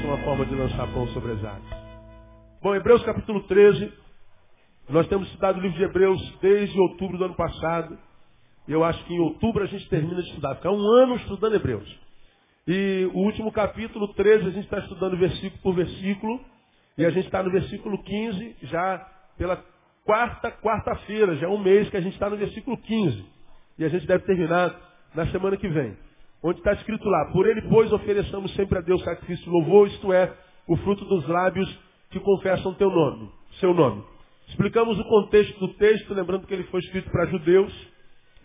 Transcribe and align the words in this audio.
É 0.00 0.06
uma 0.06 0.18
forma 0.18 0.46
de 0.46 0.54
lançar 0.54 0.86
pão 0.92 1.06
sobre 1.08 1.32
as 1.32 1.44
águas. 1.44 1.70
Bom, 2.62 2.74
Hebreus 2.74 3.02
capítulo 3.04 3.42
13. 3.42 3.92
Nós 4.88 5.06
temos 5.08 5.26
estudado 5.28 5.58
o 5.58 5.60
livro 5.60 5.76
de 5.76 5.84
Hebreus 5.84 6.38
desde 6.40 6.78
outubro 6.78 7.18
do 7.18 7.24
ano 7.24 7.34
passado. 7.34 7.98
Eu 8.66 8.84
acho 8.84 9.04
que 9.04 9.14
em 9.14 9.18
outubro 9.18 9.64
a 9.64 9.66
gente 9.66 9.88
termina 9.88 10.22
de 10.22 10.28
estudar. 10.28 10.54
Ficar 10.56 10.70
um 10.70 10.80
ano 10.80 11.16
estudando 11.16 11.56
Hebreus. 11.56 12.00
E 12.66 13.10
o 13.12 13.18
último 13.18 13.50
capítulo 13.50 14.08
13 14.14 14.46
a 14.46 14.50
gente 14.50 14.64
está 14.64 14.78
estudando 14.78 15.16
versículo 15.16 15.62
por 15.62 15.74
versículo. 15.74 16.40
E 16.96 17.04
a 17.04 17.10
gente 17.10 17.26
está 17.26 17.42
no 17.42 17.50
versículo 17.50 18.02
15, 18.02 18.56
já 18.62 18.98
pela 19.36 19.62
quarta 20.04 20.50
quarta-feira, 20.50 21.36
já 21.36 21.46
é 21.46 21.50
um 21.50 21.58
mês 21.58 21.88
que 21.90 21.96
a 21.96 22.00
gente 22.00 22.14
está 22.14 22.30
no 22.30 22.36
versículo 22.36 22.76
15. 22.76 23.24
E 23.78 23.84
a 23.84 23.88
gente 23.88 24.06
deve 24.06 24.24
terminar 24.24 24.74
na 25.14 25.26
semana 25.26 25.56
que 25.56 25.68
vem. 25.68 25.96
Onde 26.42 26.58
está 26.58 26.72
escrito 26.72 27.08
lá, 27.08 27.30
por 27.32 27.46
ele, 27.46 27.62
pois, 27.62 27.92
ofereçamos 27.92 28.54
sempre 28.54 28.78
a 28.78 28.80
Deus 28.80 29.02
sacrifício 29.02 29.44
de 29.44 29.50
louvor, 29.50 29.88
isto 29.88 30.12
é, 30.12 30.32
o 30.68 30.76
fruto 30.76 31.04
dos 31.04 31.26
lábios 31.26 31.68
que 32.10 32.20
confessam 32.20 32.74
teu 32.74 32.90
nome, 32.90 33.28
seu 33.58 33.74
nome. 33.74 34.04
Explicamos 34.48 34.98
o 34.98 35.04
contexto 35.04 35.58
do 35.58 35.74
texto, 35.74 36.14
lembrando 36.14 36.46
que 36.46 36.54
ele 36.54 36.64
foi 36.64 36.80
escrito 36.80 37.10
para 37.10 37.26
judeus, 37.26 37.72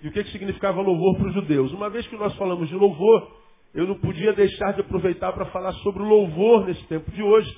e 0.01 0.07
o 0.07 0.11
que, 0.11 0.23
que 0.23 0.31
significava 0.31 0.81
louvor 0.81 1.15
para 1.17 1.27
os 1.27 1.33
judeus. 1.33 1.71
Uma 1.71 1.89
vez 1.89 2.05
que 2.07 2.17
nós 2.17 2.35
falamos 2.35 2.67
de 2.67 2.75
louvor, 2.75 3.31
eu 3.73 3.87
não 3.87 3.95
podia 3.95 4.33
deixar 4.33 4.73
de 4.73 4.81
aproveitar 4.81 5.31
para 5.31 5.45
falar 5.45 5.71
sobre 5.75 6.03
o 6.03 6.05
louvor 6.05 6.65
nesse 6.65 6.83
tempo 6.87 7.09
de 7.11 7.23
hoje, 7.23 7.49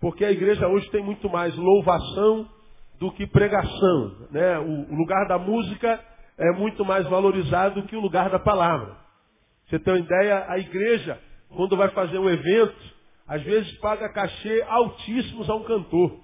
porque 0.00 0.24
a 0.24 0.30
igreja 0.30 0.68
hoje 0.68 0.88
tem 0.90 1.02
muito 1.02 1.28
mais 1.28 1.54
louvação 1.56 2.48
do 2.98 3.10
que 3.12 3.26
pregação. 3.26 4.12
Né? 4.30 4.58
O, 4.58 4.94
lugar 4.94 5.26
da 5.26 5.38
música 5.38 6.00
é 6.38 6.52
muito 6.52 6.84
mais 6.84 7.06
valorizado 7.08 7.82
que 7.84 7.96
o 7.96 8.00
lugar 8.00 8.30
da 8.30 8.38
palavra. 8.38 8.96
Você 9.70 9.78
tem 9.78 9.94
uma 9.94 10.00
ideia, 10.00 10.46
a 10.48 10.58
igreja, 10.58 11.16
quando 11.48 11.76
vai 11.76 11.88
fazer 11.90 12.18
um 12.18 12.28
evento, 12.28 12.76
às 13.24 13.40
vezes 13.44 13.72
paga 13.78 14.12
cachê 14.12 14.62
altíssimos 14.68 15.48
a 15.48 15.54
um 15.54 15.62
cantor. 15.62 16.18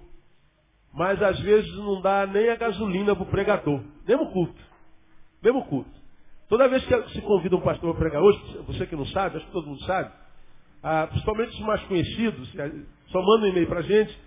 Mas 0.93 1.23
às 1.23 1.39
vezes 1.39 1.73
não 1.77 2.01
dá 2.01 2.27
nem 2.27 2.51
a 2.51 2.57
gasolina 2.57 3.15
para 3.15 3.23
o 3.23 3.31
pregador. 3.31 3.81
Mesmo 4.07 4.33
culto. 4.33 4.61
Mesmo 5.41 5.65
culto. 5.67 5.91
Toda 6.49 6.69
vez 6.69 6.85
que 6.85 7.09
se 7.11 7.21
convida 7.23 7.55
um 7.55 7.61
pastor 7.61 7.95
para 7.95 8.01
pregar 8.01 8.23
hoje, 8.23 8.59
você 8.67 8.85
que 8.85 8.97
não 8.97 9.07
sabe, 9.07 9.37
acho 9.37 9.47
que 9.47 9.53
todo 9.53 9.69
mundo 9.69 9.83
sabe, 9.85 10.13
ah, 10.83 11.07
principalmente 11.07 11.51
os 11.51 11.61
mais 11.61 11.83
conhecidos, 11.85 12.53
só 13.09 13.21
mandam 13.21 13.47
um 13.47 13.53
e-mail 13.53 13.69
para 13.69 13.81
a 13.81 13.83
gente, 13.83 14.21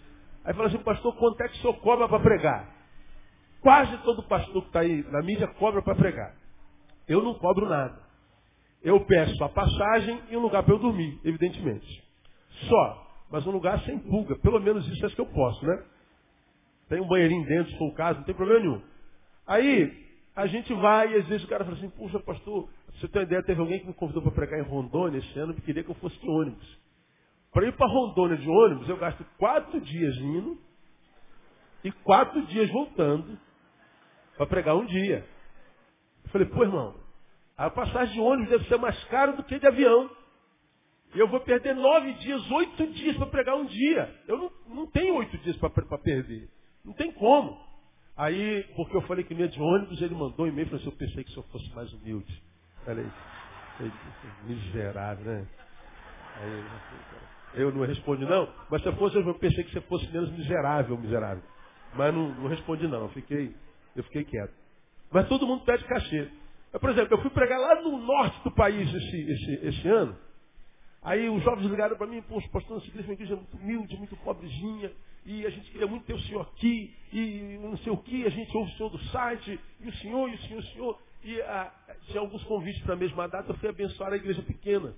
aí 0.45 0.53
fala 0.53 0.67
assim, 0.67 0.77
pastor, 0.79 1.13
quanto 1.15 1.41
é 1.41 1.47
que 1.49 1.57
o 1.57 1.61
senhor 1.61 1.73
cobra 1.79 2.07
para 2.07 2.19
pregar? 2.19 2.69
Quase 3.61 3.97
todo 3.99 4.23
pastor 4.23 4.61
que 4.61 4.67
está 4.67 4.79
aí 4.79 5.03
na 5.11 5.21
mídia 5.21 5.47
cobra 5.47 5.81
para 5.81 5.95
pregar. 5.95 6.35
Eu 7.07 7.21
não 7.21 7.33
cobro 7.33 7.67
nada. 7.67 8.08
Eu 8.83 9.05
peço 9.05 9.43
a 9.43 9.49
passagem 9.49 10.21
e 10.29 10.37
um 10.37 10.39
lugar 10.39 10.63
para 10.63 10.73
eu 10.73 10.79
dormir, 10.79 11.19
evidentemente. 11.23 12.03
Só. 12.67 13.07
Mas 13.29 13.45
um 13.45 13.51
lugar 13.51 13.79
sem 13.83 13.99
pulga. 13.99 14.35
Pelo 14.37 14.59
menos 14.59 14.87
isso 14.87 15.05
é 15.05 15.09
que 15.09 15.21
eu 15.21 15.25
posso, 15.25 15.65
né? 15.65 15.83
Tem 16.87 16.99
um 16.99 17.07
banheirinho 17.07 17.45
dentro, 17.45 17.71
se 17.71 17.77
for 17.77 17.89
o 17.89 17.93
caso, 17.93 18.19
não 18.19 18.25
tem 18.25 18.33
problema 18.33 18.61
nenhum. 18.61 18.81
Aí, 19.45 20.07
a 20.35 20.47
gente 20.47 20.73
vai 20.73 21.11
e 21.11 21.17
às 21.17 21.27
vezes 21.27 21.45
o 21.45 21.49
cara 21.49 21.63
fala 21.63 21.77
assim, 21.77 21.89
puxa, 21.89 22.19
pastor, 22.19 22.69
você 22.93 23.07
tem 23.07 23.21
uma 23.21 23.25
ideia, 23.25 23.43
teve 23.43 23.59
alguém 23.59 23.79
que 23.79 23.87
me 23.87 23.93
convidou 23.93 24.21
para 24.23 24.31
pregar 24.31 24.59
em 24.59 24.63
Rondônia 24.63 25.19
esse 25.19 25.37
ano 25.37 25.53
e 25.57 25.61
queria 25.61 25.83
que 25.83 25.91
eu 25.91 25.95
fosse 25.95 26.17
de 26.19 26.29
ônibus. 26.29 26.79
Para 27.51 27.67
ir 27.67 27.75
para 27.75 27.87
Rondônia 27.87 28.37
de 28.37 28.49
ônibus, 28.49 28.89
eu 28.89 28.97
gasto 28.97 29.25
quatro 29.37 29.79
dias 29.81 30.15
indo 30.17 30.57
e 31.83 31.91
quatro 31.91 32.41
dias 32.47 32.69
voltando 32.71 33.37
para 34.37 34.45
pregar 34.47 34.75
um 34.75 34.85
dia. 34.85 35.25
Eu 36.23 36.29
falei, 36.29 36.47
pô, 36.47 36.63
irmão, 36.63 36.95
a 37.59 37.69
passagem 37.69 38.13
de 38.13 38.21
ônibus 38.21 38.49
deve 38.49 38.65
ser 38.69 38.77
mais 38.77 39.03
cara 39.05 39.33
do 39.33 39.43
que 39.43 39.59
de 39.59 39.67
avião. 39.67 40.09
Eu 41.13 41.27
vou 41.27 41.41
perder 41.41 41.75
nove 41.75 42.13
dias, 42.13 42.49
oito 42.51 42.87
dias 42.87 43.17
para 43.17 43.27
pregar 43.27 43.57
um 43.57 43.65
dia. 43.65 44.15
Eu 44.29 44.37
não, 44.37 44.51
não 44.67 44.87
tenho 44.87 45.15
oito 45.15 45.37
dias 45.39 45.57
para 45.57 45.69
perder. 45.97 46.49
Não 46.85 46.93
tem 46.93 47.11
como. 47.11 47.59
Aí, 48.15 48.63
porque 48.77 48.95
eu 48.95 49.01
falei 49.01 49.25
que 49.25 49.33
não 49.33 49.41
ia 49.41 49.49
de 49.49 49.61
ônibus, 49.61 50.01
ele 50.01 50.15
mandou 50.15 50.45
um 50.45 50.47
e-mail 50.47 50.67
e 50.67 50.69
falou 50.69 50.79
assim, 50.79 50.89
eu 50.89 50.97
pensei 50.97 51.23
que 51.25 51.31
se 51.31 51.37
eu 51.37 51.43
fosse 51.43 51.69
mais 51.75 51.91
humilde. 51.91 52.43
Falei, 52.85 53.05
miserável, 54.45 55.25
né? 55.25 55.47
Aí, 56.37 57.61
eu 57.61 57.73
não 57.73 57.85
respondi 57.85 58.23
não, 58.23 58.47
mas 58.69 58.81
se 58.81 58.87
eu 58.87 58.95
fosse, 58.95 59.17
eu 59.17 59.33
pensei 59.33 59.65
que 59.65 59.71
você 59.73 59.81
fosse 59.81 60.09
menos 60.13 60.31
miserável, 60.31 60.97
miserável. 60.97 61.43
Mas 61.93 62.13
não, 62.13 62.29
não 62.35 62.47
respondi 62.47 62.87
não, 62.87 63.01
eu 63.01 63.09
fiquei, 63.09 63.53
eu 63.97 64.03
fiquei 64.03 64.23
quieto. 64.23 64.53
Mas 65.11 65.27
todo 65.27 65.45
mundo 65.45 65.65
pede 65.65 65.83
cachê. 65.83 66.29
Por 66.71 66.89
exemplo, 66.91 67.15
eu 67.15 67.21
fui 67.21 67.31
pregar 67.31 67.59
lá 67.59 67.81
no 67.81 67.97
norte 67.97 68.43
do 68.43 68.51
país 68.51 68.93
esse, 68.93 69.31
esse, 69.31 69.65
esse 69.67 69.87
ano. 69.87 70.15
Aí 71.01 71.29
os 71.29 71.41
jovens 71.43 71.69
ligaram 71.69 71.95
para 71.95 72.07
mim, 72.07 72.21
poxa, 72.23 72.47
pastor, 72.49 72.75
nossa 72.75 72.87
igreja 72.87 73.07
é 73.07 73.09
uma 73.09 73.13
igreja 73.13 73.35
muito 73.35 73.57
humilde, 73.57 73.97
muito 73.97 74.15
pobrezinha, 74.17 74.91
e 75.25 75.45
a 75.45 75.49
gente 75.49 75.71
queria 75.71 75.87
muito 75.87 76.05
ter 76.05 76.13
o 76.13 76.21
senhor 76.21 76.41
aqui, 76.41 76.93
e 77.11 77.57
não 77.61 77.77
sei 77.77 77.91
o 77.91 77.97
que, 77.97 78.25
a 78.25 78.29
gente 78.29 78.55
ouve 78.55 78.71
o 78.71 78.75
senhor 78.75 78.89
do 78.89 78.99
site, 79.05 79.59
e 79.79 79.87
o 79.87 79.93
senhor, 79.95 80.29
e 80.29 80.35
o 80.35 80.37
senhor, 80.39 80.59
o 80.59 80.65
senhor. 80.67 80.99
E 81.23 81.41
ah, 81.41 81.73
tinha 82.07 82.19
alguns 82.19 82.43
convites 82.43 82.81
para 82.83 82.93
a 82.93 82.97
mesma 82.97 83.27
data, 83.27 83.51
eu 83.51 83.55
fui 83.57 83.69
abençoar 83.69 84.11
a 84.13 84.17
igreja 84.17 84.41
pequena. 84.41 84.93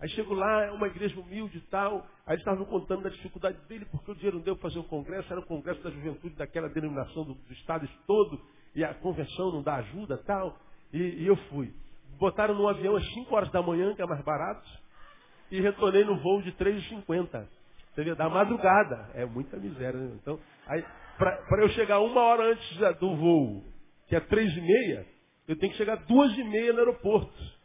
Aí 0.00 0.08
chego 0.10 0.32
lá, 0.32 0.64
é 0.64 0.70
uma 0.70 0.86
igreja 0.86 1.20
humilde 1.20 1.58
e 1.58 1.60
tal. 1.62 2.06
Aí 2.26 2.34
eles 2.34 2.40
estavam 2.40 2.64
contando 2.64 3.02
da 3.02 3.10
dificuldade 3.10 3.58
dele, 3.68 3.84
porque 3.84 4.10
o 4.10 4.14
dinheiro 4.14 4.38
não 4.38 4.44
deu 4.44 4.56
para 4.56 4.70
fazer 4.70 4.78
o 4.78 4.84
congresso, 4.84 5.30
era 5.30 5.40
o 5.40 5.46
congresso 5.46 5.82
da 5.82 5.90
juventude 5.90 6.34
daquela 6.36 6.68
denominação 6.70 7.24
do, 7.24 7.34
do 7.34 7.52
estado 7.52 7.86
todo, 8.06 8.40
e 8.74 8.82
a 8.82 8.94
convenção 8.94 9.52
não 9.52 9.62
dá 9.62 9.76
ajuda 9.76 10.16
tal. 10.18 10.58
E, 10.92 10.98
e 10.98 11.26
eu 11.26 11.36
fui. 11.48 11.72
Botaram 12.18 12.54
no 12.54 12.68
avião 12.68 12.96
às 12.96 13.06
5 13.14 13.34
horas 13.34 13.50
da 13.50 13.62
manhã, 13.62 13.94
que 13.94 14.02
é 14.02 14.06
mais 14.06 14.22
barato, 14.22 14.68
e 15.50 15.60
retornei 15.60 16.04
no 16.04 16.16
voo 16.16 16.42
de 16.42 16.52
3,50. 16.52 17.46
Você 17.94 18.04
vê, 18.04 18.14
da 18.14 18.28
madrugada. 18.28 19.10
É 19.14 19.24
muita 19.24 19.56
miséria, 19.56 19.98
né? 19.98 20.18
Então, 20.20 20.38
para 21.18 21.62
eu 21.62 21.68
chegar 21.70 22.00
uma 22.00 22.20
hora 22.20 22.52
antes 22.52 22.98
do 22.98 23.16
voo, 23.16 23.64
que 24.08 24.16
é 24.16 24.20
três 24.20 24.52
e 24.56 24.60
meia, 24.60 25.06
eu 25.48 25.56
tenho 25.56 25.72
que 25.72 25.78
chegar 25.78 25.96
duas 26.06 26.36
e 26.36 26.44
meia 26.44 26.72
no 26.72 26.78
aeroporto. 26.80 27.60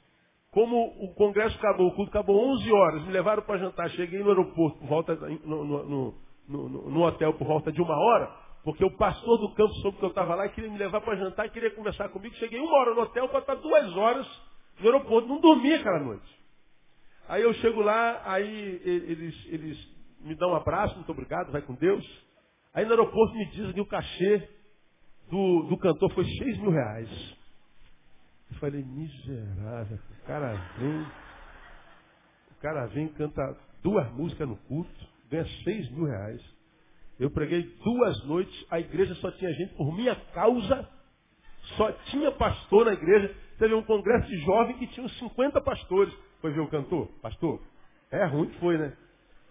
Como 0.52 0.88
o 1.04 1.14
congresso 1.16 1.58
acabou, 1.58 1.88
o 1.88 1.96
culto 1.96 2.10
acabou 2.12 2.50
11 2.54 2.72
horas, 2.72 3.06
me 3.06 3.12
levaram 3.12 3.44
para 3.44 3.58
jantar, 3.58 3.90
cheguei 3.92 4.20
no 4.20 4.30
aeroporto 4.30 4.80
por 4.80 4.88
volta, 4.88 5.16
no, 5.16 5.66
no, 5.66 6.16
no, 6.48 6.90
no, 6.90 7.02
hotel 7.02 7.34
por 7.34 7.46
volta 7.46 7.72
de 7.72 7.82
uma 7.82 7.96
hora, 7.96 8.32
porque 8.66 8.84
o 8.84 8.98
pastor 8.98 9.38
do 9.38 9.54
campo 9.54 9.76
soube 9.76 10.00
que 10.00 10.06
eu 10.06 10.10
estava 10.10 10.34
lá 10.34 10.48
e 10.48 10.50
queria 10.50 10.72
me 10.72 10.78
levar 10.80 11.00
para 11.00 11.16
jantar 11.18 11.48
queria 11.52 11.70
conversar 11.70 12.10
comigo. 12.10 12.34
Cheguei 12.38 12.60
uma 12.60 12.76
hora 12.80 12.96
no 12.96 13.02
hotel 13.02 13.30
para 13.30 13.40
estar 13.40 13.56
duas 13.56 13.96
horas 13.96 14.28
no 14.80 14.88
aeroporto. 14.88 15.28
Não 15.28 15.40
dormi 15.40 15.72
aquela 15.72 16.00
noite. 16.00 16.40
Aí 17.28 17.44
eu 17.44 17.54
chego 17.54 17.82
lá, 17.82 18.24
aí 18.26 18.82
eles, 18.84 19.46
eles 19.46 19.96
me 20.20 20.34
dão 20.36 20.50
um 20.50 20.56
abraço, 20.56 20.96
muito 20.96 21.12
obrigado, 21.12 21.52
vai 21.52 21.62
com 21.62 21.76
Deus. 21.76 22.04
Aí 22.74 22.86
no 22.86 22.92
aeroporto 22.92 23.36
me 23.36 23.46
dizem 23.52 23.72
que 23.72 23.82
o 23.82 23.86
cachê 23.86 24.50
do, 25.30 25.68
do 25.70 25.78
cantor 25.78 26.12
foi 26.14 26.26
6 26.26 26.58
mil 26.58 26.72
reais. 26.72 27.38
Eu 28.52 28.58
falei, 28.58 28.84
miserável, 28.84 30.00
o 30.10 30.26
cara 30.26 30.54
vem, 30.80 31.02
o 32.52 32.62
cara 32.62 32.88
vem 32.88 33.08
canta 33.10 33.58
duas 33.84 34.12
músicas 34.14 34.50
no 34.50 34.56
culto, 34.56 35.08
ganha 35.30 35.46
6 35.64 35.92
mil 35.92 36.06
reais. 36.06 36.55
Eu 37.20 37.30
preguei 37.32 37.64
duas 37.84 38.26
noites, 38.26 38.66
a 38.70 38.80
igreja 38.80 39.16
só 39.16 39.32
tinha 39.32 39.52
gente 39.54 39.74
por 39.76 39.96
minha 39.96 40.16
causa, 40.34 40.88
só 41.78 41.92
tinha 42.10 42.32
pastor 42.32 42.86
na 42.86 42.94
igreja. 42.94 43.34
Teve 43.58 43.74
um 43.74 43.84
congresso 43.84 44.28
de 44.28 44.38
jovem 44.40 44.78
que 44.78 44.88
tinha 44.88 45.06
uns 45.06 45.18
50 45.20 45.62
pastores. 45.62 46.14
Foi 46.42 46.52
ver 46.52 46.60
o 46.60 46.68
cantor? 46.68 47.08
Pastor? 47.22 47.62
É 48.12 48.26
ruim 48.26 48.48
que 48.50 48.60
foi, 48.60 48.78
né? 48.78 48.94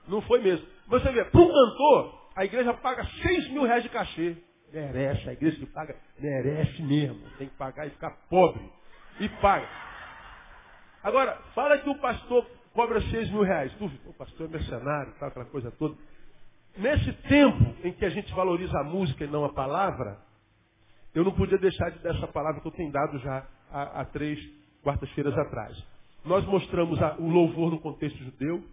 Não 0.07 0.21
foi 0.23 0.41
mesmo. 0.43 0.67
Você 0.89 1.11
vê, 1.11 1.25
para 1.25 1.41
um 1.41 1.49
cantor, 1.49 2.31
a 2.37 2.45
igreja 2.45 2.75
paga 2.75 3.05
6 3.23 3.51
mil 3.51 3.65
reais 3.65 3.83
de 3.83 3.89
cachê. 3.89 4.37
Merece, 4.73 5.29
a 5.29 5.33
igreja 5.33 5.57
que 5.57 5.67
paga, 5.67 5.97
merece 6.19 6.83
mesmo. 6.83 7.21
Tem 7.39 7.49
que 7.49 7.57
pagar 7.57 7.87
e 7.87 7.91
ficar 7.91 8.11
pobre. 8.29 8.61
E 9.21 9.29
paga. 9.41 9.69
Agora, 11.03 11.39
fala 11.55 11.79
que 11.79 11.89
o 11.89 11.99
pastor 11.99 12.47
cobra 12.73 13.01
6 13.01 13.31
mil 13.31 13.43
reais. 13.43 13.73
Tu, 13.79 13.91
o 14.07 14.13
pastor 14.15 14.49
é 14.49 14.51
mercenário, 14.51 15.15
tal, 15.19 15.29
aquela 15.29 15.45
coisa 15.47 15.71
toda. 15.71 15.95
Nesse 16.77 17.13
tempo 17.29 17.77
em 17.85 17.93
que 17.93 18.05
a 18.05 18.11
gente 18.11 18.33
valoriza 18.35 18.77
a 18.79 18.85
música 18.85 19.25
e 19.25 19.29
não 19.29 19.45
a 19.45 19.53
palavra, 19.53 20.19
eu 21.15 21.23
não 21.23 21.33
podia 21.33 21.59
deixar 21.59 21.91
de 21.91 22.01
dar 22.01 22.17
essa 22.17 22.27
palavra 22.27 22.61
que 22.61 22.67
eu 22.67 22.73
tenho 22.73 22.91
dado 22.91 23.19
já 23.21 23.47
há, 23.71 24.01
há 24.01 24.05
três 24.07 24.39
quartas-feiras 24.83 25.37
atrás. 25.39 25.77
Nós 26.25 26.45
mostramos 26.47 27.01
a, 27.01 27.15
o 27.19 27.29
louvor 27.29 27.71
no 27.71 27.81
contexto 27.81 28.19
judeu 28.19 28.65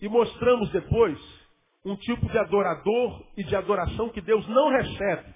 e 0.00 0.08
mostramos 0.08 0.70
depois 0.70 1.18
um 1.84 1.94
tipo 1.96 2.26
de 2.28 2.38
adorador 2.38 3.24
e 3.36 3.44
de 3.44 3.54
adoração 3.54 4.08
que 4.08 4.20
Deus 4.20 4.46
não 4.48 4.70
recebe. 4.70 5.34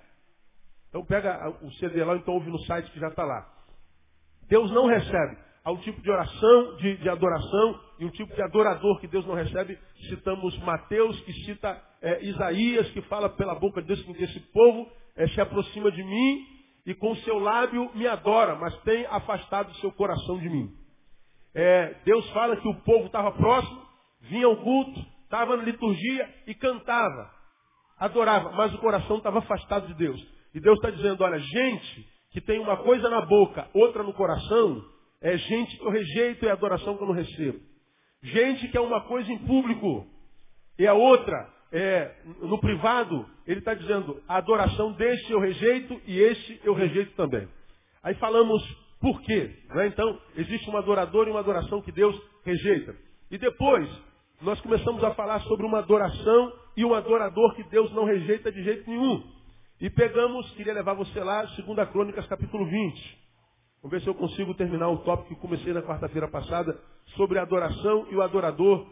Então 0.88 1.04
pega 1.04 1.48
o 1.62 1.70
CD 1.74 2.04
lá, 2.04 2.16
então 2.16 2.34
ouve 2.34 2.50
no 2.50 2.58
site 2.64 2.90
que 2.90 2.98
já 2.98 3.08
está 3.08 3.24
lá. 3.24 3.48
Deus 4.48 4.70
não 4.72 4.86
recebe. 4.86 5.38
Há 5.64 5.70
um 5.70 5.78
tipo 5.78 6.02
de 6.02 6.10
oração, 6.10 6.76
de, 6.76 6.96
de, 6.96 7.08
adoração, 7.08 7.80
e 8.00 8.04
um 8.04 8.10
tipo 8.10 8.34
de 8.34 8.42
adorador 8.42 8.98
que 9.00 9.06
Deus 9.06 9.24
não 9.24 9.34
recebe. 9.34 9.78
Citamos 10.08 10.58
Mateus, 10.58 11.18
que 11.20 11.32
cita 11.44 11.80
é, 12.02 12.24
Isaías, 12.24 12.90
que 12.90 13.00
fala 13.02 13.28
pela 13.30 13.54
boca 13.54 13.80
de 13.80 13.86
Deus 13.88 14.02
que 14.02 14.24
esse 14.24 14.40
povo 14.52 14.90
é, 15.16 15.28
se 15.28 15.40
aproxima 15.40 15.90
de 15.92 16.02
mim 16.02 16.46
e 16.84 16.94
com 16.94 17.14
seu 17.16 17.38
lábio 17.38 17.90
me 17.94 18.06
adora, 18.08 18.56
mas 18.56 18.76
tem 18.82 19.06
afastado 19.06 19.70
o 19.70 19.74
seu 19.76 19.92
coração 19.92 20.38
de 20.38 20.50
mim. 20.50 20.68
É, 21.54 21.94
Deus 22.04 22.28
fala 22.30 22.56
que 22.56 22.66
o 22.66 22.74
povo 22.80 23.06
estava 23.06 23.30
próximo, 23.32 23.80
vinha 24.22 24.46
ao 24.46 24.56
culto, 24.56 25.00
estava 25.22 25.56
na 25.56 25.62
liturgia 25.62 26.28
e 26.46 26.54
cantava, 26.54 27.30
adorava, 27.98 28.50
mas 28.52 28.74
o 28.74 28.78
coração 28.78 29.18
estava 29.18 29.38
afastado 29.38 29.86
de 29.86 29.94
Deus. 29.94 30.20
E 30.54 30.60
Deus 30.60 30.76
está 30.78 30.90
dizendo, 30.90 31.22
olha, 31.22 31.38
gente 31.38 32.08
que 32.32 32.40
tem 32.40 32.58
uma 32.58 32.78
coisa 32.78 33.08
na 33.08 33.20
boca, 33.20 33.68
outra 33.74 34.02
no 34.02 34.12
coração, 34.12 34.82
é 35.20 35.36
gente 35.36 35.76
que 35.76 35.84
eu 35.84 35.90
rejeito 35.90 36.44
e 36.44 36.48
é 36.48 36.50
adoração 36.50 36.96
que 36.96 37.02
eu 37.02 37.06
não 37.06 37.14
recebo. 37.14 37.60
Gente 38.22 38.68
que 38.68 38.76
é 38.76 38.80
uma 38.80 39.02
coisa 39.02 39.30
em 39.30 39.38
público 39.38 40.06
e 40.78 40.86
a 40.86 40.94
outra 40.94 41.61
é 41.72 42.14
no 42.42 42.58
privado, 42.58 43.26
ele 43.46 43.60
está 43.60 43.72
dizendo, 43.72 44.22
a 44.28 44.36
adoração 44.36 44.92
deste 44.92 45.32
eu 45.32 45.40
rejeito 45.40 46.00
e 46.06 46.20
este 46.20 46.60
eu 46.62 46.74
rejeito 46.74 47.12
também. 47.16 47.48
Aí 48.02 48.14
falamos 48.16 48.62
por 49.00 49.20
quê? 49.22 49.50
Né? 49.74 49.88
Então, 49.88 50.18
existe 50.36 50.70
um 50.70 50.76
adorador 50.76 51.26
e 51.26 51.30
uma 51.30 51.40
adoração 51.40 51.82
que 51.82 51.90
Deus 51.90 52.16
rejeita. 52.44 52.94
E 53.30 53.38
depois, 53.38 53.88
nós 54.40 54.60
começamos 54.60 55.02
a 55.02 55.14
falar 55.14 55.40
sobre 55.40 55.66
uma 55.66 55.78
adoração 55.78 56.52
e 56.76 56.84
um 56.84 56.94
adorador 56.94 57.54
que 57.54 57.64
Deus 57.64 57.92
não 57.92 58.04
rejeita 58.04 58.52
de 58.52 58.62
jeito 58.62 58.88
nenhum. 58.88 59.22
E 59.80 59.90
pegamos, 59.90 60.48
queria 60.52 60.74
levar 60.74 60.94
você 60.94 61.18
lá, 61.18 61.42
2 61.44 61.88
Crônicas, 61.90 62.26
capítulo 62.26 62.64
20. 62.66 63.18
Vamos 63.82 63.90
ver 63.90 64.00
se 64.02 64.06
eu 64.06 64.14
consigo 64.14 64.54
terminar 64.54 64.88
o 64.90 64.98
tópico 64.98 65.34
que 65.34 65.40
comecei 65.40 65.72
na 65.72 65.82
quarta-feira 65.82 66.28
passada, 66.28 66.78
sobre 67.16 67.38
a 67.38 67.42
adoração 67.42 68.06
e 68.10 68.14
o 68.14 68.22
adorador 68.22 68.86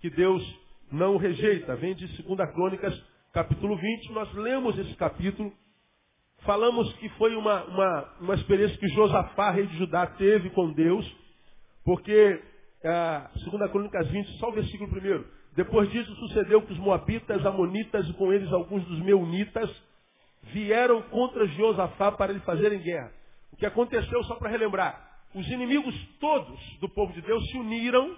que 0.00 0.10
Deus 0.10 0.42
não 0.90 1.16
rejeita. 1.16 1.76
Vem 1.76 1.94
de 1.94 2.06
2 2.22 2.52
Crônicas, 2.52 2.98
capítulo 3.32 3.76
20. 3.76 4.12
Nós 4.12 4.32
lemos 4.34 4.78
esse 4.78 4.94
capítulo, 4.96 5.52
falamos 6.40 6.92
que 6.94 7.08
foi 7.10 7.34
uma, 7.36 7.64
uma, 7.64 8.14
uma 8.20 8.34
experiência 8.34 8.76
que 8.78 8.88
Josafá, 8.88 9.50
rei 9.50 9.66
de 9.66 9.78
Judá, 9.78 10.06
teve 10.06 10.50
com 10.50 10.72
Deus, 10.72 11.06
porque, 11.84 12.42
ah, 12.84 13.30
2 13.34 13.70
Crônicas 13.70 14.08
20, 14.08 14.38
só 14.38 14.48
o 14.48 14.52
versículo 14.52 14.90
primeiro. 14.90 15.26
Depois 15.54 15.90
disso 15.90 16.14
sucedeu 16.16 16.62
que 16.62 16.72
os 16.72 16.78
moabitas, 16.78 17.44
amonitas 17.44 18.08
e 18.08 18.12
com 18.14 18.32
eles 18.32 18.52
alguns 18.52 18.84
dos 18.84 19.00
meunitas 19.00 19.70
vieram 20.44 21.02
contra 21.02 21.46
Josafá 21.46 22.12
para 22.12 22.32
lhe 22.32 22.40
fazerem 22.40 22.80
guerra. 22.80 23.12
O 23.52 23.56
que 23.56 23.66
aconteceu, 23.66 24.22
só 24.24 24.36
para 24.36 24.48
relembrar, 24.48 25.08
os 25.34 25.46
inimigos 25.48 25.94
todos 26.18 26.58
do 26.80 26.88
povo 26.88 27.12
de 27.12 27.20
Deus 27.22 27.44
se 27.50 27.58
uniram 27.58 28.16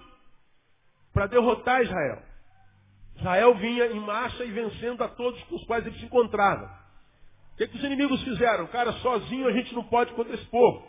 para 1.11 1.27
derrotar 1.27 1.81
Israel. 1.81 2.32
Israel 3.17 3.55
vinha 3.55 3.87
em 3.87 3.99
marcha 3.99 4.43
e 4.43 4.51
vencendo 4.51 5.03
a 5.03 5.07
todos 5.07 5.41
com 5.43 5.55
os 5.55 5.63
quais 5.65 5.85
ele 5.85 5.97
se 5.99 6.05
encontrava. 6.05 6.65
O 7.53 7.57
que, 7.57 7.67
que 7.67 7.77
os 7.77 7.83
inimigos 7.83 8.21
fizeram? 8.23 8.67
Cara, 8.67 8.91
sozinho 8.93 9.47
a 9.47 9.51
gente 9.51 9.73
não 9.75 9.83
pode 9.83 10.13
contra 10.13 10.33
esse 10.33 10.45
povo. 10.45 10.87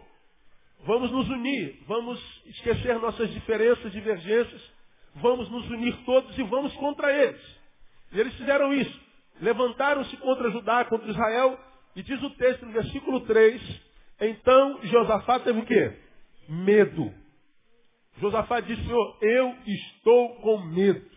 Vamos 0.87 1.11
nos 1.11 1.29
unir, 1.29 1.83
vamos 1.87 2.21
esquecer 2.47 2.99
nossas 2.99 3.31
diferenças, 3.33 3.93
divergências, 3.93 4.63
vamos 5.17 5.51
nos 5.51 5.69
unir 5.71 5.97
todos 6.05 6.37
e 6.37 6.43
vamos 6.43 6.75
contra 6.75 7.13
eles. 7.13 7.41
E 8.13 8.21
eles 8.21 8.35
fizeram 8.35 8.73
isso. 8.73 9.01
Levantaram-se 9.41 10.17
contra 10.19 10.51
Judá, 10.51 10.85
contra 10.85 11.11
Israel, 11.11 11.59
e 11.97 12.03
diz 12.03 12.23
o 12.23 12.31
texto 12.31 12.67
no 12.67 12.73
versículo 12.73 13.21
3, 13.21 13.83
então 14.21 14.81
Josafá 14.85 15.41
teve 15.41 15.61
o 15.61 15.67
quê? 15.67 15.99
Medo. 16.49 17.13
Josafá 18.19 18.61
disse, 18.61 18.83
Senhor, 18.83 19.19
eu 19.21 19.57
estou 19.67 20.37
com 20.37 20.59
medo. 20.59 21.14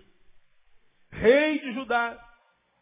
Rei 1.11 1.59
de 1.59 1.73
Judá, 1.73 2.17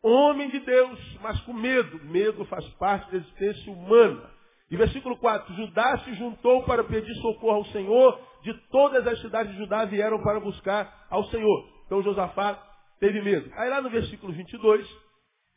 homem 0.02 0.50
de 0.50 0.60
Deus, 0.60 1.18
mas 1.22 1.40
com 1.42 1.54
medo. 1.54 2.00
Medo 2.06 2.46
faz 2.46 2.68
parte 2.76 3.12
da 3.12 3.18
existência 3.18 3.72
humana. 3.72 4.30
E 4.70 4.78
versículo 4.78 5.18
4, 5.18 5.54
Judá 5.56 5.98
se 6.00 6.14
juntou 6.16 6.64
para 6.64 6.84
pedir 6.84 7.14
socorro 7.22 7.58
ao 7.58 7.66
Senhor, 7.66 8.20
de 8.44 8.54
todas 8.70 9.06
as 9.08 9.20
cidades 9.22 9.52
de 9.52 9.58
Judá 9.60 9.86
vieram 9.86 10.22
para 10.22 10.40
buscar 10.40 11.08
ao 11.10 11.24
Senhor. 11.26 11.70
Então 11.86 12.02
Josafá 12.02 12.62
teve 13.00 13.22
medo. 13.22 13.52
Aí 13.56 13.70
lá 13.70 13.82
no 13.82 13.90
versículo 13.90 14.34
22, 14.34 14.88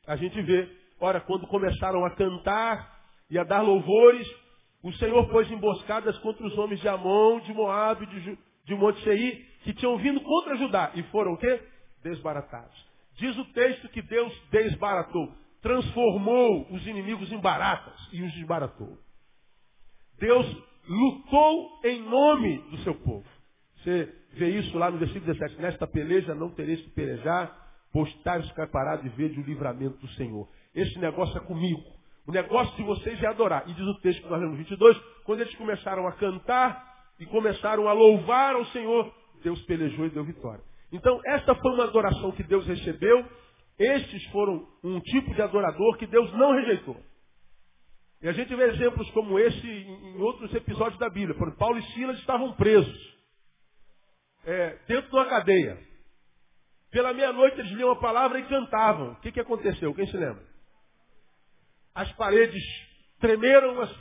a 0.06 0.16
gente 0.16 0.40
vê, 0.42 0.68
ora, 1.00 1.20
quando 1.20 1.46
começaram 1.46 2.04
a 2.04 2.10
cantar 2.10 2.98
e 3.30 3.38
a 3.38 3.44
dar 3.44 3.62
louvores, 3.62 4.26
o 4.82 4.92
Senhor 4.94 5.28
pôs 5.28 5.50
emboscadas 5.50 6.16
contra 6.18 6.46
os 6.46 6.56
homens 6.56 6.80
de 6.80 6.88
Amon, 6.88 7.40
de 7.40 7.52
Moab, 7.52 8.04
de, 8.06 8.38
de 8.64 8.74
Monte 8.74 9.02
Seir, 9.02 9.44
que 9.64 9.74
tinham 9.74 9.96
vindo 9.98 10.20
contra 10.20 10.56
Judá. 10.56 10.92
E 10.94 11.02
foram 11.04 11.32
o 11.32 11.36
quê? 11.38 11.60
Desbaratados. 12.08 12.86
Diz 13.16 13.36
o 13.36 13.44
texto 13.46 13.88
que 13.88 14.02
Deus 14.02 14.32
desbaratou. 14.50 15.32
Transformou 15.60 16.66
os 16.70 16.86
inimigos 16.86 17.30
em 17.32 17.40
baratas 17.40 17.94
e 18.12 18.22
os 18.22 18.32
desbaratou. 18.32 18.96
Deus 20.18 20.46
lutou 20.88 21.80
em 21.84 22.00
nome 22.02 22.58
do 22.70 22.78
seu 22.78 22.94
povo. 22.94 23.26
Você 23.76 24.12
vê 24.34 24.50
isso 24.50 24.76
lá 24.78 24.90
no 24.90 24.98
versículo 24.98 25.32
17. 25.32 25.60
Nesta 25.60 25.86
peleja 25.86 26.34
não 26.34 26.50
tereis 26.50 26.80
que 26.80 26.90
pelejar, 26.90 27.54
pois 27.92 28.08
estáis 28.10 28.50
preparados 28.52 29.04
e 29.04 29.08
vede 29.10 29.38
o 29.38 29.44
livramento 29.44 29.98
do 29.98 30.08
Senhor. 30.12 30.48
Esse 30.74 30.98
negócio 30.98 31.36
é 31.36 31.40
comigo. 31.40 31.82
O 32.26 32.32
negócio 32.32 32.76
de 32.76 32.82
vocês 32.82 33.22
é 33.22 33.26
adorar. 33.26 33.68
E 33.68 33.72
diz 33.72 33.86
o 33.86 34.00
texto 34.00 34.22
que 34.22 34.28
nós 34.28 34.40
lemos 34.40 34.58
22, 34.58 34.96
quando 35.24 35.40
eles 35.40 35.54
começaram 35.54 36.06
a 36.06 36.12
cantar 36.12 37.10
e 37.18 37.26
começaram 37.26 37.88
a 37.88 37.92
louvar 37.92 38.54
ao 38.54 38.64
Senhor, 38.66 39.12
Deus 39.42 39.60
pelejou 39.62 40.06
e 40.06 40.10
deu 40.10 40.24
vitória. 40.24 40.62
Então, 40.92 41.20
esta 41.26 41.54
foi 41.54 41.72
uma 41.72 41.84
adoração 41.84 42.32
que 42.32 42.42
Deus 42.42 42.66
recebeu. 42.66 43.28
Estes 43.78 44.24
foram 44.30 44.66
um 44.82 45.00
tipo 45.00 45.34
de 45.34 45.42
adorador 45.42 45.96
que 45.98 46.06
Deus 46.06 46.32
não 46.32 46.52
rejeitou. 46.52 46.96
E 48.20 48.28
a 48.28 48.32
gente 48.32 48.54
vê 48.54 48.64
exemplos 48.64 49.08
como 49.10 49.38
esse 49.38 49.66
em 49.66 50.20
outros 50.20 50.52
episódios 50.54 50.98
da 50.98 51.08
Bíblia. 51.08 51.38
Por 51.38 51.56
Paulo 51.56 51.78
e 51.78 51.82
Silas 51.92 52.18
estavam 52.18 52.52
presos. 52.54 53.18
É, 54.44 54.78
dentro 54.88 55.10
de 55.10 55.16
uma 55.16 55.26
cadeia. 55.26 55.78
Pela 56.90 57.12
meia-noite 57.12 57.60
eles 57.60 57.72
liam 57.72 57.90
a 57.90 57.96
palavra 57.96 58.40
e 58.40 58.48
cantavam. 58.48 59.12
O 59.12 59.16
que, 59.16 59.30
que 59.30 59.40
aconteceu? 59.40 59.94
Quem 59.94 60.06
se 60.06 60.16
lembra? 60.16 60.48
as 61.98 62.12
paredes 62.12 62.62
tremeram, 63.18 63.80
as 63.80 63.92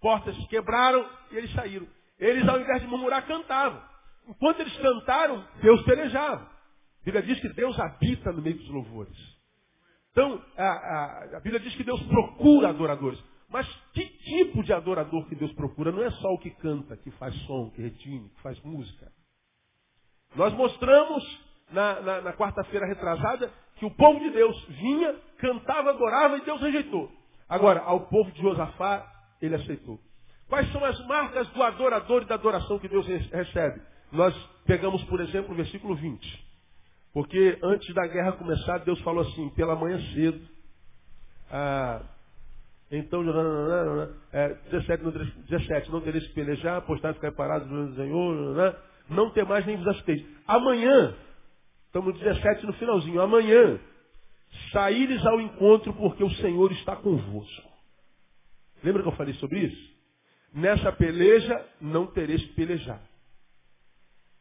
portas 0.00 0.36
quebraram 0.48 1.08
e 1.30 1.36
eles 1.36 1.52
saíram. 1.52 1.86
Eles, 2.18 2.46
ao 2.48 2.60
invés 2.60 2.82
de 2.82 2.88
murmurar, 2.88 3.24
cantavam. 3.24 3.80
Enquanto 4.28 4.60
eles 4.60 4.76
cantaram, 4.76 5.44
Deus 5.60 5.82
pelejava. 5.82 6.42
A 6.42 7.04
Bíblia 7.04 7.22
diz 7.22 7.40
que 7.40 7.48
Deus 7.50 7.78
habita 7.78 8.30
no 8.32 8.42
meio 8.42 8.56
dos 8.56 8.68
louvores. 8.68 9.16
Então, 10.12 10.42
a, 10.56 10.64
a, 10.64 11.36
a 11.36 11.40
Bíblia 11.40 11.60
diz 11.60 11.74
que 11.74 11.84
Deus 11.84 12.02
procura 12.04 12.68
adoradores. 12.68 13.22
Mas 13.48 13.66
que 13.92 14.06
tipo 14.06 14.62
de 14.62 14.72
adorador 14.72 15.26
que 15.28 15.34
Deus 15.34 15.52
procura? 15.54 15.90
Não 15.90 16.02
é 16.02 16.10
só 16.10 16.28
o 16.28 16.38
que 16.38 16.50
canta, 16.50 16.96
que 16.96 17.10
faz 17.12 17.34
som, 17.46 17.70
que 17.70 17.82
retine, 17.82 18.28
que 18.28 18.40
faz 18.42 18.60
música. 18.62 19.10
Nós 20.36 20.52
mostramos 20.54 21.50
na, 21.72 22.00
na, 22.00 22.20
na 22.20 22.32
quarta-feira 22.32 22.86
retrasada 22.86 23.52
que 23.76 23.84
o 23.84 23.90
povo 23.90 24.20
de 24.20 24.30
Deus 24.30 24.64
vinha, 24.68 25.14
cantava, 25.38 25.90
adorava 25.90 26.36
e 26.38 26.42
Deus 26.42 26.60
rejeitou. 26.60 27.10
Agora, 27.48 27.80
ao 27.80 28.06
povo 28.06 28.30
de 28.30 28.40
Josafá, 28.40 29.04
ele 29.42 29.56
aceitou. 29.56 29.98
Quais 30.48 30.70
são 30.72 30.84
as 30.84 31.06
marcas 31.06 31.48
do 31.48 31.62
adorador 31.62 32.22
e 32.22 32.26
da 32.26 32.34
adoração 32.34 32.78
que 32.78 32.88
Deus 32.88 33.06
recebe? 33.06 33.80
Nós 34.12 34.34
pegamos, 34.66 35.02
por 35.04 35.20
exemplo, 35.20 35.52
o 35.52 35.56
versículo 35.56 35.94
20. 35.94 36.50
Porque 37.12 37.58
antes 37.62 37.92
da 37.94 38.06
guerra 38.06 38.32
começar, 38.32 38.78
Deus 38.78 39.00
falou 39.00 39.22
assim, 39.22 39.48
pela 39.50 39.74
manhã 39.74 39.98
cedo. 40.14 40.40
Ah, 41.50 42.02
então, 42.90 43.22
é, 44.32 44.48
17, 44.70 45.04
17, 45.48 45.90
não 45.90 46.00
tereis 46.00 46.26
que 46.28 46.34
pelejar, 46.34 46.76
apostar, 46.76 47.14
ficar 47.14 47.32
parados 47.32 47.68
no 47.68 47.94
Senhor, 47.94 48.76
não 49.08 49.30
ter 49.30 49.44
mais 49.44 49.64
nem 49.66 49.76
vos 49.76 49.86
assusteis. 49.88 50.24
Amanhã, 50.46 51.14
estamos 51.86 52.14
no 52.14 52.20
17 52.20 52.66
no 52.66 52.72
finalzinho, 52.74 53.20
amanhã 53.20 53.80
Saíres 54.72 55.24
ao 55.26 55.40
encontro 55.40 55.92
porque 55.94 56.22
o 56.22 56.30
Senhor 56.36 56.70
está 56.72 56.96
convosco. 56.96 57.70
Lembra 58.82 59.02
que 59.02 59.08
eu 59.08 59.16
falei 59.16 59.34
sobre 59.34 59.60
isso? 59.60 59.90
Nessa 60.52 60.92
peleja 60.92 61.64
não 61.80 62.06
tereis 62.06 62.42
que 62.42 62.54
pelejar. 62.54 63.00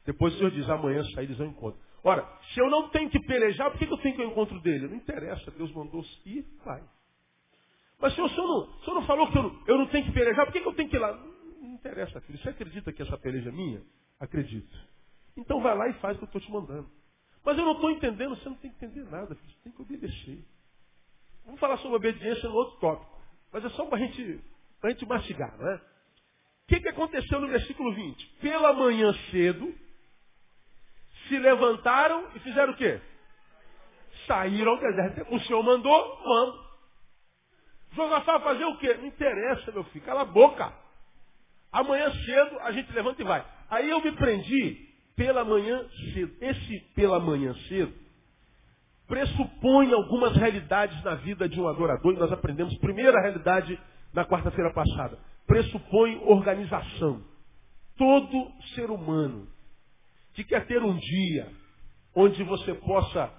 Depois 0.10 0.34
o 0.34 0.38
Senhor 0.40 0.50
diz, 0.50 0.68
amanhã 0.68 1.04
saíres 1.14 1.40
ao 1.40 1.46
encontro. 1.46 1.80
Ora, 2.04 2.28
se 2.52 2.60
eu 2.60 2.68
não 2.68 2.90
tenho 2.90 3.12
que 3.12 3.20
pelejar, 3.28 3.70
por 3.70 3.78
que 3.78 3.86
eu 3.86 3.98
tenho 4.00 4.16
que 4.16 4.22
ir 4.24 4.26
ao 4.26 4.32
encontro 4.32 4.60
dele? 4.62 4.88
Não 4.88 4.96
interessa, 4.96 5.52
Deus 5.52 5.72
mandou 5.72 6.04
ir, 6.26 6.44
vai. 6.66 6.82
Mas 8.00 8.16
se 8.16 8.22
o 8.22 8.28
Senhor 8.28 8.48
não, 8.48 8.76
o 8.76 8.84
senhor 8.84 8.96
não 8.96 9.06
falou 9.06 9.32
que 9.32 9.38
eu 9.38 9.44
não, 9.44 9.64
eu 9.68 9.78
não, 9.78 9.86
tenho 9.86 10.06
que 10.06 10.12
pelejar, 10.12 10.48
por 10.48 10.52
que 10.52 10.68
eu 10.68 10.74
tenho 10.74 10.90
que 10.90 10.96
ir 10.96 11.00
lá? 11.00 11.14
Não, 11.14 11.74
interessa, 11.76 12.20
filho. 12.22 12.40
Você 12.40 12.50
acredita 12.50 12.92
que 12.92 13.04
essa 13.04 13.20
peleja 13.20 13.50
é 13.50 13.52
minha? 13.52 13.84
Acredito. 14.20 14.76
Então 15.38 15.62
vai 15.62 15.78
lá 15.78 15.88
e 15.90 15.94
faz 16.00 16.16
o 16.16 16.20
que 16.22 16.24
eu 16.24 16.40
estou 16.40 16.42
te 16.42 16.52
mandando. 16.52 16.90
Mas 17.46 17.56
eu 17.56 17.64
não 17.64 17.74
estou 17.74 17.92
entendendo, 17.92 18.36
você 18.36 18.50
não 18.50 18.56
tem 18.56 18.72
que 18.72 18.84
entender 18.84 19.04
nada, 19.12 19.36
filho. 19.36 19.52
você 19.52 19.60
tem 19.64 19.72
que 19.72 19.82
obedecer. 19.84 20.44
Vamos 21.46 21.60
falar 21.60 21.78
sobre 21.78 21.98
obediência 21.98 22.50
no 22.50 22.56
outro 22.56 22.80
tópico. 22.80 23.22
Mas 23.54 23.64
é 23.64 23.70
só 23.70 23.86
para 23.86 24.00
gente, 24.00 24.42
a 24.82 24.90
gente 24.90 25.06
mastigar, 25.06 25.56
não 25.56 25.70
é? 25.70 25.76
O 25.76 25.82
que, 26.70 26.80
que 26.80 26.90
aconteceu 26.90 27.40
no 27.40 27.48
versículo 27.48 27.94
20? 27.94 28.26
Pela 28.42 28.74
manhã 28.74 29.14
cedo, 29.30 29.72
se 31.30 31.38
levantaram 31.38 32.28
e 32.36 32.40
fizeram 32.40 32.74
o 32.74 32.76
quê? 32.76 33.00
Saíram 34.28 34.74
ao 34.74 34.80
deserto. 34.80 35.34
O 35.34 35.40
Senhor 35.42 35.64
mandou, 35.64 36.22
vamos. 36.24 36.70
Josafá 37.94 38.40
fazer 38.42 38.66
o 38.66 38.78
quê? 38.78 38.96
Não 38.96 39.06
interessa, 39.06 39.72
meu 39.72 39.84
filho, 39.86 40.04
cala 40.04 40.22
a 40.22 40.26
boca. 40.26 40.74
Amanhã 41.72 42.12
cedo 42.26 42.60
a 42.62 42.72
gente 42.72 42.92
levanta 42.92 43.22
e 43.22 43.26
vai. 43.26 43.46
Aí 43.70 43.90
eu 43.90 44.02
me 44.02 44.12
prendi 44.12 44.90
pela 45.16 45.46
manhã 45.46 45.88
cedo. 46.14 46.36
Esse 46.42 46.80
pela 46.96 47.20
manhã 47.20 47.54
cedo 47.68 47.94
pressupõe 49.08 49.92
algumas 49.92 50.36
realidades 50.36 51.04
na 51.04 51.16
vida 51.16 51.50
de 51.50 51.60
um 51.60 51.68
adorador, 51.68 52.14
e 52.14 52.20
nós 52.20 52.32
aprendemos 52.32 52.78
primeira 52.78 53.20
realidade 53.20 53.80
na 54.14 54.24
quarta-feira 54.24 54.72
passada. 54.72 55.18
Pressupõe 55.48 56.22
organização. 56.26 57.24
Todo 57.98 58.52
ser 58.76 58.92
humano 58.92 59.48
que 60.44 60.56
quer 60.56 60.66
ter 60.66 60.82
um 60.82 60.96
dia 60.96 61.52
onde 62.16 62.44
você 62.44 62.74
possa 62.74 63.32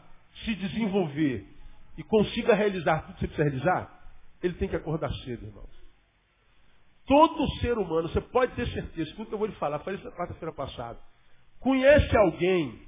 se 0.44 0.54
desenvolver 0.54 1.46
e 1.96 2.02
consiga 2.02 2.54
realizar 2.54 3.02
tudo 3.02 3.14
que 3.14 3.20
você 3.20 3.26
precisa 3.26 3.48
realizar, 3.48 4.00
ele 4.42 4.54
tem 4.54 4.68
que 4.68 4.76
acordar 4.76 5.10
cedo, 5.24 5.46
irmãos. 5.46 5.80
Todo 7.06 7.50
ser 7.58 7.76
humano, 7.76 8.08
você 8.08 8.20
pode 8.20 8.54
ter 8.54 8.68
certeza, 8.68 9.10
tudo 9.16 9.28
que 9.28 9.34
eu 9.34 9.38
vou 9.38 9.48
lhe 9.48 9.54
falar, 9.54 9.78
falei 9.80 9.98
isso 9.98 10.08
na 10.08 10.14
quarta-feira 10.14 10.52
passada. 10.54 10.98
Conhece 11.58 12.16
alguém 12.16 12.80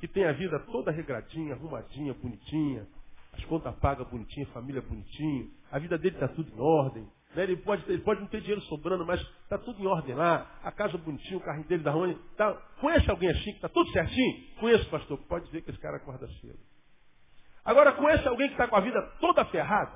que 0.00 0.08
tem 0.08 0.24
a 0.24 0.32
vida 0.32 0.58
toda 0.70 0.90
regradinha, 0.90 1.54
arrumadinha, 1.54 2.14
bonitinha, 2.14 2.86
as 3.32 3.44
contas 3.44 3.74
pagas 3.76 4.08
bonitinha, 4.08 4.46
família 4.48 4.82
bonitinha, 4.82 5.48
a 5.70 5.78
vida 5.78 5.96
dele 5.96 6.16
está 6.16 6.28
tudo 6.28 6.52
em 6.52 6.60
ordem. 6.60 7.08
Né? 7.34 7.44
Ele, 7.44 7.56
pode, 7.56 7.84
ele 7.90 8.02
pode 8.02 8.20
não 8.20 8.28
ter 8.28 8.40
dinheiro 8.40 8.60
sobrando, 8.62 9.04
mas 9.06 9.20
está 9.20 9.58
tudo 9.58 9.82
em 9.82 9.86
ordem 9.86 10.14
lá, 10.14 10.58
a 10.62 10.72
casa 10.72 10.96
bonitinha, 10.98 11.38
o 11.38 11.42
carrinho 11.42 11.66
dele 11.66 11.82
da 11.82 11.90
rua. 11.90 12.14
Tá. 12.36 12.52
Conhece 12.80 13.10
alguém 13.10 13.30
assim 13.30 13.50
que 13.50 13.56
está 13.56 13.68
tudo 13.68 13.90
certinho? 13.90 14.56
Conheço, 14.58 14.88
pastor. 14.90 15.18
Pode 15.28 15.46
dizer 15.46 15.62
que 15.62 15.70
esse 15.70 15.80
cara 15.80 15.96
acorda 15.96 16.26
cedo. 16.40 16.58
Agora, 17.64 17.92
conhece 17.92 18.26
alguém 18.26 18.48
que 18.48 18.54
está 18.54 18.66
com 18.66 18.76
a 18.76 18.80
vida 18.80 19.00
toda 19.20 19.44
ferrada? 19.46 19.92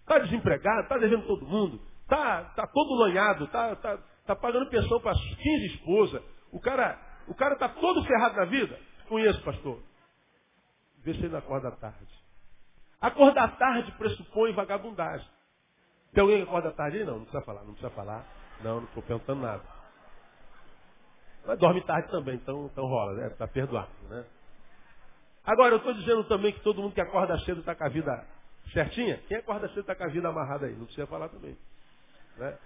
Está 0.00 0.18
desempregado, 0.18 0.82
está 0.82 0.96
devendo 0.96 1.26
todo 1.26 1.46
mundo, 1.46 1.80
está 2.02 2.44
tá 2.44 2.66
todo 2.66 2.94
lanhado, 2.94 3.44
está 3.44 3.76
tá, 3.76 3.98
tá 4.26 4.36
pagando 4.36 4.70
pensão 4.70 5.00
para 5.00 5.14
15 5.14 5.66
esposas. 5.66 6.22
O 6.50 6.60
cara 6.60 6.98
o 7.28 7.34
cara 7.34 7.54
está 7.54 7.68
todo 7.68 8.02
ferrado 8.04 8.36
na 8.36 8.46
vida? 8.46 8.78
Conheço, 9.06 9.42
pastor. 9.42 9.82
Vê 11.04 11.14
se 11.14 11.24
ele 11.24 11.36
acorda 11.36 11.70
tarde. 11.72 12.08
Acordar 13.00 13.56
tarde 13.58 13.92
pressupõe 13.92 14.52
vagabundagem. 14.52 15.28
Tem 16.12 16.22
alguém 16.22 16.38
que 16.42 16.48
acorda 16.48 16.72
tarde? 16.72 17.04
Não, 17.04 17.18
não 17.18 17.24
precisa 17.24 17.44
falar, 17.44 17.60
não 17.62 17.72
precisa 17.72 17.90
falar. 17.90 18.26
Não, 18.62 18.76
não 18.76 18.84
estou 18.84 19.02
perguntando 19.02 19.42
nada. 19.42 19.62
Mas 21.46 21.58
dorme 21.58 21.80
tarde 21.82 22.10
também, 22.10 22.34
então, 22.34 22.66
então 22.66 22.86
rola, 22.86 23.14
né? 23.14 23.28
Está 23.28 23.46
perdoado, 23.46 23.90
né? 24.08 24.24
Agora, 25.44 25.72
eu 25.72 25.78
estou 25.78 25.94
dizendo 25.94 26.24
também 26.24 26.52
que 26.52 26.60
todo 26.60 26.82
mundo 26.82 26.94
que 26.94 27.00
acorda 27.00 27.38
cedo 27.38 27.60
está 27.60 27.74
com 27.74 27.84
a 27.84 27.88
vida 27.88 28.26
certinha. 28.72 29.16
Quem 29.28 29.38
acorda 29.38 29.68
cedo 29.68 29.80
está 29.80 29.94
com 29.94 30.04
a 30.04 30.08
vida 30.08 30.28
amarrada 30.28 30.66
aí, 30.66 30.74
não 30.74 30.84
precisa 30.84 31.06
falar 31.06 31.28
também. 31.30 31.56
Né? 32.36 32.58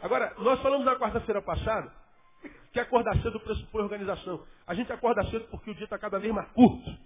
Agora, 0.00 0.32
nós 0.38 0.60
falamos 0.62 0.86
na 0.86 0.96
quarta-feira 0.96 1.42
passada 1.42 1.92
que 2.72 2.78
acordar 2.78 3.16
cedo 3.22 3.40
pressupõe 3.40 3.82
organização. 3.82 4.46
A 4.66 4.74
gente 4.74 4.92
acorda 4.92 5.24
cedo 5.30 5.46
porque 5.50 5.70
o 5.70 5.74
dia 5.74 5.84
está 5.84 5.98
cada 5.98 6.18
vez 6.18 6.32
mais 6.32 6.48
curto. 6.52 6.96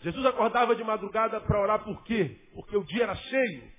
Jesus 0.00 0.24
acordava 0.26 0.76
de 0.76 0.84
madrugada 0.84 1.40
para 1.40 1.60
orar 1.60 1.82
por 1.82 2.04
quê? 2.04 2.48
Porque 2.54 2.76
o 2.76 2.84
dia 2.84 3.04
era 3.04 3.14
cheio. 3.16 3.75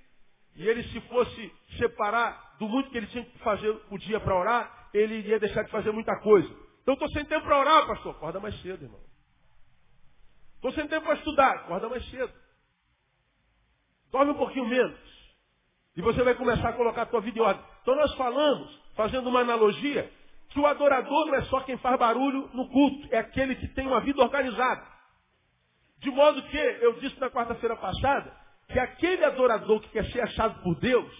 E 0.58 0.68
ele, 0.68 0.84
se 0.90 1.00
fosse 1.02 1.54
separar 1.78 2.56
do 2.60 2.68
muito 2.68 2.90
que 2.90 2.98
ele 2.98 3.08
tinha 3.08 3.24
que 3.24 3.38
fazer 3.40 3.70
o 3.90 3.98
dia 3.98 4.20
para 4.20 4.36
orar, 4.36 4.90
ele 4.94 5.20
iria 5.20 5.40
deixar 5.40 5.64
de 5.64 5.72
fazer 5.72 5.92
muita 5.92 6.20
coisa. 6.22 6.50
Então 6.82 6.96
estou 6.96 7.10
sem 7.10 7.24
tempo 7.26 7.46
para 7.46 7.60
orar, 7.60 7.86
pastor. 7.86 8.16
Acorda 8.16 8.40
mais 8.40 8.60
cedo, 8.62 8.84
irmão. 8.84 9.00
Estou 10.56 10.72
sem 10.72 10.88
tempo 10.88 11.06
para 11.06 11.16
estudar. 11.16 11.52
Acorda 11.58 11.88
mais 11.88 12.04
cedo. 12.10 12.34
Dorme 14.12 14.32
um 14.32 14.38
pouquinho 14.38 14.66
menos. 14.68 14.98
E 15.96 16.02
você 16.02 16.24
vai 16.24 16.34
começar 16.34 16.70
a 16.70 16.74
colocar 16.74 17.04
a 17.04 17.06
tua 17.06 17.22
vida 17.22 17.38
em 17.38 17.42
ordem. 17.42 17.64
Então 17.82 17.96
nós 17.96 18.14
falamos, 18.16 18.82
fazendo 18.96 19.30
uma 19.30 19.42
analogia, 19.42 20.12
que 20.50 20.60
o 20.60 20.66
adorador 20.66 21.28
não 21.28 21.36
é 21.36 21.42
só 21.44 21.62
quem 21.62 21.78
faz 21.78 22.00
barulho 22.00 22.50
no 22.54 22.68
culto, 22.70 23.08
é 23.12 23.20
aquele 23.20 23.56
que 23.56 23.68
tem 23.70 23.86
uma 23.86 24.00
vida 24.00 24.22
organizada. 24.22 24.86
De 26.00 26.10
modo 26.10 26.42
que, 26.44 26.58
eu 26.58 26.94
disse 27.00 27.20
na 27.20 27.30
quarta-feira 27.30 27.76
passada, 27.76 28.47
que 28.68 28.80
aquele 28.80 29.24
adorador 29.24 29.80
que 29.82 29.90
quer 29.90 30.06
ser 30.12 30.22
achado 30.22 30.62
por 30.62 30.76
Deus, 30.80 31.12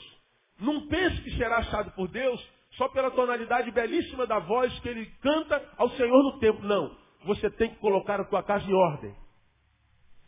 não 0.60 0.88
pense 0.88 1.22
que 1.22 1.38
será 1.38 1.58
achado 1.58 1.92
por 1.92 2.08
Deus 2.08 2.58
só 2.72 2.88
pela 2.90 3.12
tonalidade 3.12 3.72
belíssima 3.72 4.26
da 4.26 4.40
voz 4.40 4.78
que 4.80 4.90
ele 4.90 5.06
canta 5.22 5.64
ao 5.78 5.90
Senhor 5.92 6.24
no 6.24 6.40
templo. 6.40 6.68
Não. 6.68 6.96
Você 7.26 7.50
tem 7.52 7.70
que 7.70 7.78
colocar 7.78 8.20
a 8.20 8.26
tua 8.26 8.44
casa 8.44 8.70
em 8.70 8.74
ordem. 8.74 9.16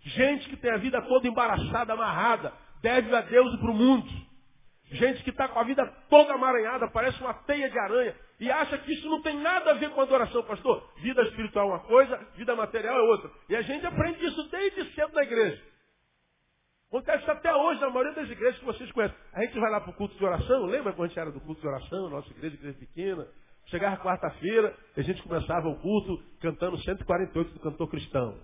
Gente 0.01 0.47
que 0.49 0.57
tem 0.57 0.71
a 0.71 0.77
vida 0.77 1.01
toda 1.01 1.27
embaraçada, 1.27 1.93
amarrada, 1.93 2.53
deve 2.81 3.13
a 3.15 3.21
Deus 3.21 3.53
e 3.53 3.57
para 3.57 3.71
o 3.71 3.75
mundo. 3.75 4.09
Gente 4.91 5.23
que 5.23 5.29
está 5.29 5.47
com 5.47 5.59
a 5.59 5.63
vida 5.63 5.85
toda 6.09 6.33
amaranhada, 6.33 6.89
parece 6.89 7.21
uma 7.21 7.33
teia 7.33 7.69
de 7.69 7.77
aranha, 7.77 8.15
e 8.39 8.49
acha 8.49 8.77
que 8.79 8.91
isso 8.91 9.07
não 9.07 9.21
tem 9.21 9.37
nada 9.37 9.71
a 9.71 9.73
ver 9.75 9.91
com 9.91 10.01
adoração, 10.01 10.41
pastor. 10.43 10.83
Vida 10.97 11.21
espiritual 11.23 11.67
é 11.67 11.71
uma 11.73 11.79
coisa, 11.81 12.17
vida 12.35 12.55
material 12.55 12.97
é 12.97 13.01
outra. 13.01 13.29
E 13.49 13.55
a 13.55 13.61
gente 13.61 13.85
aprende 13.85 14.25
isso 14.25 14.49
desde 14.49 14.95
cedo 14.95 15.13
na 15.13 15.23
igreja. 15.23 15.61
Acontece 16.89 17.29
até 17.29 17.55
hoje 17.55 17.79
na 17.79 17.89
maioria 17.91 18.15
das 18.15 18.29
igrejas 18.29 18.59
que 18.59 18.65
vocês 18.65 18.91
conhecem. 18.91 19.15
A 19.33 19.41
gente 19.45 19.59
vai 19.59 19.69
lá 19.69 19.79
para 19.79 19.91
o 19.91 19.93
culto 19.93 20.17
de 20.17 20.25
oração, 20.25 20.65
lembra 20.65 20.91
quando 20.91 21.05
a 21.05 21.07
gente 21.09 21.19
era 21.19 21.31
do 21.31 21.39
culto 21.39 21.61
de 21.61 21.67
oração, 21.67 22.09
nossa 22.09 22.27
igreja, 22.31 22.55
igreja 22.55 22.77
pequena? 22.79 23.27
Chegava 23.67 23.97
quarta-feira, 23.97 24.75
a 24.97 25.01
gente 25.01 25.21
começava 25.21 25.67
o 25.67 25.79
culto 25.79 26.19
cantando 26.41 26.79
148 26.79 27.53
do 27.53 27.59
cantor 27.59 27.87
cristão. 27.89 28.39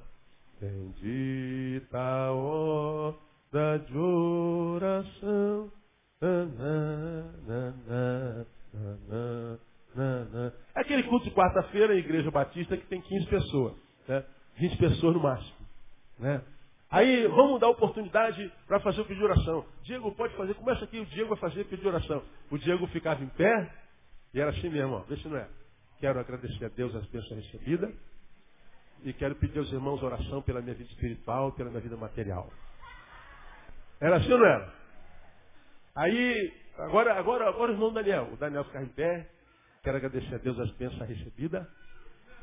Bendita 0.62 2.32
hora 2.32 3.80
de 3.80 3.98
oração. 3.98 5.72
É 10.74 10.80
aquele 10.82 11.04
culto 11.04 11.26
de 11.26 11.36
quarta-feira, 11.36 11.94
a 11.94 11.98
igreja 11.98 12.30
batista, 12.30 12.78
que 12.78 12.86
tem 12.86 13.02
15 13.02 13.26
pessoas. 13.28 13.74
Né? 14.08 14.24
20 14.58 14.78
pessoas 14.78 15.16
no 15.16 15.24
máximo. 15.24 15.56
Né? 16.20 16.42
Aí 16.96 17.28
vamos 17.28 17.60
dar 17.60 17.68
oportunidade 17.68 18.50
para 18.66 18.80
fazer 18.80 19.02
o 19.02 19.06
pedido 19.06 19.28
de 19.28 19.34
oração. 19.34 19.66
Diego 19.84 20.16
pode 20.16 20.34
fazer, 20.38 20.54
começa 20.54 20.86
aqui, 20.86 20.98
o 20.98 21.06
Diego 21.08 21.28
vai 21.28 21.38
fazer 21.40 21.60
o 21.60 21.66
pedido 21.66 21.82
de 21.82 21.88
oração. 21.90 22.24
O 22.50 22.58
Diego 22.58 22.88
ficava 22.88 23.22
em 23.22 23.28
pé 23.28 23.70
e 24.34 24.40
era 24.40 24.52
assim 24.52 24.70
mesmo, 24.70 24.94
ó, 24.94 25.00
vê 25.00 25.18
se 25.18 25.28
não 25.28 25.36
é. 25.36 25.46
Quero 26.00 26.18
agradecer 26.22 26.64
a 26.64 26.70
Deus 26.70 26.96
as 26.96 27.06
bênçãos 27.08 27.36
recebidas 27.36 27.94
e 29.04 29.12
quero 29.12 29.36
pedir 29.36 29.60
aos 29.60 29.70
irmãos 29.74 30.02
oração 30.02 30.42
pela 30.42 30.62
minha 30.62 30.74
vida 30.74 30.90
espiritual, 30.90 31.52
pela 31.52 31.70
minha 31.70 31.82
vida 31.82 31.98
material. 31.98 32.50
Era 34.00 34.16
assim 34.16 34.32
ou 34.32 34.40
não 34.40 34.46
era? 34.46 34.74
Aí, 35.96 36.54
agora, 36.78 37.20
agora, 37.20 37.50
agora 37.50 37.72
o 37.74 37.76
irmão 37.76 37.92
Daniel. 37.92 38.30
O 38.32 38.38
Daniel 38.38 38.64
ficar 38.64 38.84
em 38.84 38.88
pé. 38.88 39.30
Quero 39.84 39.98
agradecer 39.98 40.36
a 40.36 40.38
Deus 40.38 40.58
as 40.62 40.72
bênçãos 40.72 41.10
recebidas. 41.10 41.68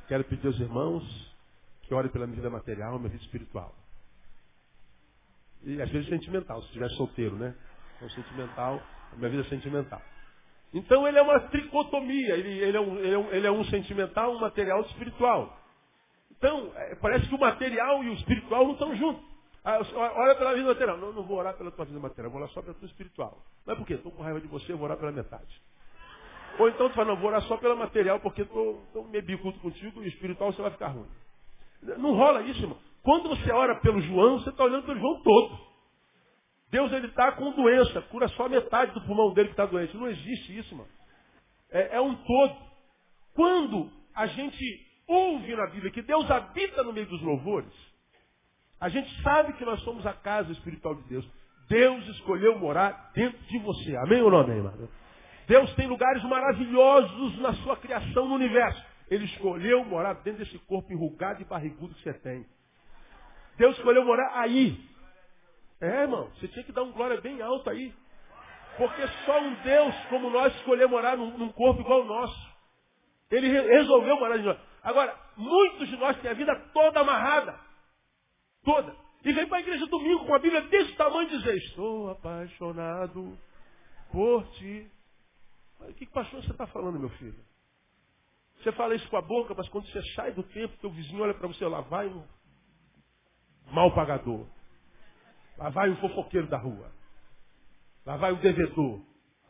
Quero 0.09 0.25
pedir 0.25 0.47
aos 0.47 0.61
irmãos 0.61 1.35
que 1.85 1.95
orem 1.95 2.11
pela 2.11 2.27
minha 2.27 2.37
vida 2.37 2.51
material, 2.51 2.99
minha 2.99 3.09
vida 3.09 3.25
espiritual. 3.25 3.82
E 5.65 5.81
às 5.81 5.91
vezes 5.91 6.09
sentimental, 6.09 6.61
se 6.63 6.69
estiver 6.69 6.89
solteiro, 6.91 7.37
né? 7.37 7.55
Então 7.97 8.09
sentimental, 8.11 8.83
a 9.13 9.17
minha 9.17 9.31
vida 9.31 9.43
é 9.43 9.49
sentimental. 9.49 10.03
Então 10.75 11.07
ele 11.07 11.19
é 11.19 11.23
uma 11.23 11.39
tricotomia, 11.41 12.35
ele, 12.35 12.59
ele, 12.59 12.77
é, 12.77 12.81
um, 12.81 12.99
ele, 12.99 13.15
é, 13.15 13.19
um, 13.19 13.33
ele 13.33 13.47
é 13.47 13.51
um 13.51 13.65
sentimental, 13.65 14.33
um 14.35 14.41
material 14.41 14.81
espiritual. 14.83 15.59
Então, 16.31 16.73
é, 16.75 16.95
parece 16.97 17.29
que 17.29 17.35
o 17.35 17.39
material 17.39 18.03
e 18.03 18.09
o 18.09 18.15
espiritual 18.15 18.65
não 18.65 18.73
estão 18.73 18.97
juntos. 18.97 19.23
Ah, 19.65 19.79
ora 19.95 20.35
pela 20.35 20.55
vida 20.55 20.67
material. 20.67 20.97
Não, 20.99 21.13
não 21.13 21.23
vou 21.23 21.39
orar 21.39 21.55
pela 21.57 21.71
tua 21.71 21.85
vida 21.85 22.01
material, 22.01 22.33
vou 22.33 22.41
orar 22.41 22.53
só 22.53 22.63
pela 22.63 22.75
tua 22.75 22.87
espiritual. 22.87 23.45
Mas 23.65 23.79
por 23.79 23.87
quê? 23.87 23.95
Estou 23.95 24.11
com 24.11 24.23
raiva 24.23 24.41
de 24.41 24.49
você, 24.49 24.73
vou 24.73 24.85
orar 24.85 24.97
pela 24.97 25.13
metade. 25.13 25.63
Ou 26.59 26.69
então 26.69 26.89
tu 26.89 26.95
fala, 26.95 27.09
não, 27.09 27.17
vou 27.17 27.29
orar 27.29 27.43
só 27.43 27.57
pela 27.59 27.77
material, 27.77 28.19
porque 28.21 28.43
estou 28.43 28.83
meio 29.09 29.25
bicudo 29.25 29.59
contigo 29.61 30.03
e 30.03 30.07
o 30.07 30.09
espiritual 30.09 30.53
você 30.53 30.61
vai 30.61 30.71
ficar 30.71 30.89
ruim. 30.89 31.09
Não 31.83 32.15
rola 32.15 32.43
isso, 32.43 32.61
irmão. 32.61 32.79
Quando 33.03 33.29
você 33.29 33.51
ora 33.51 33.81
pelo 33.81 34.01
João, 34.01 34.39
você 34.39 34.51
está 34.51 34.65
olhando 34.65 34.87
pelo 34.87 35.01
João 35.01 35.23
todo. 35.23 35.59
Deus 36.71 36.91
ele 36.93 37.09
está 37.09 37.33
com 37.33 37.51
doença, 37.53 38.01
cura 38.03 38.29
só 38.29 38.49
metade 38.49 38.93
do 38.93 39.03
pulmão 39.03 39.33
dele 39.35 39.49
que 39.49 39.55
está 39.55 39.67
doente. 39.67 39.97
Não 39.97 40.09
existe 40.09 40.57
isso, 40.57 40.75
mano. 40.75 40.89
É, 41.71 41.97
é 41.97 42.01
um 42.01 42.15
todo. 42.15 42.57
Quando 43.35 43.91
a 44.15 44.27
gente 44.27 44.65
ouve 45.07 45.55
na 45.55 45.67
Bíblia 45.67 45.91
que 45.91 46.03
Deus 46.03 46.31
habita 46.31 46.83
no 46.83 46.93
meio 46.93 47.07
dos 47.07 47.21
louvores, 47.21 47.73
a 48.81 48.89
gente 48.89 49.23
sabe 49.23 49.53
que 49.55 49.65
nós 49.65 49.81
somos 49.83 50.07
a 50.07 50.13
casa 50.13 50.51
espiritual 50.53 50.95
de 50.95 51.03
Deus. 51.09 51.29
Deus 51.69 52.07
escolheu 52.09 52.59
morar 52.59 53.11
dentro 53.15 53.39
de 53.39 53.59
você. 53.59 53.97
Amém 53.97 54.23
ou 54.23 54.31
não 54.31 54.41
amém, 54.41 54.57
irmão? 54.57 54.89
Deus 55.47 55.75
tem 55.75 55.87
lugares 55.87 56.23
maravilhosos 56.25 57.39
na 57.41 57.53
sua 57.55 57.77
criação 57.77 58.29
no 58.29 58.35
universo. 58.35 58.83
Ele 59.11 59.25
escolheu 59.25 59.85
morar 59.85 60.15
dentro 60.15 60.45
desse 60.45 60.59
corpo 60.61 60.93
enrugado 60.93 61.43
e 61.43 61.45
barrigudo 61.45 61.95
que 61.95 62.03
você 62.03 62.15
tem. 62.15 62.47
Deus 63.57 63.77
escolheu 63.77 64.05
morar 64.05 64.41
aí. 64.41 64.79
É, 65.81 66.03
irmão, 66.03 66.31
você 66.35 66.49
tinha 66.49 66.65
que 66.65 66.73
dar 66.73 66.83
um 66.83 66.93
glória 66.93 67.21
bem 67.21 67.41
alto 67.43 67.69
aí. 67.71 67.93
Porque 68.77 69.07
só 69.27 69.41
um 69.41 69.55
Deus 69.63 69.95
como 70.09 70.31
nós 70.31 70.55
escolheu 70.57 70.89
morar 70.89 71.17
num, 71.17 71.37
num 71.37 71.53
corpo 71.53 71.81
igual 71.81 72.01
ao 72.01 72.07
nosso. 72.07 72.53
Ele 73.31 73.49
resolveu 73.49 74.17
morar 74.19 74.39
em 74.39 74.43
nós. 74.43 74.59
Agora, 74.83 75.17
muitos 75.37 75.89
de 75.89 75.97
nós 75.97 76.19
têm 76.21 76.31
a 76.31 76.35
vida 76.35 76.55
toda 76.73 77.01
amarrada 77.01 77.73
toda. 78.65 78.95
E 79.25 79.33
vem 79.33 79.47
para 79.47 79.59
a 79.59 79.61
igreja 79.61 79.87
domingo 79.87 80.27
com 80.27 80.35
a 80.35 80.39
Bíblia 80.39 80.63
desse 80.63 80.95
tamanho 80.97 81.29
e 81.29 81.39
dizer, 81.39 81.57
estou 81.57 82.11
apaixonado 82.11 83.39
por 84.11 84.45
ti. 84.53 84.91
Mas 85.79 85.95
que 85.97 86.07
paixão 86.07 86.43
você 86.43 86.51
está 86.51 86.67
falando, 86.67 86.99
meu 86.99 87.11
filho? 87.11 87.39
Você 88.59 88.73
fala 88.73 88.95
isso 88.95 89.09
com 89.09 89.17
a 89.17 89.23
boca, 89.23 89.55
mas 89.57 89.69
quando 89.69 89.87
você 89.89 90.03
sai 90.15 90.33
do 90.33 90.43
tempo, 90.45 90.77
teu 90.79 90.91
vizinho 90.91 91.23
olha 91.23 91.35
para 91.35 91.49
você, 91.49 91.65
lá 91.67 91.81
vai 91.83 92.09
mal 93.73 93.93
pagador. 93.95 94.47
Lá 95.59 95.71
vai 95.71 95.91
um 95.91 95.97
fofoqueiro 95.97 96.47
da 96.47 96.59
rua. 96.59 96.93
Lá 98.07 98.17
vai 98.17 98.33
um 98.33 98.37
devedor. 98.37 99.01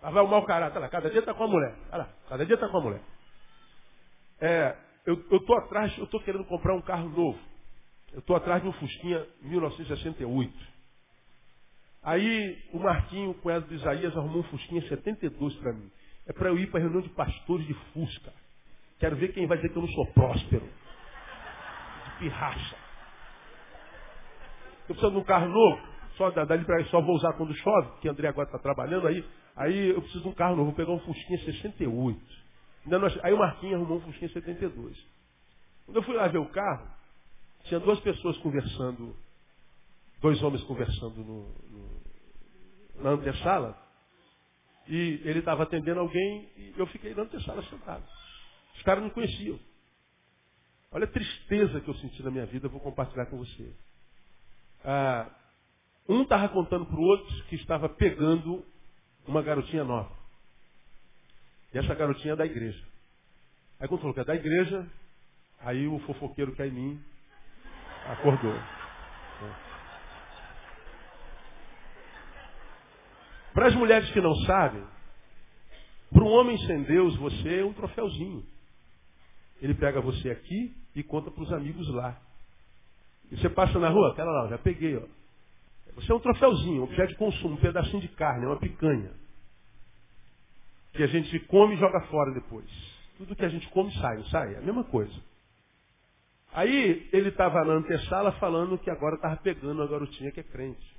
Lá 0.02 0.10
vai 0.10 0.22
um 0.22 0.28
mau 0.28 0.44
caráter. 0.44 0.78
Lá, 0.78 0.88
cada 0.88 1.10
dia 1.10 1.20
está 1.20 1.34
com 1.34 1.44
a 1.44 1.48
mulher. 1.48 1.74
Lá, 1.90 2.08
cada 2.28 2.46
dia 2.46 2.54
está 2.54 2.68
com 2.68 2.78
a 2.78 2.80
mulher. 2.80 3.00
É, 4.40 4.76
eu 5.06 5.14
estou 5.14 5.56
atrás, 5.58 5.96
eu 5.98 6.04
estou 6.04 6.20
querendo 6.20 6.44
comprar 6.44 6.74
um 6.74 6.82
carro 6.82 7.08
novo. 7.08 7.38
Eu 8.12 8.20
estou 8.20 8.36
atrás 8.36 8.62
de 8.62 8.68
um 8.68 8.72
Fusquinha 8.72 9.26
1968. 9.40 10.72
Aí 12.02 12.62
o 12.72 12.78
Marquinho, 12.78 13.34
cunhado 13.34 13.66
do 13.66 13.74
Isaías, 13.74 14.16
arrumou 14.16 14.40
um 14.40 14.44
Fusquinha 14.44 14.82
72 14.88 15.54
para 15.56 15.72
mim. 15.72 15.90
É 16.26 16.32
para 16.32 16.48
eu 16.48 16.58
ir 16.58 16.70
para 16.70 16.80
reunião 16.80 17.00
de 17.00 17.08
pastores 17.10 17.66
de 17.66 17.74
Fusca. 17.92 18.32
Quero 18.98 19.16
ver 19.16 19.32
quem 19.32 19.46
vai 19.46 19.56
dizer 19.56 19.70
que 19.70 19.76
eu 19.76 19.82
não 19.82 19.88
sou 19.88 20.06
próspero. 20.12 20.68
De 22.04 22.18
pirraça. 22.18 22.81
Eu 24.88 24.94
preciso 24.94 25.10
de 25.10 25.18
um 25.18 25.24
carro 25.24 25.48
novo, 25.48 25.80
só 26.16 26.30
só 26.90 27.00
vou 27.00 27.16
usar 27.16 27.32
quando 27.34 27.54
chove, 27.54 27.88
porque 27.92 28.08
André 28.08 28.28
agora 28.28 28.48
está 28.48 28.58
trabalhando 28.58 29.06
aí. 29.06 29.24
Aí 29.56 29.90
eu 29.90 30.00
preciso 30.00 30.22
de 30.22 30.28
um 30.28 30.34
carro 30.34 30.56
novo, 30.56 30.66
vou 30.66 30.74
pegar 30.74 30.92
um 30.92 31.00
Fusquinha 31.00 31.38
68. 31.38 32.20
Aí 33.22 33.32
o 33.32 33.38
Marquinhos 33.38 33.76
arrumou 33.76 33.98
um 33.98 34.00
Fusquinha 34.00 34.30
72. 34.30 35.06
Quando 35.86 35.96
eu 35.96 36.02
fui 36.02 36.14
lá 36.14 36.28
ver 36.28 36.38
o 36.38 36.46
carro, 36.46 36.88
tinha 37.64 37.80
duas 37.80 38.00
pessoas 38.00 38.36
conversando, 38.38 39.16
dois 40.20 40.42
homens 40.42 40.62
conversando 40.64 41.16
no, 41.22 41.48
no, 41.70 43.02
na 43.02 43.10
antessala, 43.10 43.76
e 44.88 45.20
ele 45.24 45.38
estava 45.38 45.62
atendendo 45.62 46.00
alguém 46.00 46.50
e 46.56 46.74
eu 46.76 46.86
fiquei 46.88 47.14
na 47.14 47.22
antessala 47.22 47.62
sentado. 47.64 48.04
Os 48.76 48.82
caras 48.82 49.02
não 49.02 49.10
conheciam. 49.10 49.58
Olha 50.90 51.04
a 51.04 51.10
tristeza 51.10 51.80
que 51.80 51.88
eu 51.88 51.94
senti 51.94 52.22
na 52.22 52.30
minha 52.30 52.46
vida, 52.46 52.66
eu 52.66 52.70
vou 52.70 52.80
compartilhar 52.80 53.26
com 53.26 53.38
você. 53.38 53.72
Ah, 54.84 55.30
um 56.08 56.22
estava 56.22 56.48
contando 56.48 56.86
para 56.86 56.96
o 56.96 57.02
outro 57.02 57.44
que 57.44 57.56
estava 57.56 57.88
pegando 57.88 58.64
uma 59.26 59.42
garotinha 59.42 59.84
nova. 59.84 60.10
E 61.72 61.78
essa 61.78 61.94
garotinha 61.94 62.34
é 62.34 62.36
da 62.36 62.46
igreja. 62.46 62.84
Aí 63.78 63.88
quando 63.88 64.00
falou 64.00 64.14
que 64.14 64.20
é 64.20 64.24
da 64.24 64.34
igreja, 64.34 64.86
aí 65.60 65.86
o 65.86 65.98
fofoqueiro 66.00 66.54
que 66.54 66.62
é 66.62 66.66
em 66.66 66.72
mim 66.72 67.04
acordou. 68.06 68.54
Para 73.54 73.68
as 73.68 73.74
mulheres 73.74 74.10
que 74.10 74.20
não 74.20 74.34
sabem, 74.46 74.84
para 76.10 76.24
um 76.24 76.28
homem 76.28 76.58
sem 76.66 76.82
Deus, 76.82 77.16
você 77.16 77.60
é 77.60 77.64
um 77.64 77.72
troféuzinho. 77.72 78.44
Ele 79.60 79.74
pega 79.74 80.00
você 80.00 80.30
aqui 80.30 80.74
e 80.94 81.02
conta 81.02 81.30
para 81.30 81.42
os 81.42 81.52
amigos 81.52 81.88
lá. 81.94 82.20
E 83.32 83.36
você 83.38 83.48
passa 83.48 83.78
na 83.78 83.88
rua, 83.88 84.14
pera 84.14 84.30
lá, 84.30 84.46
já 84.48 84.58
peguei, 84.58 84.94
ó. 84.94 85.02
Você 85.94 86.12
é 86.12 86.14
um 86.14 86.20
troféuzinho, 86.20 86.82
um 86.82 86.84
objeto 86.84 87.08
de 87.08 87.16
consumo, 87.16 87.54
um 87.54 87.60
pedacinho 87.60 88.00
de 88.00 88.08
carne, 88.08 88.44
uma 88.44 88.58
picanha. 88.58 89.10
Que 90.92 91.02
a 91.02 91.06
gente 91.06 91.40
come 91.46 91.74
e 91.74 91.78
joga 91.78 92.02
fora 92.02 92.30
depois. 92.32 92.68
Tudo 93.16 93.34
que 93.34 93.44
a 93.44 93.48
gente 93.48 93.66
come 93.70 93.90
sai, 93.94 94.18
não 94.18 94.24
sai? 94.26 94.54
É 94.54 94.58
a 94.58 94.60
mesma 94.60 94.84
coisa. 94.84 95.12
Aí 96.52 97.08
ele 97.10 97.30
estava 97.30 97.64
na 97.64 97.72
antessala 97.72 98.32
falando 98.32 98.76
que 98.76 98.90
agora 98.90 99.14
estava 99.14 99.36
pegando 99.38 99.80
uma 99.80 99.88
garotinha 99.88 100.30
que 100.30 100.40
é 100.40 100.44
crente. 100.44 100.96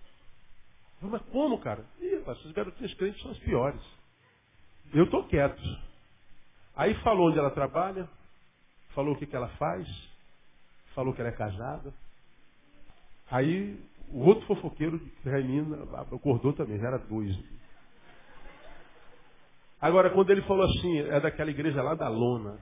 Mas 1.00 1.22
como, 1.32 1.60
cara? 1.60 1.86
Ih, 2.02 2.24
essas 2.26 2.52
garotinhas 2.52 2.94
crentes 2.96 3.22
são 3.22 3.30
as 3.30 3.40
piores. 3.40 3.82
Eu 4.92 5.04
estou 5.04 5.24
quieto. 5.26 5.62
Aí 6.76 6.96
falou 7.04 7.30
onde 7.30 7.38
ela 7.38 7.52
trabalha, 7.52 8.10
falou 8.96 9.14
o 9.14 9.18
que, 9.18 9.28
que 9.28 9.36
ela 9.36 9.50
faz, 9.50 9.88
falou 10.96 11.14
que 11.14 11.22
ela 11.22 11.30
é 11.30 11.36
casada. 11.36 11.94
Aí 13.30 13.80
o 14.10 14.26
outro 14.28 14.46
fofoqueiro 14.46 15.00
de 15.00 15.30
Raimina 15.30 15.84
acordou 16.12 16.54
também, 16.54 16.80
já 16.80 16.88
era 16.88 17.00
dois. 17.00 17.36
Agora, 19.82 20.10
quando 20.12 20.30
ele 20.30 20.42
falou 20.44 20.66
assim, 20.66 21.00
é 21.00 21.20
daquela 21.20 21.52
igreja 21.52 21.82
lá 21.82 21.94
da 21.94 22.08
lona. 22.08 22.58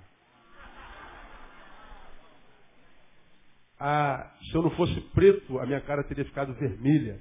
Ah, 3.79 4.31
se 4.43 4.55
eu 4.55 4.61
não 4.61 4.71
fosse 4.71 4.99
preto, 5.13 5.59
a 5.59 5.65
minha 5.65 5.81
cara 5.81 6.03
teria 6.03 6.25
ficado 6.25 6.53
vermelha. 6.53 7.19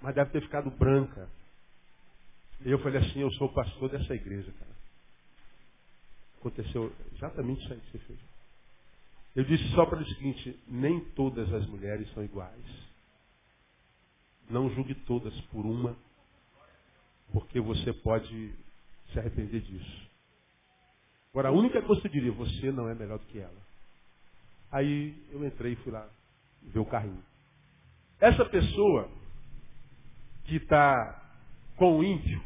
Mas 0.00 0.14
deve 0.14 0.30
ter 0.30 0.42
ficado 0.42 0.70
branca. 0.70 1.28
E 2.64 2.70
eu 2.70 2.78
falei 2.80 3.00
assim, 3.00 3.20
eu 3.20 3.30
sou 3.32 3.48
o 3.48 3.52
pastor 3.52 3.88
dessa 3.88 4.14
igreja, 4.14 4.52
cara. 4.58 4.70
Aconteceu 6.38 6.92
exatamente 7.14 7.62
isso 7.64 7.72
aí 7.72 7.80
que 7.80 7.90
você 7.90 7.98
fez. 7.98 8.18
Eu 9.38 9.44
disse 9.44 9.68
só 9.68 9.86
para 9.86 10.00
o 10.00 10.04
seguinte, 10.04 10.58
nem 10.66 10.98
todas 11.10 11.54
as 11.54 11.64
mulheres 11.66 12.12
são 12.12 12.24
iguais. 12.24 12.64
Não 14.50 14.68
julgue 14.70 14.96
todas 14.96 15.32
por 15.42 15.64
uma, 15.64 15.96
porque 17.32 17.60
você 17.60 17.92
pode 17.92 18.52
se 19.12 19.18
arrepender 19.20 19.60
disso. 19.60 20.08
Agora, 21.30 21.50
a 21.50 21.52
única 21.52 21.80
coisa 21.82 22.02
que 22.02 22.08
eu 22.08 22.12
diria, 22.12 22.32
você 22.32 22.72
não 22.72 22.88
é 22.88 22.96
melhor 22.96 23.20
do 23.20 23.26
que 23.26 23.38
ela. 23.38 23.62
Aí 24.72 25.16
eu 25.30 25.46
entrei 25.46 25.74
e 25.74 25.76
fui 25.84 25.92
lá 25.92 26.08
ver 26.60 26.80
o 26.80 26.84
carrinho. 26.84 27.22
Essa 28.18 28.44
pessoa 28.44 29.08
que 30.46 30.56
está 30.56 31.30
com 31.76 31.96
o 31.96 32.02
ímpio, 32.02 32.42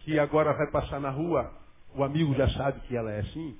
que 0.00 0.18
agora 0.18 0.52
vai 0.52 0.70
passar 0.70 1.00
na 1.00 1.08
rua, 1.08 1.50
o 1.94 2.04
amigo 2.04 2.34
já 2.34 2.50
sabe 2.50 2.80
que 2.80 2.94
ela 2.94 3.10
é 3.10 3.20
assim, 3.20 3.58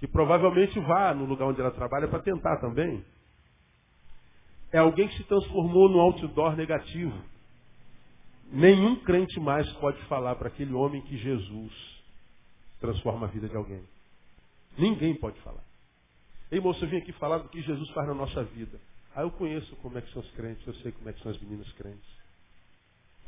que 0.00 0.08
provavelmente 0.08 0.80
vá 0.80 1.14
no 1.14 1.26
lugar 1.26 1.46
onde 1.46 1.60
ela 1.60 1.70
trabalha 1.70 2.08
para 2.08 2.22
tentar 2.22 2.56
também. 2.56 3.04
É 4.72 4.78
alguém 4.78 5.06
que 5.06 5.16
se 5.18 5.24
transformou 5.24 5.90
no 5.90 6.00
outdoor 6.00 6.56
negativo. 6.56 7.16
Nenhum 8.50 8.96
crente 8.96 9.38
mais 9.38 9.70
pode 9.74 10.02
falar 10.06 10.36
para 10.36 10.48
aquele 10.48 10.72
homem 10.72 11.02
que 11.02 11.18
Jesus 11.18 12.02
transforma 12.80 13.26
a 13.26 13.30
vida 13.30 13.46
de 13.46 13.54
alguém. 13.54 13.82
Ninguém 14.78 15.14
pode 15.14 15.38
falar. 15.42 15.62
Ei, 16.50 16.60
moço, 16.60 16.82
eu 16.82 16.88
vim 16.88 16.96
aqui 16.96 17.12
falar 17.12 17.38
do 17.38 17.50
que 17.50 17.60
Jesus 17.60 17.90
faz 17.90 18.08
na 18.08 18.14
nossa 18.14 18.42
vida. 18.44 18.80
Ah, 19.14 19.22
eu 19.22 19.30
conheço 19.32 19.76
como 19.76 19.98
é 19.98 20.00
que 20.00 20.10
são 20.12 20.22
os 20.22 20.30
crentes, 20.30 20.66
eu 20.66 20.74
sei 20.76 20.92
como 20.92 21.10
é 21.10 21.12
que 21.12 21.22
são 21.22 21.30
as 21.30 21.38
meninas 21.40 21.70
crentes. 21.72 22.08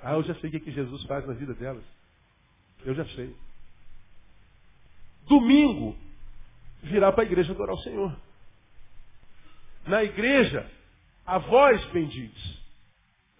Ah, 0.02 0.14
eu 0.14 0.22
já 0.22 0.34
sei 0.36 0.48
o 0.48 0.52
que, 0.52 0.60
que 0.60 0.72
Jesus 0.72 1.04
faz 1.04 1.26
na 1.26 1.34
vida 1.34 1.52
delas. 1.54 1.84
Eu 2.84 2.94
já 2.94 3.04
sei. 3.10 3.36
Domingo, 5.28 5.96
virá 6.82 7.12
para 7.12 7.22
a 7.22 7.26
igreja 7.26 7.52
adorar 7.52 7.74
o 7.74 7.82
Senhor. 7.82 8.16
Na 9.86 10.02
igreja, 10.02 10.70
a 11.24 11.38
voz 11.38 11.84
bendiz. 11.86 12.60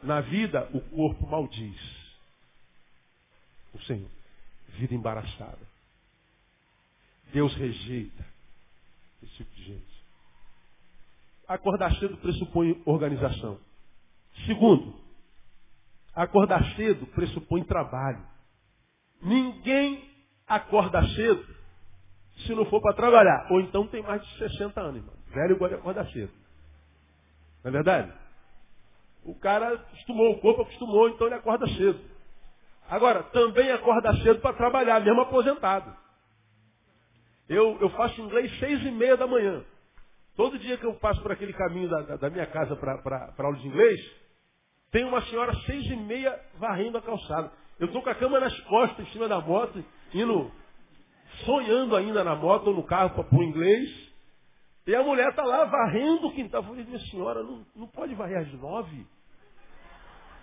Na 0.02 0.20
vida, 0.20 0.68
o 0.72 0.80
corpo 0.80 1.26
maldiz. 1.26 1.80
O 3.74 3.80
Senhor. 3.82 4.10
Vida 4.70 4.94
embaraçada. 4.94 5.72
Deus 7.32 7.54
rejeita 7.54 8.26
esse 9.22 9.34
tipo 9.34 9.54
de 9.54 9.64
gente. 9.64 10.02
Acordar 11.46 11.94
cedo 11.96 12.16
pressupõe 12.18 12.80
organização. 12.84 13.58
Segundo, 14.46 14.94
acordar 16.14 16.74
cedo 16.76 17.06
pressupõe 17.08 17.64
trabalho. 17.64 18.26
Ninguém 19.22 20.10
acorda 20.46 21.06
cedo 21.14 21.61
se 22.42 22.54
não 22.54 22.64
for 22.66 22.80
para 22.80 22.94
trabalhar. 22.94 23.46
Ou 23.50 23.60
então 23.60 23.86
tem 23.86 24.02
mais 24.02 24.22
de 24.22 24.38
60 24.38 24.80
anos, 24.80 24.96
irmão. 24.96 25.14
Velho 25.28 25.56
gosta 25.56 25.74
de 25.74 25.80
acordar 25.80 26.06
cedo. 26.12 26.32
Não 27.64 27.70
é 27.70 27.72
verdade? 27.72 28.12
O 29.24 29.34
cara 29.34 29.74
acostumou, 29.74 30.32
o 30.32 30.40
corpo 30.40 30.62
acostumou, 30.62 31.08
então 31.08 31.26
ele 31.26 31.36
acorda 31.36 31.66
cedo. 31.68 32.00
Agora, 32.88 33.22
também 33.24 33.70
acorda 33.70 34.14
cedo 34.16 34.40
para 34.40 34.56
trabalhar, 34.56 35.00
mesmo 35.00 35.20
aposentado. 35.20 35.96
Eu, 37.48 37.78
eu 37.80 37.90
faço 37.90 38.20
inglês 38.20 38.58
seis 38.58 38.82
e 38.84 38.90
meia 38.90 39.16
da 39.16 39.26
manhã. 39.26 39.64
Todo 40.36 40.58
dia 40.58 40.76
que 40.78 40.86
eu 40.86 40.94
passo 40.94 41.20
por 41.22 41.30
aquele 41.30 41.52
caminho 41.52 41.88
da, 41.88 42.16
da, 42.16 42.30
minha 42.30 42.46
casa 42.46 42.74
para 42.74 43.34
aula 43.38 43.56
de 43.58 43.68
inglês, 43.68 44.00
tem 44.90 45.04
uma 45.04 45.20
senhora 45.22 45.54
seis 45.66 45.84
e 45.86 45.96
meia 45.96 46.38
varrendo 46.58 46.98
a 46.98 47.02
calçada. 47.02 47.52
Eu 47.78 47.86
estou 47.86 48.02
com 48.02 48.10
a 48.10 48.14
cama 48.14 48.40
nas 48.40 48.58
costas, 48.60 49.06
em 49.06 49.10
cima 49.12 49.28
da 49.28 49.40
moto, 49.40 49.84
indo, 50.14 50.50
sonhando 51.44 51.96
ainda 51.96 52.22
na 52.22 52.34
moto 52.34 52.68
ou 52.68 52.74
no 52.74 52.82
carro 52.82 53.10
para 53.10 53.38
o 53.38 53.42
inglês. 53.42 54.12
E 54.86 54.94
a 54.94 55.02
mulher 55.02 55.30
está 55.30 55.44
lá 55.44 55.64
varrendo 55.64 56.26
o 56.26 56.32
quintal. 56.32 56.62
Eu 56.62 56.68
falei, 56.68 56.84
minha 56.84 56.98
senhora, 57.00 57.42
não, 57.42 57.64
não 57.74 57.86
pode 57.86 58.14
varrer 58.14 58.38
às 58.38 58.52
nove? 58.54 59.06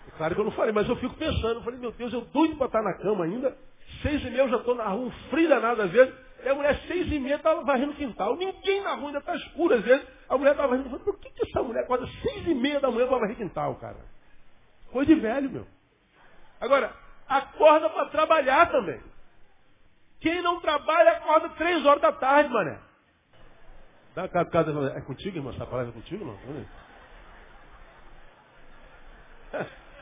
É 0.07 0.11
claro 0.17 0.33
que 0.33 0.41
eu 0.41 0.45
não 0.45 0.51
falei, 0.51 0.71
mas 0.71 0.87
eu 0.87 0.95
fico 0.95 1.15
pensando. 1.15 1.55
Eu 1.55 1.63
falei, 1.63 1.79
meu 1.79 1.91
Deus, 1.91 2.13
eu 2.13 2.21
doido 2.21 2.55
para 2.55 2.67
estar 2.67 2.81
na 2.81 2.93
cama 2.97 3.25
ainda. 3.25 3.55
Seis 4.01 4.23
e 4.23 4.29
meia 4.29 4.43
eu 4.43 4.49
já 4.49 4.57
estou 4.57 4.75
na 4.75 4.87
rua, 4.87 5.07
um 5.07 5.11
frio 5.29 5.49
danado 5.49 5.81
às 5.81 5.91
vezes. 5.91 6.13
E 6.43 6.47
a 6.47 6.55
mulher, 6.55 6.79
seis 6.87 7.11
e 7.11 7.19
meia, 7.19 7.35
estava 7.35 7.63
varrendo 7.63 7.91
o 7.91 7.95
quintal. 7.95 8.37
Ninguém 8.37 8.81
na 8.81 8.95
rua 8.95 9.07
ainda 9.07 9.19
está 9.19 9.35
escuro 9.35 9.73
às 9.73 9.81
vezes. 9.81 10.07
A 10.29 10.37
mulher 10.37 10.51
estava 10.51 10.69
varrendo. 10.69 10.87
Eu 10.87 10.91
falei, 10.91 11.05
por 11.05 11.19
que, 11.19 11.29
que 11.31 11.49
essa 11.49 11.61
mulher 11.61 11.83
acorda 11.83 12.07
seis 12.21 12.47
e 12.47 12.53
meia 12.53 12.79
da 12.79 12.89
manhã 12.89 13.07
para 13.07 13.17
varrer 13.17 13.35
quintal, 13.35 13.75
cara? 13.75 13.97
Coisa 14.91 15.13
de 15.13 15.19
velho, 15.19 15.49
meu. 15.49 15.67
Agora, 16.61 16.93
acorda 17.27 17.89
para 17.89 18.05
trabalhar 18.07 18.71
também. 18.71 19.01
Quem 20.19 20.41
não 20.41 20.59
trabalha 20.59 21.11
acorda 21.11 21.49
três 21.49 21.85
horas 21.85 22.01
da 22.01 22.11
tarde, 22.11 22.49
mané. 22.49 22.79
Dá 24.15 24.23
uma 24.23 24.45
casa, 24.45 24.71
é 24.95 25.01
contigo, 25.01 25.37
irmão? 25.37 25.53
Essa 25.53 25.65
palavra 25.65 25.91
é 25.91 25.93
contigo, 25.93 26.23
irmão? 26.23 26.65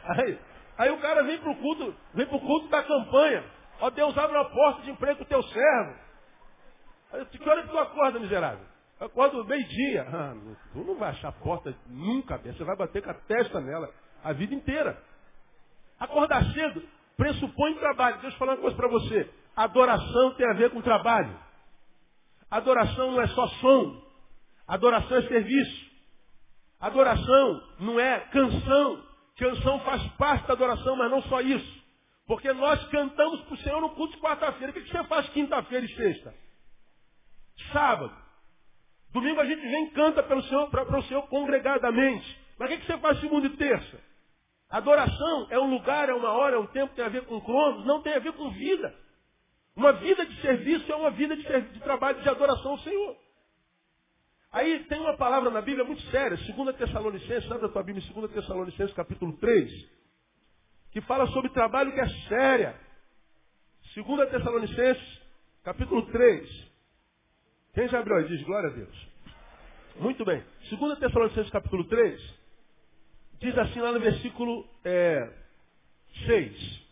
Aí, 0.10 0.40
aí 0.78 0.90
o 0.90 1.02
cara 1.02 1.22
vem 1.24 1.38
pro 1.40 1.56
culto, 1.56 1.94
vem 2.14 2.26
pro 2.26 2.40
culto 2.40 2.70
da 2.70 2.82
campanha. 2.82 3.44
Ó 3.80 3.90
Deus, 3.90 4.18
abre 4.18 4.38
uma 4.38 4.50
porta 4.50 4.82
de 4.84 4.92
emprego 4.92 5.18
pro 5.18 5.26
teu 5.26 5.44
servo. 5.44 5.96
Aí, 7.12 7.26
que 7.26 7.50
hora 7.50 7.64
que 7.64 7.70
tu 7.70 7.78
acorda, 7.78 8.20
miserável? 8.20 8.66
Eu 9.00 9.08
acordo 9.08 9.46
meio-dia. 9.46 10.08
Ah, 10.10 10.34
tu 10.74 10.80
não 10.80 10.96
vai 10.96 11.10
achar 11.10 11.30
a 11.30 11.34
porta 11.34 11.76
nunca, 11.88 12.38
você 12.38 12.64
vai 12.64 12.76
bater 12.76 13.04
com 13.04 13.12
a 13.12 13.14
testa 13.14 13.62
nela 13.62 13.94
a 14.24 14.34
vida 14.34 14.56
inteira. 14.56 15.02
Acordar 16.00 16.44
cedo 16.54 16.82
pressupõe 17.16 17.76
trabalho. 17.76 18.20
Eu 18.24 18.32
falar 18.34 18.54
uma 18.54 18.62
coisa 18.62 18.76
para 18.76 18.88
você. 18.88 19.30
Adoração 19.58 20.36
tem 20.36 20.48
a 20.48 20.54
ver 20.54 20.70
com 20.70 20.84
trabalho. 20.84 21.36
Adoração 22.50 23.12
não 23.12 23.22
é 23.22 23.28
só 23.30 23.48
som. 23.48 24.04
Adoração 24.68 25.18
é 25.18 25.22
serviço. 25.24 25.88
Adoração 26.80 27.64
não 27.80 28.00
é 28.00 28.20
canção. 28.20 29.04
Canção 29.36 29.80
faz 29.80 30.04
parte 30.12 30.46
da 30.46 30.54
adoração, 30.54 30.96
mas 30.96 31.10
não 31.10 31.24
só 31.24 31.42
isso. 31.42 31.84
Porque 32.28 32.54
nós 32.54 32.88
cantamos 32.90 33.42
para 33.46 33.54
o 33.56 33.58
Senhor 33.58 33.82
no 33.82 33.90
culto 33.96 34.14
de 34.14 34.22
quarta-feira. 34.22 34.72
O 34.72 34.74
que 34.76 34.92
você 34.92 35.04
faz 35.06 35.28
quinta-feira 35.30 35.86
e 35.88 35.96
sexta? 35.96 36.36
Sábado. 37.74 38.16
Domingo 39.12 39.42
a 39.42 39.46
gente 39.46 39.62
vem 39.62 39.86
e 39.86 39.92
canta 39.92 40.22
Senhor, 40.44 40.70
para 40.70 41.00
o 41.00 41.04
Senhor 41.04 41.24
congregadamente. 41.30 42.40
Mas 42.60 42.72
o 42.72 42.78
que 42.78 42.86
você 42.86 42.98
faz 43.00 43.20
segunda 43.22 43.48
e 43.48 43.58
terça? 43.58 44.00
Adoração 44.70 45.48
é 45.50 45.58
um 45.58 45.72
lugar, 45.72 46.10
é 46.10 46.14
uma 46.14 46.30
hora, 46.30 46.58
é 46.58 46.60
um 46.60 46.68
tempo, 46.68 46.94
tem 46.94 47.06
a 47.06 47.10
ver 47.10 47.26
com 47.26 47.42
cronos, 47.42 47.88
não 47.88 48.04
tem 48.04 48.14
a 48.14 48.20
ver 48.20 48.34
com 48.34 48.52
vida. 48.52 49.07
Uma 49.78 49.94
vida 49.94 50.26
de 50.26 50.42
serviço 50.42 50.92
é 50.92 50.96
uma 50.96 51.12
vida 51.12 51.38
de, 51.38 51.44
de 51.44 51.80
trabalho, 51.82 52.20
de 52.20 52.28
adoração 52.28 52.72
ao 52.72 52.80
Senhor. 52.80 53.16
Aí 54.52 54.84
tem 54.86 55.00
uma 55.00 55.16
palavra 55.16 55.52
na 55.52 55.62
Bíblia 55.62 55.86
muito 55.86 56.02
séria, 56.10 56.36
2 56.36 56.76
Tessalonicenses, 56.76 57.48
sabe 57.48 57.64
a 57.64 57.70
tua 57.70 57.84
Bíblia, 57.84 58.04
2 58.12 58.32
Tessalonicenses 58.32 58.96
capítulo 58.96 59.34
3, 59.34 59.90
que 60.92 61.00
fala 61.02 61.28
sobre 61.28 61.52
trabalho 61.52 61.94
que 61.94 62.00
é 62.00 62.10
séria. 62.28 62.76
2 63.96 64.30
Tessalonicenses 64.32 65.22
capítulo 65.64 66.08
3. 66.08 66.68
Quem 67.76 67.88
já 67.88 68.00
abriu 68.00 68.16
aí 68.16 68.28
diz 68.28 68.42
glória 68.46 68.72
a 68.72 68.74
Deus. 68.74 69.08
Muito 69.98 70.26
bem. 70.26 70.44
2 70.72 70.98
Tessalonicenses 70.98 71.52
capítulo 71.52 71.84
3, 71.84 72.40
diz 73.40 73.56
assim 73.56 73.80
lá 73.80 73.92
no 73.92 74.00
versículo 74.00 74.68
é, 74.84 75.32
6. 76.26 76.87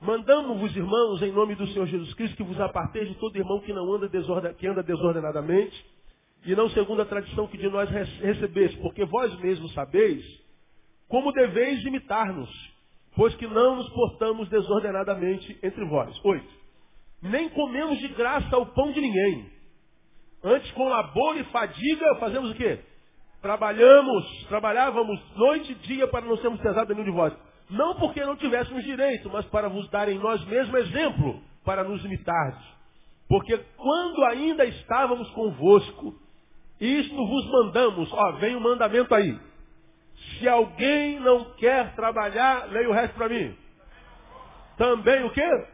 Mandamos-vos, 0.00 0.74
irmãos, 0.74 1.20
em 1.20 1.30
nome 1.30 1.54
do 1.54 1.66
Senhor 1.68 1.86
Jesus 1.86 2.14
Cristo, 2.14 2.36
que 2.36 2.42
vos 2.42 2.58
aparteis 2.58 3.06
de 3.08 3.14
todo 3.16 3.36
irmão 3.36 3.60
que 3.60 3.72
não 3.72 3.92
anda, 3.92 4.08
desorden... 4.08 4.54
que 4.54 4.66
anda 4.66 4.82
desordenadamente, 4.82 5.84
e 6.46 6.54
não 6.54 6.70
segundo 6.70 7.02
a 7.02 7.04
tradição 7.04 7.46
que 7.46 7.58
de 7.58 7.68
nós 7.68 7.90
recebeste, 7.90 8.78
porque 8.80 9.04
vós 9.04 9.38
mesmos 9.40 9.72
sabeis 9.74 10.24
como 11.06 11.32
deveis 11.32 11.84
imitar-nos, 11.84 12.48
pois 13.14 13.34
que 13.34 13.46
não 13.46 13.76
nos 13.76 13.90
portamos 13.90 14.48
desordenadamente 14.48 15.58
entre 15.62 15.84
vós. 15.84 16.18
Oito. 16.24 16.48
Nem 17.20 17.50
comemos 17.50 17.98
de 17.98 18.08
graça 18.08 18.56
o 18.56 18.66
pão 18.66 18.92
de 18.92 19.00
ninguém. 19.00 19.50
Antes, 20.42 20.70
com 20.70 20.88
labor 20.88 21.36
e 21.36 21.44
fadiga, 21.44 22.14
fazemos 22.20 22.52
o 22.52 22.54
quê? 22.54 22.78
Trabalhamos, 23.42 24.46
trabalhávamos 24.48 25.20
noite 25.36 25.72
e 25.72 25.74
dia 25.74 26.06
para 26.06 26.24
não 26.24 26.38
sermos 26.38 26.60
pesados 26.60 26.88
nenhum 26.96 27.04
de 27.04 27.14
vós. 27.14 27.34
Não 27.70 27.94
porque 27.94 28.24
não 28.24 28.36
tivéssemos 28.36 28.82
direito, 28.84 29.30
mas 29.30 29.46
para 29.46 29.68
vos 29.68 29.88
dar 29.90 30.08
em 30.08 30.18
nós 30.18 30.44
mesmo 30.46 30.76
exemplo, 30.76 31.40
para 31.64 31.84
nos 31.84 32.04
imitar. 32.04 32.60
Porque 33.28 33.56
quando 33.76 34.24
ainda 34.24 34.64
estávamos 34.64 35.30
convosco, 35.30 36.14
isto 36.80 37.14
vos 37.14 37.46
mandamos. 37.50 38.12
Ó, 38.12 38.32
vem 38.32 38.56
o 38.56 38.60
mandamento 38.60 39.14
aí. 39.14 39.38
Se 40.38 40.48
alguém 40.48 41.20
não 41.20 41.52
quer 41.54 41.94
trabalhar, 41.94 42.66
leia 42.70 42.88
o 42.88 42.92
resto 42.92 43.14
para 43.14 43.28
mim. 43.28 43.56
Também 44.76 45.24
o 45.24 45.30
quê? 45.30 45.66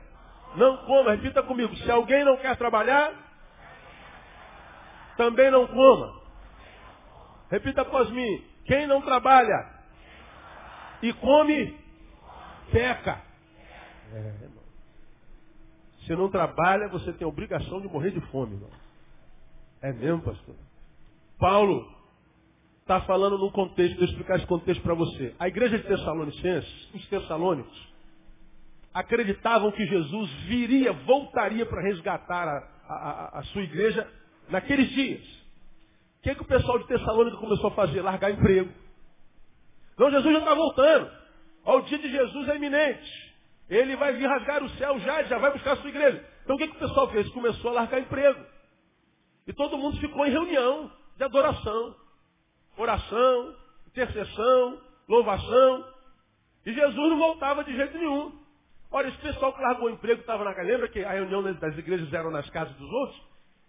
Não 0.56 0.76
coma, 0.78 1.12
repita 1.12 1.42
comigo. 1.42 1.74
Se 1.76 1.90
alguém 1.90 2.24
não 2.24 2.37
quer 2.37 2.56
trabalhar, 2.56 3.12
também 5.16 5.50
não 5.50 5.66
coma. 5.66 6.20
Repita 7.50 7.82
após 7.82 8.11
mim. 8.11 8.44
Quem 8.66 8.87
não 8.87 9.00
trabalha 9.00 9.76
e 11.02 11.12
come, 11.12 11.86
peca. 12.70 13.22
É, 14.12 14.48
Se 16.07 16.14
não 16.14 16.31
trabalha, 16.31 16.88
você 16.88 17.12
tem 17.12 17.24
a 17.24 17.29
obrigação 17.29 17.81
de 17.81 17.88
morrer 17.88 18.11
de 18.11 18.20
fome, 18.33 18.55
irmão. 18.55 18.70
É 19.83 19.92
mesmo, 19.92 20.22
pastor? 20.22 20.55
Paulo 21.38 21.96
está 22.81 23.00
falando 23.02 23.37
num 23.37 23.50
contexto, 23.50 23.96
vou 23.96 24.05
explicar 24.05 24.37
esse 24.37 24.46
contexto 24.46 24.83
para 24.83 24.94
você. 24.94 25.35
A 25.38 25.48
igreja 25.48 25.76
de 25.76 25.85
Tessalonicenses, 25.85 26.94
os 26.94 27.07
tessalônicos, 27.09 27.96
acreditavam 28.94 29.72
que 29.72 29.85
Jesus 29.87 30.31
viria, 30.44 30.92
voltaria 30.92 31.66
para 31.66 31.83
resgatar 31.83 32.48
a, 32.48 32.94
a, 32.94 33.38
a, 33.40 33.42
sua 33.44 33.62
igreja 33.62 34.09
naqueles 34.48 34.88
dias. 34.90 35.22
O 36.18 36.22
que, 36.22 36.35
que 36.35 36.42
o 36.42 36.46
pessoal 36.46 36.79
de 36.79 36.87
Tessalônica 36.87 37.37
começou 37.37 37.68
a 37.68 37.74
fazer? 37.74 38.00
Largar 38.00 38.31
emprego. 38.31 38.70
Não, 39.98 40.11
Jesus 40.11 40.33
já 40.33 40.38
está 40.38 40.55
voltando. 40.55 41.11
Ó, 41.66 41.79
o 41.79 41.83
dia 41.83 41.98
de 41.98 42.09
Jesus 42.09 42.48
é 42.48 42.57
iminente. 42.57 43.35
Ele 43.68 43.96
vai 43.96 44.12
vir 44.12 44.26
rasgar 44.26 44.62
o 44.62 44.70
céu 44.70 44.98
já, 45.00 45.24
já 45.24 45.38
vai 45.38 45.52
buscar 45.52 45.72
a 45.72 45.76
sua 45.76 45.90
igreja. 45.90 46.24
Então 46.44 46.55
o 46.55 46.59
que, 46.59 46.68
que 46.68 46.76
o 46.76 46.79
pessoal 46.79 47.11
fez? 47.11 47.29
Começou 47.31 47.72
a 47.72 47.74
largar 47.74 48.00
emprego. 48.00 48.40
E 49.48 49.52
todo 49.52 49.76
mundo 49.76 49.98
ficou 49.98 50.24
em 50.24 50.31
reunião 50.31 50.90
de 51.16 51.24
adoração, 51.24 51.96
oração, 52.76 53.57
intercessão, 53.88 54.81
louvação. 55.09 55.85
E 56.64 56.72
Jesus 56.72 57.11
não 57.11 57.18
voltava 57.18 57.64
de 57.64 57.74
jeito 57.74 57.98
nenhum. 57.98 58.33
Olha, 58.92 59.09
esse 59.09 59.18
pessoal 59.18 59.52
que 59.52 59.61
largou 59.61 59.88
o 59.88 59.90
emprego 59.90 60.20
estava 60.20 60.44
na 60.44 60.55
casa. 60.55 60.68
Lembra 60.68 60.88
que 60.88 61.02
a 61.02 61.11
reunião 61.11 61.42
das 61.42 61.76
igrejas 61.76 62.12
eram 62.12 62.31
nas 62.31 62.48
casas 62.50 62.74
dos 62.76 62.90
outros? 62.90 63.20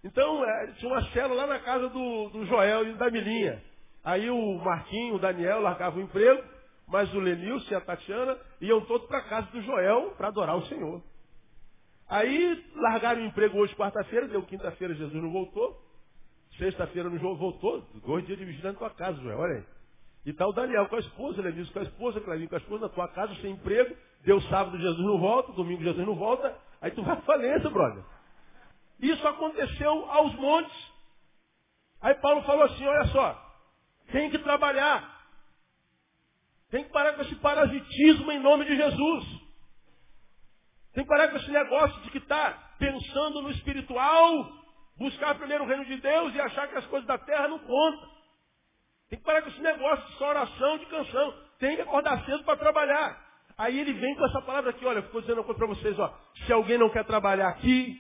Então, 0.03 0.45
é, 0.45 0.67
tinha 0.77 0.91
uma 0.91 1.03
célula 1.09 1.45
lá 1.45 1.47
na 1.47 1.59
casa 1.59 1.89
do, 1.89 2.29
do 2.29 2.45
Joel 2.45 2.89
e 2.89 2.93
da 2.93 3.09
Milinha. 3.09 3.61
Aí 4.03 4.29
o 4.29 4.57
Marquinho, 4.59 5.15
o 5.15 5.19
Daniel 5.19 5.61
largavam 5.61 5.99
o 5.99 6.03
emprego 6.03 6.56
mas 6.87 7.13
o 7.13 7.19
Lenilson 7.19 7.73
e 7.73 7.75
a 7.75 7.81
Tatiana 7.81 8.37
iam 8.61 8.81
todos 8.81 9.07
para 9.07 9.19
a 9.19 9.29
casa 9.29 9.47
do 9.51 9.61
Joel 9.61 10.11
para 10.11 10.29
adorar 10.29 10.57
o 10.57 10.65
Senhor. 10.67 11.01
Aí 12.07 12.65
largaram 12.75 13.21
o 13.21 13.25
emprego 13.25 13.57
hoje, 13.57 13.75
quarta-feira, 13.75 14.27
deu 14.27 14.41
quinta-feira, 14.43 14.93
Jesus 14.93 15.21
não 15.21 15.31
voltou. 15.31 15.85
Sexta-feira 16.57 17.09
no 17.09 17.19
João 17.19 17.35
voltou, 17.35 17.81
dois 18.05 18.25
dias 18.25 18.39
de 18.39 18.45
vigília 18.45 18.71
na 18.71 18.77
tua 18.77 18.89
casa, 18.89 19.21
Joel, 19.21 19.37
olha 19.37 19.57
aí. 19.57 19.65
E 20.25 20.33
tal 20.33 20.53
tá 20.53 20.61
Daniel 20.61 20.87
com 20.87 20.95
a 20.95 20.99
esposa, 20.99 21.41
Lenilson 21.41 21.71
com 21.71 21.79
a 21.79 21.83
esposa, 21.83 22.21
Clavinho 22.21 22.49
com 22.49 22.55
a 22.55 22.59
esposa, 22.59 22.81
na 22.83 22.89
tua 22.89 23.07
casa, 23.09 23.35
sem 23.35 23.51
emprego. 23.51 23.95
Deu 24.23 24.41
sábado, 24.41 24.77
Jesus 24.77 25.05
não 25.05 25.19
volta, 25.19 25.51
domingo 25.53 25.83
Jesus 25.83 26.05
não 26.05 26.15
volta. 26.15 26.53
Aí 26.81 26.91
tu 26.91 27.03
vai 27.03 27.17
à 27.17 27.21
falência, 27.21 27.69
brother. 27.69 28.03
Isso 28.99 29.25
aconteceu 29.27 30.11
aos 30.11 30.33
montes. 30.35 30.93
Aí 32.01 32.15
Paulo 32.15 32.41
falou 32.43 32.63
assim, 32.63 32.85
olha 32.85 33.05
só, 33.05 33.55
tem 34.11 34.29
que 34.29 34.39
trabalhar. 34.39 35.16
Tem 36.69 36.83
que 36.83 36.91
parar 36.91 37.13
com 37.13 37.21
esse 37.21 37.35
parasitismo 37.35 38.31
em 38.31 38.39
nome 38.39 38.65
de 38.65 38.75
Jesus. 38.75 39.25
Tem 40.93 41.03
que 41.03 41.09
parar 41.09 41.29
com 41.29 41.37
esse 41.37 41.51
negócio 41.51 42.01
de 42.01 42.11
que 42.11 42.17
está 42.17 42.51
pensando 42.77 43.41
no 43.41 43.51
espiritual, 43.51 44.51
buscar 44.97 45.35
primeiro 45.35 45.63
o 45.63 45.67
reino 45.67 45.85
de 45.85 45.97
Deus 45.97 46.33
e 46.33 46.41
achar 46.41 46.67
que 46.67 46.77
as 46.77 46.85
coisas 46.87 47.07
da 47.07 47.17
terra 47.17 47.47
não 47.47 47.59
contam. 47.59 48.09
Tem 49.09 49.19
que 49.19 49.25
parar 49.25 49.41
com 49.41 49.49
esse 49.49 49.61
negócio 49.61 50.05
de 50.07 50.17
só 50.17 50.29
oração, 50.29 50.77
de 50.77 50.85
canção. 50.87 51.33
Tem 51.59 51.75
que 51.75 51.81
acordar 51.81 52.25
cedo 52.25 52.43
para 52.43 52.57
trabalhar. 52.57 53.25
Aí 53.57 53.79
ele 53.79 53.93
vem 53.93 54.15
com 54.15 54.25
essa 54.25 54.41
palavra 54.41 54.69
aqui, 54.69 54.85
olha, 54.85 55.01
ficou 55.01 55.21
dizendo 55.21 55.39
uma 55.39 55.43
coisa 55.45 55.57
para 55.57 55.67
vocês, 55.67 55.97
ó. 55.97 56.13
Se 56.45 56.53
alguém 56.53 56.77
não 56.77 56.89
quer 56.89 57.05
trabalhar 57.05 57.49
aqui, 57.49 57.99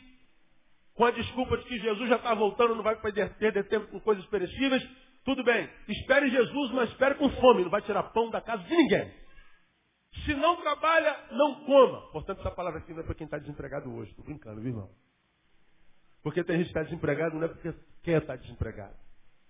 com 0.93 1.05
a 1.05 1.11
desculpa 1.11 1.57
de 1.57 1.63
que 1.65 1.79
Jesus 1.79 2.09
já 2.09 2.17
está 2.17 2.33
voltando, 2.33 2.75
não 2.75 2.83
vai 2.83 2.95
perder, 2.95 3.33
perder 3.37 3.67
tempo 3.67 3.87
com 3.87 3.99
coisas 3.99 4.25
perecíveis, 4.25 4.83
tudo 5.27 5.43
bem, 5.43 5.69
espere 5.89 6.29
Jesus, 6.29 6.71
mas 6.71 6.89
espere 6.89 7.15
com 7.15 7.29
fome, 7.31 7.63
não 7.63 7.69
vai 7.69 7.81
tirar 7.81 8.01
pão 8.13 8.29
da 8.29 8.39
casa 8.39 8.63
de 8.63 8.73
ninguém. 8.73 9.11
Se 10.23 10.33
não 10.33 10.55
trabalha, 10.55 11.17
não 11.31 11.65
coma. 11.65 12.09
Portanto, 12.13 12.39
essa 12.39 12.49
palavra 12.49 12.79
aqui 12.79 12.93
não 12.93 13.01
é 13.01 13.03
para 13.03 13.13
quem 13.13 13.25
está 13.25 13.37
desempregado 13.37 13.93
hoje. 13.93 14.11
Estou 14.11 14.23
brincando, 14.23 14.61
viu, 14.61 14.69
irmão? 14.69 14.89
Porque 16.23 16.41
tem 16.45 16.59
gente 16.59 16.67
que 16.67 16.69
está 16.69 16.83
desempregado, 16.83 17.35
não 17.35 17.43
é 17.43 17.49
porque 17.49 17.73
quer 18.03 18.21
estar 18.21 18.37
desempregado. 18.37 18.95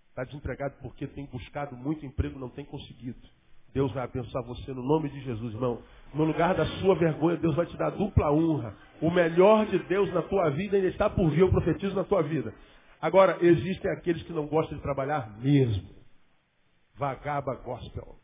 Está 0.10 0.24
desempregado 0.24 0.74
porque 0.82 1.06
tem 1.06 1.28
buscado 1.28 1.78
muito 1.78 2.04
emprego, 2.04 2.40
não 2.40 2.50
tem 2.50 2.66
conseguido. 2.66 3.30
Deus 3.72 3.92
vai 3.92 4.04
abençoar 4.04 4.44
você 4.46 4.74
no 4.74 4.82
nome 4.82 5.10
de 5.10 5.22
Jesus, 5.22 5.54
irmão. 5.54 5.84
No 6.12 6.24
lugar 6.24 6.56
da 6.56 6.66
sua 6.82 6.96
vergonha, 6.96 7.38
Deus 7.38 7.56
vai 7.56 7.68
te 7.68 7.78
dar 7.78 7.92
dupla 7.92 8.32
honra. 8.32 8.76
O 9.00 9.12
melhor 9.12 9.68
de 9.68 9.78
Deus 9.84 10.12
na 10.12 10.24
tua 10.24 10.50
vida 10.50 10.76
ainda 10.76 10.88
está 10.88 11.08
por 11.08 11.30
vir, 11.30 11.42
eu 11.42 11.52
profetizo 11.52 11.96
na 11.96 12.04
tua 12.04 12.24
vida. 12.24 12.52
Agora, 13.02 13.38
existem 13.42 13.92
aqueles 13.92 14.24
que 14.24 14.34
não 14.34 14.48
gostam 14.48 14.78
de 14.78 14.84
trabalhar 14.84 15.38
mesmo. 15.40 15.88
Vagaba 16.96 17.56
gospel. 17.56 18.18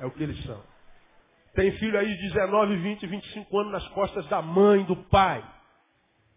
É 0.00 0.06
o 0.06 0.10
que 0.10 0.22
eles 0.22 0.42
são. 0.44 0.62
Tem 1.54 1.72
filho 1.78 1.98
aí 1.98 2.06
de 2.06 2.22
19, 2.28 2.76
20, 2.76 3.06
25 3.06 3.58
anos 3.58 3.72
nas 3.72 3.88
costas 3.88 4.26
da 4.28 4.40
mãe, 4.40 4.84
do 4.84 4.96
pai. 5.08 5.44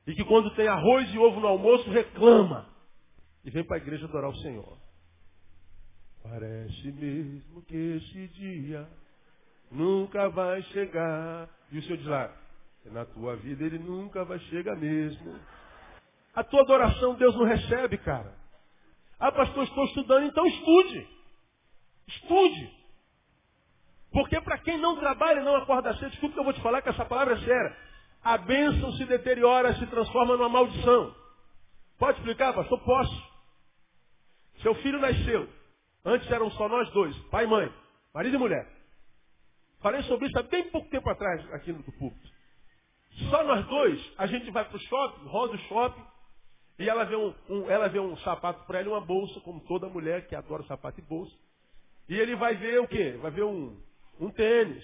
E 0.08 0.14
que 0.16 0.26
quando 0.26 0.54
tem 0.56 0.68
arroz 0.68 1.14
e 1.14 1.18
ovo 1.18 1.40
no 1.40 1.48
almoço 1.48 1.90
reclama. 1.92 2.68
E 3.46 3.52
vem 3.52 3.64
para 3.64 3.78
a 3.78 3.80
igreja 3.80 4.06
adorar 4.06 4.32
o 4.32 4.38
Senhor. 4.38 4.78
Parece 6.24 6.92
mesmo 6.92 7.62
que 7.64 7.76
esse 7.76 8.28
dia 8.30 8.88
nunca 9.72 10.30
vai 10.30 10.62
chegar. 10.64 11.50
E 11.72 11.78
o 11.78 11.84
Senhor 11.84 11.98
diz 11.98 12.08
lá, 12.08 12.36
na 12.86 13.06
tua 13.06 13.36
vida 13.36 13.64
ele 13.64 13.78
nunca 13.78 14.26
vai 14.26 14.40
chegar 14.40 14.76
mesmo. 14.76 15.40
A 16.34 16.44
tua 16.44 16.62
adoração 16.62 17.16
Deus 17.16 17.36
não 17.36 17.46
recebe, 17.46 17.98
cara. 17.98 18.36
Ah, 19.20 19.32
pastor, 19.32 19.64
estou 19.64 19.86
estudando, 19.86 20.26
então 20.26 20.46
estude. 20.46 21.08
Estude. 22.08 22.84
Porque 24.12 24.40
para 24.42 24.58
quem 24.60 24.78
não 24.78 25.00
trabalha 25.00 25.40
e 25.40 25.44
não 25.44 25.56
acorda 25.56 25.96
cedo, 25.96 26.14
escuta 26.14 26.34
que 26.34 26.40
eu 26.40 26.44
vou 26.44 26.54
te 26.54 26.62
falar 26.62 26.82
que 26.82 26.90
essa 26.90 27.06
palavra 27.06 27.36
é 27.36 27.40
séria. 27.40 27.78
A 28.24 28.38
bênção 28.38 28.92
se 28.94 29.06
deteriora, 29.06 29.76
se 29.76 29.86
transforma 29.88 30.38
numa 30.38 30.50
maldição. 30.50 31.16
Pode 31.98 32.18
explicar, 32.20 32.54
pastor? 32.54 32.80
Posso. 32.84 33.34
Seu 34.62 34.76
filho 34.76 35.00
nasceu. 35.00 35.50
Antes 36.06 36.30
eram 36.30 36.52
só 36.52 36.68
nós 36.68 36.90
dois, 36.92 37.18
pai 37.30 37.46
e 37.46 37.48
mãe, 37.48 37.74
marido 38.14 38.36
e 38.36 38.40
mulher. 38.40 38.68
Falei 39.82 40.02
sobre 40.04 40.28
isso 40.28 40.38
há 40.38 40.44
bem 40.44 40.70
pouco 40.70 40.90
tempo 40.90 41.10
atrás 41.10 41.54
aqui 41.54 41.72
no 41.72 41.84
púlpito. 41.84 42.30
Só 43.30 43.44
nós 43.44 43.66
dois, 43.68 44.14
a 44.18 44.28
gente 44.28 44.50
vai 44.52 44.66
para 44.66 44.76
o 44.76 44.80
shopping, 44.80 45.28
roda 45.28 45.54
o 45.54 45.58
shopping, 45.60 46.06
e 46.80 46.90
ela 46.90 47.04
vê 47.06 47.16
um, 47.16 47.34
um 47.50 47.70
ela 47.70 47.88
vê 47.88 48.00
um 48.00 48.18
sapato 48.18 48.66
para 48.66 48.80
ela 48.80 48.88
e 48.90 48.92
uma 48.92 49.02
bolsa, 49.02 49.40
como 49.42 49.60
toda 49.62 49.88
mulher 49.88 50.28
que 50.28 50.36
adora 50.36 50.64
sapato 50.64 51.00
e 51.00 51.04
bolsa. 51.04 51.36
E 52.10 52.16
ele 52.16 52.36
vai 52.36 52.56
ver 52.56 52.80
o 52.80 52.88
quê? 52.88 53.18
Vai 53.22 53.32
ver 53.32 53.44
um, 53.44 53.80
um 54.20 54.30
tênis. 54.32 54.84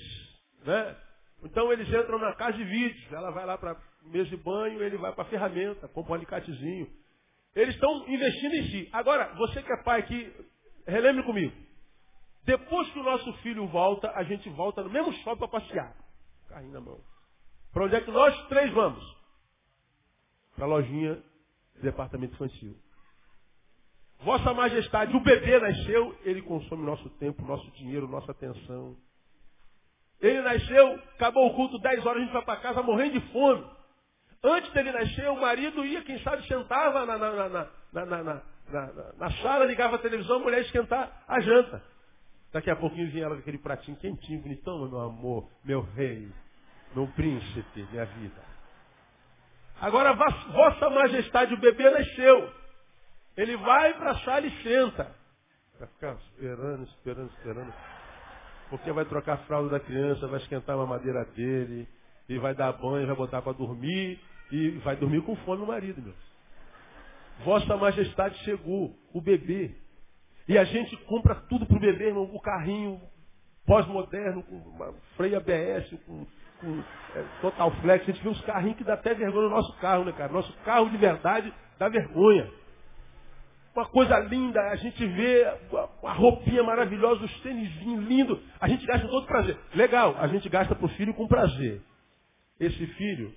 Né? 0.64 0.96
Então 1.44 1.72
eles 1.72 1.88
entram 1.88 2.20
na 2.20 2.34
casa 2.36 2.58
de 2.58 2.64
vídeos. 2.64 3.12
Ela 3.12 3.32
vai 3.32 3.46
lá 3.46 3.58
para 3.58 3.78
mesa 4.04 4.30
de 4.30 4.38
banho, 4.38 4.82
ele 4.82 4.98
vai 4.98 5.14
para 5.14 5.26
ferramenta, 5.26 5.88
compra 5.88 6.12
um 6.12 6.16
alicatezinho. 6.16 6.90
Eles 7.56 7.74
estão 7.74 8.08
investindo 8.08 8.54
em 8.54 8.64
si. 8.70 8.90
Agora, 8.94 9.34
você 9.36 9.62
que 9.62 9.72
é 9.72 9.84
pai 9.84 10.00
aqui, 10.02 10.32
relembre 10.86 11.24
comigo. 11.24 11.54
Depois 12.44 12.90
que 12.92 13.00
o 13.00 13.04
nosso 13.04 13.34
filho 13.40 13.68
volta, 13.68 14.12
a 14.12 14.24
gente 14.24 14.48
volta 14.50 14.84
no 14.84 14.90
mesmo 14.90 15.12
shopping 15.14 15.40
para 15.40 15.48
passear. 15.48 15.96
Carrinho 16.48 16.74
na 16.74 16.82
mão. 16.82 17.00
Para 17.74 17.86
onde 17.86 17.96
é 17.96 18.02
que 18.02 18.12
nós 18.12 18.48
três 18.48 18.72
vamos? 18.74 19.04
Para 20.56 20.66
a 20.66 20.68
lojinha 20.68 21.22
departamento 21.84 22.34
infantil. 22.34 22.76
Vossa 24.22 24.54
Majestade, 24.54 25.16
o 25.16 25.22
bebê 25.22 25.60
nasceu, 25.60 26.18
ele 26.24 26.42
consome 26.42 26.86
nosso 26.86 27.10
tempo, 27.12 27.42
nosso 27.46 27.70
dinheiro, 27.72 28.08
nossa 28.08 28.32
atenção. 28.32 28.98
Ele 30.20 30.42
nasceu, 30.42 30.96
acabou 31.16 31.48
o 31.48 31.56
culto 31.56 31.80
10 31.80 32.06
horas, 32.06 32.22
a 32.22 32.26
gente 32.26 32.34
vai 32.34 32.44
para 32.44 32.60
casa 32.60 32.84
morrendo 32.84 33.20
de 33.20 33.32
fome. 33.32 33.66
Antes 34.44 34.72
dele 34.74 34.92
nascer, 34.92 35.30
o 35.30 35.40
marido 35.40 35.86
ia, 35.86 36.02
quem 36.04 36.22
sabe, 36.22 36.46
sentava 36.48 37.06
na, 37.06 37.18
na, 37.18 37.50
na, 37.94 38.44
na, 39.18 39.32
sala, 39.42 39.66
ligava 39.66 39.96
a 39.96 40.00
televisão, 40.00 40.38
a 40.38 40.40
mulher 40.40 40.62
esquentar 40.62 41.24
a 41.28 41.40
janta. 41.40 41.84
Daqui 42.52 42.70
a 42.70 42.76
pouquinho 42.76 43.10
vinha 43.12 43.26
ela 43.26 43.36
com 43.36 43.42
aquele 43.42 43.58
pratinho 43.58 43.98
quentinho, 43.98 44.42
bonitão, 44.42 44.90
meu 44.90 45.00
amor, 45.00 45.50
meu 45.64 45.82
rei, 45.82 46.30
meu 46.94 47.08
príncipe, 47.08 47.88
minha 47.92 48.06
vida. 48.06 48.49
Agora, 49.82 50.14
Vossa 50.14 50.90
Majestade, 50.90 51.54
o 51.54 51.60
bebê 51.60 51.90
nasceu. 51.90 52.52
Ele 53.38 53.56
vai 53.58 53.94
para 53.94 54.12
a 54.12 54.20
sala 54.20 54.46
e 54.46 54.64
senta. 54.64 55.16
Vai 55.80 55.88
ficar 55.88 56.16
esperando, 56.16 56.84
esperando, 56.84 57.32
esperando. 57.38 57.74
Porque 58.70 58.92
vai 58.92 59.06
trocar 59.06 59.34
a 59.34 59.38
fralda 59.46 59.70
da 59.70 59.80
criança, 59.80 60.28
vai 60.28 60.40
esquentar 60.40 60.76
a 60.76 60.80
mamadeira 60.80 61.24
dele, 61.26 61.88
e 62.28 62.38
vai 62.38 62.54
dar 62.54 62.74
banho, 62.74 63.08
vai 63.08 63.16
botar 63.16 63.42
para 63.42 63.54
dormir, 63.54 64.20
e 64.52 64.72
vai 64.80 64.96
dormir 64.98 65.22
com 65.22 65.36
fome 65.38 65.64
o 65.64 65.68
marido, 65.68 66.02
meu. 66.02 66.14
Vossa 67.46 67.78
Majestade 67.78 68.38
chegou, 68.40 68.94
o 69.14 69.22
bebê. 69.22 69.72
E 70.48 70.58
a 70.58 70.66
gente 70.66 70.98
compra 71.06 71.36
tudo 71.36 71.66
para 71.66 71.78
o 71.78 71.80
bebê, 71.80 72.08
irmão, 72.08 72.24
o 72.24 72.42
carrinho 72.42 73.02
pós-moderno, 73.66 74.44
com 74.44 74.96
freio 75.16 75.38
ABS, 75.38 75.90
com, 76.06 76.26
com 76.60 76.84
é, 77.16 77.26
Total 77.42 77.72
Flex. 77.82 78.04
A 78.04 78.12
gente 78.12 78.24
vê 78.24 78.30
os 78.30 78.42
carrinhos 78.42 78.78
que 78.78 78.84
dá 78.84 78.94
até 78.94 79.14
vergonha 79.14 79.50
no 79.50 79.56
nosso 79.56 79.74
carro, 79.80 80.06
né, 80.06 80.12
cara? 80.12 80.32
Nosso 80.32 80.52
carro 80.64 80.90
de 80.90 80.98
verdade 80.98 81.54
dá 81.78 81.90
vergonha. 81.90 82.50
Uma 83.76 83.86
coisa 83.86 84.20
linda, 84.20 84.60
a 84.72 84.76
gente 84.76 85.06
vê 85.06 85.46
a 86.04 86.12
roupinha 86.14 86.64
maravilhosa, 86.64 87.24
os 87.24 87.42
tênis 87.42 87.72
lindos. 87.82 88.40
A 88.60 88.68
gente 88.68 88.86
gasta 88.86 89.08
todo 89.08 89.26
prazer. 89.26 89.58
Legal, 89.74 90.16
a 90.18 90.28
gente 90.28 90.50
gasta 90.50 90.76
para 90.76 90.86
o 90.86 90.90
filho 90.90 91.14
com 91.14 91.28
prazer. 91.28 91.82
Esse 92.60 92.86
filho 92.88 93.34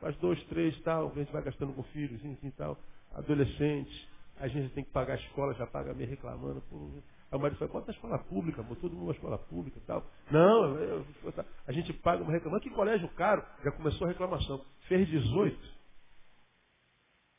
faz 0.00 0.16
dois, 0.16 0.42
três, 0.44 0.78
tal, 0.80 1.12
a 1.14 1.18
gente 1.18 1.32
vai 1.32 1.42
gastando 1.42 1.72
com 1.74 1.82
filhos, 1.84 2.20
assim, 2.20 2.50
tal, 2.56 2.76
adolescente, 3.14 4.08
a 4.38 4.48
gente 4.48 4.72
tem 4.74 4.84
que 4.84 4.90
pagar 4.90 5.14
a 5.14 5.16
escola, 5.16 5.54
já 5.54 5.66
paga 5.66 5.94
meio 5.94 6.10
reclamando. 6.10 6.60
Por... 6.62 7.02
Aí 7.34 7.38
o 7.38 7.40
marido 7.42 7.58
fala, 7.58 7.70
quanto 7.72 7.88
a 7.88 7.92
escola 7.92 8.18
pública, 8.20 8.60
amor? 8.60 8.76
todo 8.76 8.94
mundo 8.94 9.06
na 9.06 9.12
escola 9.12 9.36
pública 9.36 9.76
e 9.76 9.80
tal. 9.80 10.06
Não, 10.30 10.76
eu, 10.76 11.04
eu, 11.24 11.34
a 11.66 11.72
gente 11.72 11.92
paga 11.94 12.22
uma 12.22 12.30
reclamação. 12.30 12.60
Que 12.60 12.70
colégio 12.70 13.08
caro? 13.16 13.44
Já 13.64 13.72
começou 13.72 14.06
a 14.06 14.10
reclamação. 14.10 14.64
Fez 14.86 15.08
18. 15.08 15.58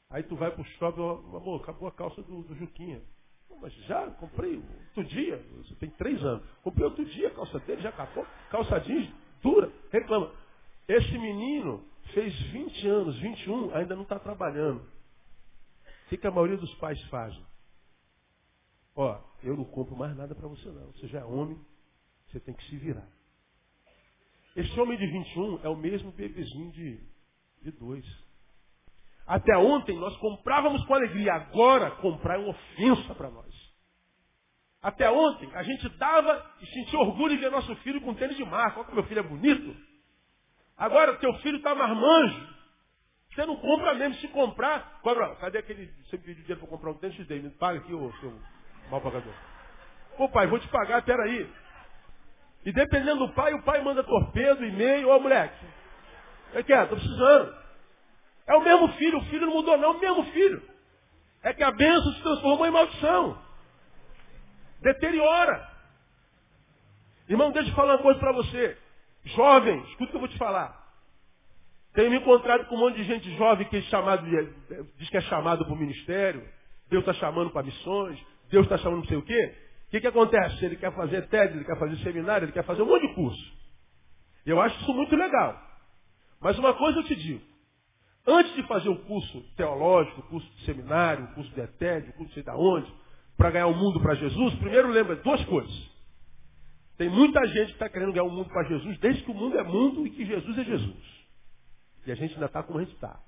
Aí 0.10 0.24
tu 0.24 0.36
vai 0.36 0.52
pro 0.52 0.66
shopping, 0.66 1.02
amor, 1.02 1.62
acabou 1.62 1.88
a 1.88 1.94
calça 1.94 2.22
do, 2.24 2.42
do 2.44 2.56
Juquinha. 2.56 3.02
mas 3.62 3.74
já 3.86 4.06
comprei 4.12 4.58
outro 4.58 5.06
dia, 5.06 5.42
você 5.64 5.74
tem 5.76 5.90
três 5.92 6.22
anos. 6.22 6.44
Comprei 6.62 6.86
outro 6.86 7.06
dia 7.06 7.30
a 7.30 7.32
calça 7.32 7.58
dele, 7.60 7.82
já 7.82 7.88
acabou. 7.88 8.28
Calça 8.52 8.78
jeans, 8.82 9.10
dura, 9.42 9.72
reclama. 9.94 10.30
Esse 10.90 11.18
menino 11.18 11.82
fez 12.14 12.38
20 12.52 12.88
anos, 12.90 13.18
21, 13.20 13.74
ainda 13.74 13.96
não 13.96 14.04
está 14.04 14.20
trabalhando. 14.20 14.82
O 14.82 16.10
que, 16.10 16.18
que 16.18 16.28
a 16.28 16.32
maioria 16.32 16.58
dos 16.58 16.74
pais 16.76 17.02
fazem? 17.04 17.42
Ó, 18.96 19.20
eu 19.46 19.56
não 19.56 19.66
compro 19.66 19.96
mais 19.96 20.16
nada 20.18 20.34
para 20.34 20.48
você 20.48 20.68
não. 20.70 20.92
Você 20.94 21.08
já 21.08 21.20
é 21.20 21.24
homem, 21.24 21.60
você 22.28 22.40
tem 22.40 22.54
que 22.54 22.64
se 22.66 22.78
virar. 22.78 23.08
Esse 24.56 24.80
homem 24.80 24.98
de 24.98 25.06
21 25.06 25.60
é 25.64 25.70
o 25.70 25.76
mesmo 25.76 26.12
bebezinho 26.12 26.72
de, 26.72 27.00
de 27.62 27.72
dois. 27.72 28.06
Até 29.28 29.58
ontem 29.58 29.98
nós 29.98 30.16
comprávamos 30.18 30.84
com 30.86 30.94
alegria, 30.94 31.34
agora 31.34 31.92
comprar 31.98 32.36
é 32.36 32.38
uma 32.40 32.50
ofensa 32.50 33.14
para 33.16 33.30
nós. 33.30 33.54
Até 34.82 35.10
ontem 35.10 35.50
a 35.54 35.64
gente 35.64 35.90
dava 35.98 36.56
e 36.62 36.66
sentia 36.68 37.00
orgulho 37.00 37.36
de 37.36 37.42
ver 37.42 37.52
nosso 37.52 37.76
filho 37.78 38.02
com 38.02 38.14
tênis 38.14 38.38
de 38.38 38.46
marca. 38.46 38.80
Olha 38.80 38.86
como 38.86 38.96
meu 38.98 39.08
filho 39.08 39.20
é 39.20 39.24
bonito. 39.24 39.76
Agora 40.78 41.18
teu 41.18 41.34
filho 41.40 41.58
está 41.58 41.74
marmanjo. 41.74 42.56
Você 43.34 43.46
não 43.46 43.58
compra 43.58 43.96
mesmo. 43.96 44.16
Se 44.16 44.28
comprar, 44.28 45.02
cobra. 45.02 45.36
Cadê 45.38 45.58
aquele. 45.58 45.88
Você 46.04 46.18
pediu 46.18 46.36
dinheiro 46.36 46.60
para 46.60 46.70
comprar 46.70 46.92
um 46.92 46.98
tênis 47.00 47.16
X 47.18 47.28
Me 47.28 47.50
paga 47.50 47.80
aqui, 47.80 47.94
ô 47.94 48.12
seu 48.20 48.40
mal 48.90 49.02
pagador. 49.02 49.34
Ô 50.18 50.30
pai, 50.30 50.48
vou 50.48 50.60
te 50.60 50.68
pagar, 50.70 51.02
peraí. 51.04 51.50
E 52.66 52.72
dependendo 52.72 53.28
do 53.28 53.34
pai, 53.34 53.54
o 53.54 53.62
pai 53.64 53.82
manda 53.84 54.04
torpedo, 54.04 54.66
e-mail, 54.66 55.10
ô 55.10 55.20
moleque. 55.20 55.66
É 56.54 56.64
que 56.64 56.74
é, 56.74 56.86
tô 56.86 56.96
precisando. 56.96 57.56
É 58.48 58.56
o 58.56 58.62
mesmo 58.62 58.88
filho, 58.94 59.18
o 59.18 59.26
filho 59.26 59.48
não 59.48 59.54
mudou 59.54 59.78
não, 59.78 59.94
é 59.94 59.98
o 59.98 60.00
mesmo 60.00 60.24
filho. 60.32 60.62
É 61.44 61.54
que 61.54 61.64
a 61.64 61.72
bênção 61.72 62.14
se 62.14 62.22
transformou 62.22 62.66
em 62.66 62.72
maldição. 62.72 63.38
Deteriora. 64.82 65.70
Irmão, 67.28 67.52
deixa 67.52 67.70
eu 67.70 67.76
falar 67.76 67.96
uma 67.96 68.04
coisa 68.04 68.20
para 68.20 68.32
você. 68.32 68.78
Jovem, 69.26 69.80
escuta 69.84 70.04
o 70.04 70.08
que 70.08 70.16
eu 70.16 70.20
vou 70.20 70.30
te 70.30 70.38
falar. 70.38 70.86
Tenho 71.94 72.12
me 72.12 72.18
encontrado 72.18 72.66
com 72.66 72.76
um 72.76 72.80
monte 72.80 72.98
de 72.98 73.06
gente 73.06 73.36
jovem 73.38 73.68
que 73.68 73.78
é 73.78 73.82
chamado 73.84 74.28
diz 74.98 75.10
que 75.10 75.18
é 75.18 75.22
chamado 75.22 75.66
para 75.66 75.74
o 75.74 75.78
ministério. 75.78 76.48
Deus 76.90 77.02
está 77.02 77.14
chamando 77.14 77.50
para 77.52 77.64
missões. 77.64 78.20
Deus 78.50 78.66
está 78.66 78.78
chamando 78.78 79.00
não 79.00 79.08
sei 79.08 79.18
o 79.18 79.22
quê. 79.22 79.56
O 79.88 79.92
que, 79.92 80.02
que 80.02 80.08
acontece? 80.08 80.66
Ele 80.66 80.76
quer 80.76 80.94
fazer 80.94 81.28
TED, 81.28 81.56
ele 81.56 81.66
quer 81.66 81.78
fazer 81.78 81.98
seminário, 81.98 82.46
ele 82.46 82.52
quer 82.52 82.64
fazer 82.64 82.82
um 82.82 82.88
monte 82.88 83.08
de 83.08 83.16
curso. 83.16 83.54
Eu 84.46 84.62
acho 84.62 84.80
isso 84.82 84.94
muito 84.94 85.16
legal. 85.16 85.62
Mas 86.40 86.58
uma 86.60 86.74
coisa 86.74 87.00
eu 87.00 87.04
te 87.04 87.16
digo. 87.16 87.42
Antes 88.28 88.54
de 88.56 88.64
fazer 88.64 88.90
o 88.90 88.98
curso 89.04 89.42
teológico, 89.56 90.22
o 90.22 90.24
curso 90.24 90.50
de 90.56 90.66
seminário, 90.66 91.26
o 91.26 91.34
curso 91.36 91.52
de 91.52 91.62
ETED, 91.62 92.10
o 92.10 92.14
curso 92.14 92.28
de 92.30 92.34
sei 92.34 92.44
da 92.44 92.56
onde, 92.56 92.92
para 93.38 93.52
ganhar 93.52 93.68
o 93.68 93.76
mundo 93.76 94.00
para 94.02 94.16
Jesus, 94.16 94.56
primeiro 94.56 94.90
lembra 94.90 95.16
duas 95.18 95.44
coisas. 95.46 95.92
Tem 96.98 97.10
muita 97.10 97.46
gente 97.48 97.68
que 97.68 97.74
está 97.74 97.90
querendo 97.90 98.14
ganhar 98.14 98.24
o 98.24 98.32
mundo 98.32 98.50
para 98.50 98.64
Jesus 98.64 98.98
desde 99.00 99.24
que 99.24 99.32
o 99.32 99.34
mundo 99.34 99.58
é 99.60 99.64
mundo 99.64 100.08
e 100.08 100.10
que 100.10 100.26
Jesus 100.26 100.58
é 100.58 100.64
Jesus. 100.64 101.26
E 102.06 102.12
a 102.12 102.16
gente 102.16 102.34
ainda 102.34 102.46
está 102.46 102.64
como 102.64 102.80
a 102.80 102.84
gente 102.84 102.94
está. 102.94 103.20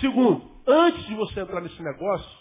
Segundo, 0.00 0.50
antes 0.66 1.04
de 1.06 1.14
você 1.14 1.40
entrar 1.40 1.60
nesse 1.60 1.82
negócio, 1.82 2.38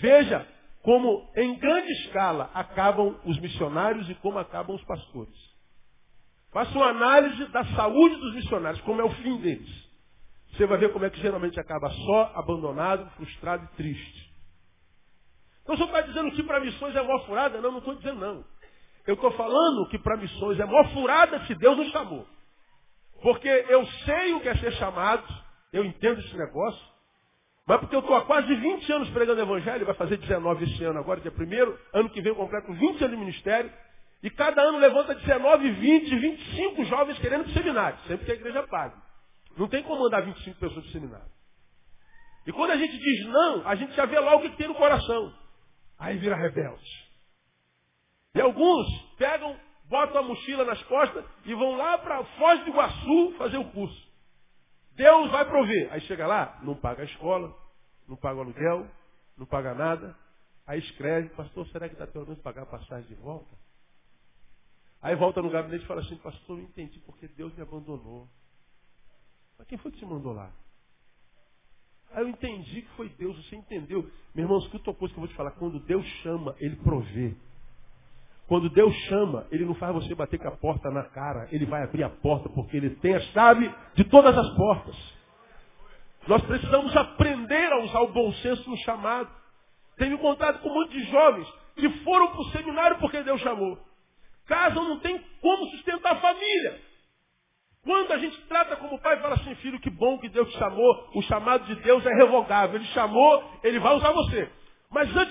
veja 0.00 0.46
como 0.82 1.30
em 1.36 1.58
grande 1.58 1.90
escala 1.92 2.50
acabam 2.54 3.18
os 3.24 3.38
missionários 3.40 4.08
e 4.08 4.14
como 4.16 4.38
acabam 4.38 4.76
os 4.76 4.84
pastores. 4.84 5.34
Faça 6.52 6.70
uma 6.76 6.88
análise 6.88 7.44
da 7.46 7.64
saúde 7.74 8.16
dos 8.16 8.34
missionários, 8.34 8.80
como 8.82 9.00
é 9.00 9.04
o 9.04 9.10
fim 9.16 9.36
deles. 9.38 9.86
Você 10.52 10.66
vai 10.66 10.78
ver 10.78 10.92
como 10.92 11.04
é 11.04 11.10
que 11.10 11.20
geralmente 11.20 11.60
acaba 11.60 11.90
só, 11.90 12.32
abandonado, 12.34 13.10
frustrado 13.16 13.64
e 13.64 13.76
triste. 13.76 14.32
Então 15.62 15.76
você 15.76 15.84
está 15.84 16.00
dizendo 16.02 16.30
que 16.30 16.42
para 16.44 16.60
missões 16.60 16.94
é 16.94 17.02
mó 17.02 17.18
furada? 17.26 17.60
Não, 17.60 17.72
não 17.72 17.78
estou 17.78 17.96
dizendo 17.96 18.20
não. 18.20 18.44
Eu 19.06 19.14
estou 19.14 19.30
falando 19.32 19.88
que 19.88 19.98
para 19.98 20.16
missões 20.16 20.58
é 20.58 20.64
mó 20.64 20.84
furada 20.90 21.44
se 21.46 21.54
Deus 21.56 21.76
nos 21.76 21.90
chamou. 21.90 22.26
Porque 23.20 23.48
eu 23.48 23.84
sei 24.04 24.34
o 24.34 24.40
que 24.40 24.48
é 24.48 24.56
ser 24.56 24.72
chamado, 24.74 25.26
eu 25.72 25.84
entendo 25.84 26.20
esse 26.20 26.36
negócio. 26.36 26.95
Mas 27.66 27.80
porque 27.80 27.96
eu 27.96 28.00
estou 28.00 28.14
há 28.14 28.24
quase 28.24 28.54
20 28.54 28.92
anos 28.92 29.10
pregando 29.10 29.40
evangelho, 29.40 29.84
vai 29.84 29.94
fazer 29.94 30.18
19 30.18 30.64
esse 30.64 30.84
ano 30.84 31.00
agora, 31.00 31.20
dia 31.20 31.32
primeiro, 31.32 31.76
ano 31.92 32.08
que 32.10 32.22
vem 32.22 32.30
eu 32.30 32.36
completo 32.36 32.72
20 32.72 33.04
anos 33.04 33.10
de 33.10 33.16
ministério, 33.16 33.72
e 34.22 34.30
cada 34.30 34.62
ano 34.62 34.78
levanta 34.78 35.14
19, 35.14 35.70
20, 35.72 36.16
25 36.16 36.84
jovens 36.84 37.18
querendo 37.18 37.42
para 37.42 37.50
o 37.50 37.54
seminário, 37.54 37.98
sempre 38.06 38.24
que 38.24 38.32
a 38.32 38.34
igreja 38.36 38.62
pague. 38.68 38.94
Não 39.56 39.68
tem 39.68 39.82
como 39.82 40.02
mandar 40.02 40.20
25 40.20 40.60
pessoas 40.60 40.84
para 40.84 40.88
o 40.88 40.92
seminário. 40.92 41.36
E 42.46 42.52
quando 42.52 42.70
a 42.70 42.76
gente 42.76 42.96
diz 42.96 43.26
não, 43.26 43.66
a 43.66 43.74
gente 43.74 43.92
já 43.94 44.06
vê 44.06 44.20
lá 44.20 44.36
o 44.36 44.40
que 44.40 44.50
tem 44.50 44.68
no 44.68 44.74
coração. 44.74 45.34
Aí 45.98 46.16
vira 46.18 46.36
rebelde. 46.36 47.06
E 48.34 48.40
alguns 48.40 48.86
pegam, 49.18 49.58
botam 49.88 50.20
a 50.20 50.22
mochila 50.22 50.64
nas 50.64 50.80
costas 50.84 51.24
e 51.44 51.54
vão 51.54 51.76
lá 51.76 51.98
para 51.98 52.22
Foz 52.24 52.60
do 52.60 52.70
Iguaçu 52.70 53.34
fazer 53.38 53.56
o 53.56 53.64
curso. 53.70 54.05
Deus 54.96 55.30
vai 55.30 55.44
prover. 55.44 55.92
Aí 55.92 56.00
chega 56.02 56.26
lá, 56.26 56.58
não 56.62 56.74
paga 56.74 57.02
a 57.02 57.04
escola, 57.06 57.56
não 58.08 58.16
paga 58.16 58.38
o 58.38 58.42
aluguel, 58.42 58.86
não 59.36 59.46
paga 59.46 59.74
nada. 59.74 60.16
Aí 60.66 60.80
escreve, 60.80 61.28
pastor, 61.30 61.66
será 61.68 61.88
que 61.88 61.94
dá 61.94 62.06
pelo 62.06 62.26
menos 62.26 62.42
pagar 62.42 62.62
a 62.62 62.66
passagem 62.66 63.06
de 63.06 63.14
volta? 63.14 63.54
Aí 65.00 65.14
volta 65.14 65.40
no 65.40 65.50
gabinete 65.50 65.84
e 65.84 65.86
fala 65.86 66.00
assim, 66.00 66.16
pastor, 66.16 66.58
eu 66.58 66.64
entendi 66.64 66.98
porque 67.00 67.28
Deus 67.28 67.54
me 67.54 67.62
abandonou. 67.62 68.28
Mas 69.58 69.68
quem 69.68 69.78
foi 69.78 69.92
que 69.92 69.98
te 69.98 70.06
mandou 70.06 70.32
lá? 70.32 70.50
Aí 72.10 72.22
eu 72.22 72.28
entendi 72.28 72.82
que 72.82 72.88
foi 72.96 73.08
Deus, 73.10 73.36
você 73.44 73.56
entendeu. 73.56 74.10
Meu 74.34 74.44
irmão, 74.44 74.58
escuta 74.58 74.90
uma 74.90 74.96
coisa 74.96 75.12
que 75.12 75.20
eu 75.20 75.22
vou 75.22 75.28
te 75.28 75.36
falar. 75.36 75.50
Quando 75.52 75.78
Deus 75.80 76.04
chama, 76.22 76.56
Ele 76.58 76.76
provê. 76.76 77.36
Quando 78.48 78.70
Deus 78.70 78.94
chama, 79.08 79.46
Ele 79.50 79.64
não 79.64 79.74
faz 79.74 79.92
você 79.92 80.14
bater 80.14 80.38
com 80.38 80.48
a 80.48 80.52
porta 80.52 80.90
na 80.90 81.02
cara. 81.04 81.48
Ele 81.50 81.66
vai 81.66 81.82
abrir 81.82 82.04
a 82.04 82.10
porta 82.10 82.48
porque 82.48 82.76
Ele 82.76 82.90
tem 82.90 83.14
a 83.14 83.20
chave 83.20 83.72
de 83.94 84.04
todas 84.04 84.36
as 84.36 84.48
portas. 84.54 84.96
Nós 86.28 86.42
precisamos 86.42 86.96
aprender 86.96 87.72
a 87.72 87.78
usar 87.80 88.00
o 88.00 88.12
bom 88.12 88.32
senso 88.34 88.68
no 88.68 88.76
chamado. 88.78 89.30
Tenho 89.96 90.18
contato 90.18 90.60
com 90.60 90.68
muitos 90.68 91.06
jovens 91.08 91.48
que 91.76 91.88
foram 92.04 92.28
para 92.28 92.40
o 92.40 92.50
seminário 92.50 92.98
porque 92.98 93.22
Deus 93.22 93.40
chamou. 93.40 93.78
Casam 94.46 94.88
não 94.88 95.00
tem 95.00 95.18
como 95.40 95.66
sustentar 95.70 96.12
a 96.12 96.20
família. 96.20 96.80
Quando 97.82 98.12
a 98.12 98.18
gente 98.18 98.40
trata 98.48 98.76
como 98.76 98.98
pai 98.98 99.20
fala 99.20 99.34
assim, 99.34 99.54
filho, 99.56 99.80
que 99.80 99.90
bom 99.90 100.18
que 100.18 100.28
Deus 100.28 100.48
te 100.50 100.58
chamou, 100.58 101.10
o 101.14 101.22
chamado 101.22 101.64
de 101.66 101.76
Deus 101.82 102.04
é 102.04 102.14
revogável. 102.14 102.76
Ele 102.76 102.86
chamou, 102.86 103.44
ele 103.62 103.78
vai 103.78 103.94
usar 103.94 104.10
você. 104.10 104.50
Mas 104.90 105.14
antes 105.16 105.25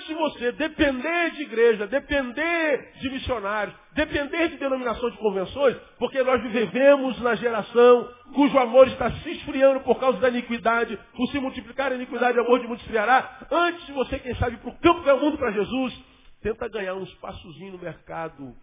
depender 0.54 1.32
de 1.32 1.44
igreja, 1.44 1.88
depender 1.88 2.94
de 3.00 3.10
missionários, 3.10 3.76
depender 3.94 4.50
de 4.50 4.58
denominação 4.58 5.10
de 5.10 5.18
convenções, 5.18 5.78
porque 5.98 6.22
nós 6.24 6.42
vivemos 6.42 7.20
na 7.22 7.36
geração 7.36 8.10
cujo 8.34 8.58
amor 8.58 8.88
está 8.88 9.12
se 9.12 9.30
esfriando 9.32 9.82
por 9.82 10.00
causa 10.00 10.20
da 10.20 10.30
iniquidade, 10.30 10.98
por 11.16 11.28
se 11.30 11.40
multiplicar 11.40 11.92
a 11.92 11.96
iniquidade, 11.96 12.38
o 12.38 12.42
amor 12.42 12.60
de 12.60 12.68
muitos 12.68 12.86
esfriará. 12.86 13.48
Antes 13.52 13.86
de 13.86 13.94
você, 13.94 14.20
quem 14.20 14.36
sabe, 14.36 14.58
para 14.58 14.70
o 14.70 14.78
campo 14.80 15.02
do 15.02 15.18
mundo 15.18 15.38
para 15.38 15.52
Jesus, 15.52 16.04
tenta 16.42 16.68
ganhar 16.68 16.96
um 16.96 17.04
espaçozinho 17.04 17.74
no 17.74 17.80
mercado 17.80 18.56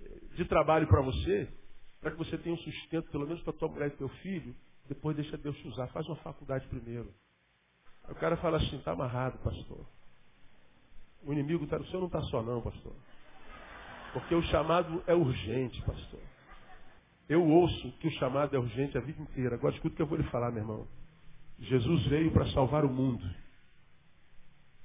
eh, 0.00 0.36
de 0.36 0.44
trabalho 0.44 0.86
para 0.86 1.00
você, 1.02 1.48
para 2.00 2.10
que 2.10 2.18
você 2.18 2.36
tenha 2.38 2.54
um 2.54 2.58
sustento, 2.58 3.10
pelo 3.10 3.26
menos 3.26 3.42
para 3.42 3.52
tua 3.52 3.68
mulher 3.68 3.88
e 3.88 3.96
teu 3.96 4.08
filho, 4.08 4.54
depois 4.88 5.16
deixa 5.16 5.36
Deus 5.36 5.56
te 5.58 5.68
usar. 5.68 5.86
Faz 5.88 6.06
uma 6.06 6.16
faculdade 6.16 6.66
primeiro. 6.66 7.12
O 8.08 8.14
cara 8.16 8.36
fala 8.38 8.56
assim, 8.56 8.76
está 8.76 8.92
amarrado, 8.92 9.38
pastor. 9.38 9.86
O 11.22 11.32
inimigo 11.32 11.64
está, 11.64 11.76
o 11.76 11.86
senhor 11.86 12.00
não 12.00 12.06
está 12.06 12.22
só 12.22 12.42
não, 12.42 12.60
pastor. 12.60 12.94
Porque 14.12 14.34
o 14.34 14.42
chamado 14.44 15.02
é 15.06 15.14
urgente, 15.14 15.80
pastor. 15.82 16.20
Eu 17.28 17.46
ouço 17.46 17.92
que 17.98 18.08
o 18.08 18.12
chamado 18.12 18.56
é 18.56 18.58
urgente 18.58 18.98
a 18.98 19.00
vida 19.00 19.22
inteira. 19.22 19.54
Agora 19.54 19.74
escuta 19.74 19.92
o 19.92 19.96
que 19.96 20.02
eu 20.02 20.06
vou 20.06 20.18
lhe 20.18 20.28
falar, 20.30 20.50
meu 20.50 20.62
irmão. 20.62 20.88
Jesus 21.58 22.06
veio 22.06 22.32
para 22.32 22.46
salvar 22.52 22.84
o 22.84 22.88
mundo. 22.88 23.24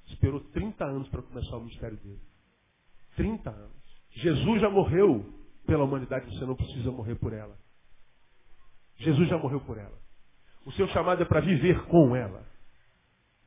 Esperou 0.06 0.40
30 0.40 0.84
anos 0.84 1.08
para 1.08 1.22
começar 1.22 1.56
o 1.56 1.60
ministério 1.60 1.96
dele. 1.96 2.20
30 3.16 3.50
anos. 3.50 4.02
Jesus 4.10 4.60
já 4.60 4.70
morreu 4.70 5.24
pela 5.66 5.84
humanidade, 5.84 6.26
você 6.26 6.44
não 6.44 6.54
precisa 6.54 6.90
morrer 6.90 7.16
por 7.16 7.32
ela. 7.32 7.58
Jesus 8.98 9.28
já 9.28 9.36
morreu 9.36 9.60
por 9.60 9.76
ela. 9.76 9.98
O 10.64 10.72
seu 10.72 10.86
chamado 10.88 11.22
é 11.22 11.24
para 11.24 11.40
viver 11.40 11.84
com 11.86 12.14
ela. 12.14 12.46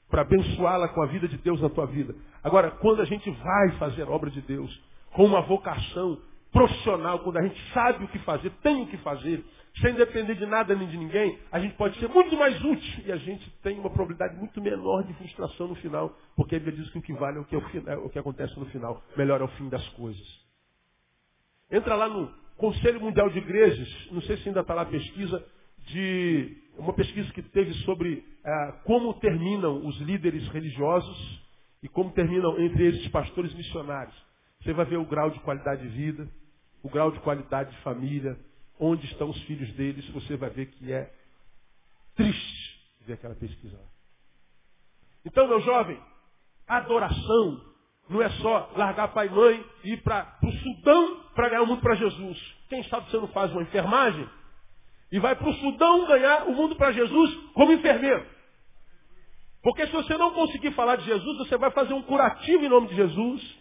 Para 0.09 0.21
abençoá-la 0.21 0.87
com 0.89 1.01
a 1.03 1.07
vida 1.07 1.27
de 1.27 1.37
Deus 1.37 1.61
na 1.61 1.69
tua 1.69 1.85
vida. 1.85 2.15
Agora, 2.43 2.71
quando 2.71 3.01
a 3.01 3.05
gente 3.05 3.29
vai 3.29 3.71
fazer 3.77 4.09
obra 4.09 4.29
de 4.29 4.41
Deus 4.41 4.81
com 5.13 5.25
uma 5.25 5.41
vocação 5.41 6.19
profissional, 6.51 7.19
quando 7.19 7.37
a 7.37 7.43
gente 7.43 7.61
sabe 7.73 8.03
o 8.03 8.07
que 8.07 8.19
fazer, 8.19 8.51
tem 8.63 8.81
o 8.81 8.87
que 8.87 8.97
fazer, 8.97 9.43
sem 9.81 9.93
depender 9.93 10.35
de 10.35 10.45
nada 10.45 10.75
nem 10.75 10.87
de 10.87 10.97
ninguém, 10.97 11.37
a 11.51 11.59
gente 11.59 11.75
pode 11.75 11.97
ser 11.99 12.09
muito 12.09 12.35
mais 12.35 12.59
útil 12.63 13.03
e 13.05 13.11
a 13.11 13.17
gente 13.17 13.49
tem 13.61 13.77
uma 13.79 13.89
probabilidade 13.89 14.35
muito 14.35 14.59
menor 14.61 15.03
de 15.03 15.13
frustração 15.13 15.67
no 15.67 15.75
final, 15.75 16.17
porque 16.35 16.55
a 16.55 16.59
Bíblia 16.59 16.77
diz 16.77 16.91
que 16.91 16.99
o 16.99 17.01
que 17.01 17.13
vale 17.13 17.37
é 17.37 17.41
o 17.41 17.45
que, 17.45 17.55
é 17.55 17.95
o 17.97 18.09
que 18.09 18.19
acontece 18.19 18.59
no 18.59 18.65
final, 18.67 19.01
melhor 19.15 19.41
é 19.41 19.43
o 19.43 19.47
fim 19.49 19.69
das 19.69 19.87
coisas. 19.89 20.27
Entra 21.71 21.95
lá 21.95 22.09
no 22.09 22.33
Conselho 22.57 22.99
Mundial 22.99 23.29
de 23.29 23.37
Igrejas, 23.37 24.09
não 24.11 24.21
sei 24.23 24.37
se 24.37 24.49
ainda 24.49 24.61
está 24.61 24.73
lá 24.73 24.81
a 24.81 24.85
pesquisa, 24.85 25.45
de 25.91 26.57
uma 26.77 26.93
pesquisa 26.93 27.31
que 27.33 27.41
teve 27.41 27.73
sobre 27.85 28.23
ah, 28.43 28.81
como 28.85 29.13
terminam 29.15 29.85
os 29.85 29.97
líderes 29.99 30.47
religiosos 30.49 31.41
e 31.83 31.87
como 31.87 32.11
terminam 32.11 32.59
entre 32.59 32.83
eles 32.83 33.07
pastores 33.09 33.53
missionários. 33.53 34.15
Você 34.61 34.73
vai 34.73 34.85
ver 34.85 34.97
o 34.97 35.05
grau 35.05 35.29
de 35.29 35.39
qualidade 35.39 35.81
de 35.81 35.89
vida, 35.89 36.27
o 36.83 36.89
grau 36.89 37.11
de 37.11 37.19
qualidade 37.19 37.71
de 37.71 37.81
família, 37.81 38.37
onde 38.79 39.05
estão 39.07 39.29
os 39.29 39.41
filhos 39.43 39.71
deles, 39.73 40.07
você 40.09 40.37
vai 40.37 40.49
ver 40.49 40.67
que 40.67 40.91
é 40.91 41.11
triste 42.15 42.79
ver 43.05 43.13
aquela 43.13 43.35
pesquisa 43.35 43.77
lá. 43.77 43.87
Então, 45.25 45.47
meu 45.47 45.59
jovem, 45.61 45.99
adoração 46.67 47.61
não 48.09 48.21
é 48.21 48.29
só 48.41 48.71
largar 48.75 49.09
pai 49.09 49.27
e 49.27 49.29
mãe 49.29 49.65
e 49.83 49.93
ir 49.93 50.01
para 50.01 50.37
o 50.43 50.51
Sudão 50.51 51.23
para 51.35 51.49
ganhar 51.49 51.61
o 51.61 51.67
mundo 51.67 51.81
para 51.81 51.95
Jesus. 51.95 52.55
Quem 52.69 52.83
sabe 52.85 53.09
você 53.09 53.17
não 53.17 53.27
faz 53.29 53.51
uma 53.51 53.61
enfermagem 53.61 54.27
e 55.11 55.19
vai 55.19 55.35
para 55.35 55.49
o 55.49 55.53
Sudão 55.55 56.05
ganhar 56.05 56.47
o 56.47 56.53
mundo 56.53 56.75
para 56.75 56.91
Jesus 56.91 57.35
como 57.53 57.71
enfermeiro. 57.71 58.25
Porque 59.61 59.85
se 59.87 59.91
você 59.91 60.17
não 60.17 60.31
conseguir 60.31 60.71
falar 60.71 60.95
de 60.97 61.05
Jesus, 61.05 61.37
você 61.39 61.57
vai 61.57 61.71
fazer 61.71 61.93
um 61.93 62.01
curativo 62.03 62.63
em 62.63 62.69
nome 62.69 62.87
de 62.87 62.95
Jesus. 62.95 63.59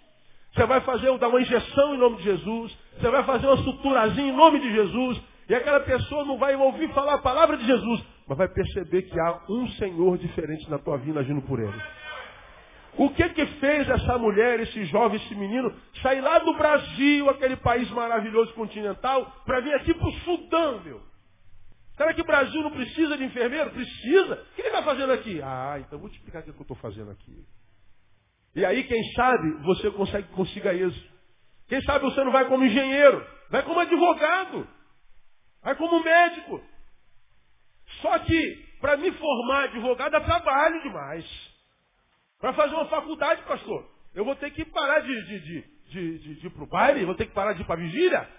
Você 0.55 0.65
vai 0.65 0.81
fazer 0.83 1.17
dar 1.19 1.29
uma 1.29 1.41
injeção 1.41 1.95
em 1.95 1.99
nome 1.99 2.17
de 2.19 2.23
Jesus. 2.25 2.79
Você 2.99 3.11
vai 3.11 3.25
fazer 3.25 3.47
uma 3.47 3.57
suturazinha 3.59 4.29
em 4.29 4.37
nome 4.37 4.61
de 4.61 4.73
Jesus. 4.73 5.21
E 5.49 5.55
aquela 5.55 5.81
pessoa 5.81 6.25
não 6.25 6.37
vai 6.37 6.55
ouvir 6.55 6.93
falar 6.93 7.15
a 7.15 7.19
palavra 7.19 7.57
de 7.57 7.65
Jesus, 7.65 8.05
mas 8.27 8.37
vai 8.37 8.49
perceber 8.49 9.03
que 9.03 9.19
há 9.19 9.41
um 9.49 9.67
Senhor 9.71 10.19
diferente 10.19 10.69
na 10.71 10.79
tua 10.79 10.99
vida 10.99 11.21
agindo 11.21 11.41
por 11.43 11.59
ele. 11.59 11.83
O 12.99 13.09
que 13.11 13.29
que 13.31 13.47
fez 13.47 13.89
essa 13.89 14.19
mulher, 14.19 14.61
esse 14.61 14.85
jovem, 14.87 15.17
esse 15.17 15.35
menino, 15.35 15.73
sair 16.03 16.21
lá 16.21 16.39
do 16.41 16.53
Brasil, 16.53 17.31
aquele 17.31 17.57
país 17.57 17.89
maravilhoso 17.91 18.53
continental, 18.55 19.33
para 19.47 19.61
vir 19.61 19.73
aqui 19.75 19.95
para 19.95 20.09
o 20.09 20.13
Sudão, 20.21 20.81
meu? 20.85 21.08
Será 21.99 22.15
que 22.15 22.21
o 22.21 22.25
Brasil 22.25 22.63
não 22.63 22.71
precisa 22.71 23.19
de 23.19 23.25
enfermeiro? 23.25 23.71
Precisa. 23.73 24.35
O 24.35 24.55
que 24.55 24.63
ele 24.63 24.69
está 24.69 24.85
fazendo 24.85 25.13
aqui? 25.13 25.43
Ah, 25.43 25.79
então 25.81 25.99
vou 25.99 26.09
te 26.09 26.17
explicar 26.17 26.39
o 26.39 26.43
que 26.45 26.51
eu 26.51 26.63
estou 26.63 26.77
fazendo 26.77 27.11
aqui. 27.11 27.45
E 28.55 28.65
aí, 28.65 28.85
quem 28.85 29.03
sabe, 29.15 29.51
você 29.65 29.91
consegue, 29.91 30.29
consiga 30.29 30.73
isso. 30.73 31.11
Quem 31.67 31.83
sabe 31.83 32.05
você 32.05 32.23
não 32.23 32.31
vai 32.31 32.47
como 32.47 32.65
engenheiro, 32.65 33.27
vai 33.51 33.65
como 33.65 33.81
advogado, 33.81 34.69
vai 35.61 35.75
como 35.75 36.03
médico. 36.03 36.63
Só 38.01 38.17
que, 38.21 38.67
para 38.81 38.97
me 38.97 39.11
formar 39.11 39.65
advogado, 39.65 40.15
é 40.15 40.21
trabalho 40.21 40.81
demais. 40.85 41.27
Para 42.39 42.53
fazer 42.53 42.77
uma 42.77 42.87
faculdade, 42.87 43.43
pastor, 43.43 43.91
eu 44.15 44.25
vou 44.25 44.37
ter 44.37 44.53
que 44.53 44.65
parar 44.65 45.01
de, 45.01 45.25
de, 45.27 45.41
de, 45.41 45.63
de, 45.91 46.19
de, 46.19 46.35
de 46.37 46.47
ir 46.47 46.51
para 46.51 46.63
o 46.63 46.69
baile, 46.69 47.05
vou 47.05 47.17
ter 47.17 47.27
que 47.27 47.35
parar 47.35 47.55
de 47.55 47.63
ir 47.63 47.65
para 47.65 47.75
a 47.75 47.85
vigília. 47.85 48.38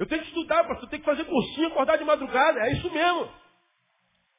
Eu 0.00 0.06
tenho 0.06 0.22
que 0.22 0.28
estudar, 0.28 0.64
pastor, 0.64 0.84
eu 0.84 0.88
tenho 0.88 1.02
que 1.02 1.10
fazer 1.10 1.24
cursinho, 1.24 1.66
acordar 1.66 1.98
de 1.98 2.04
madrugada, 2.04 2.58
é 2.60 2.72
isso 2.72 2.90
mesmo. 2.90 3.30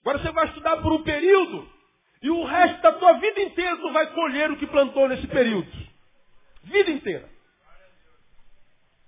Agora 0.02 0.18
você 0.18 0.32
vai 0.32 0.48
estudar 0.48 0.78
por 0.78 0.92
um 0.92 1.04
período 1.04 1.70
e 2.20 2.32
o 2.32 2.44
resto 2.46 2.82
da 2.82 2.94
tua 2.94 3.14
vida 3.20 3.40
inteira 3.44 3.78
tu 3.78 3.94
vai 3.94 4.12
colher 4.12 4.50
o 4.50 4.58
que 4.58 4.66
plantou 4.66 5.08
nesse 5.08 5.28
período. 5.28 5.72
Vida 6.64 6.90
inteira. 6.90 7.30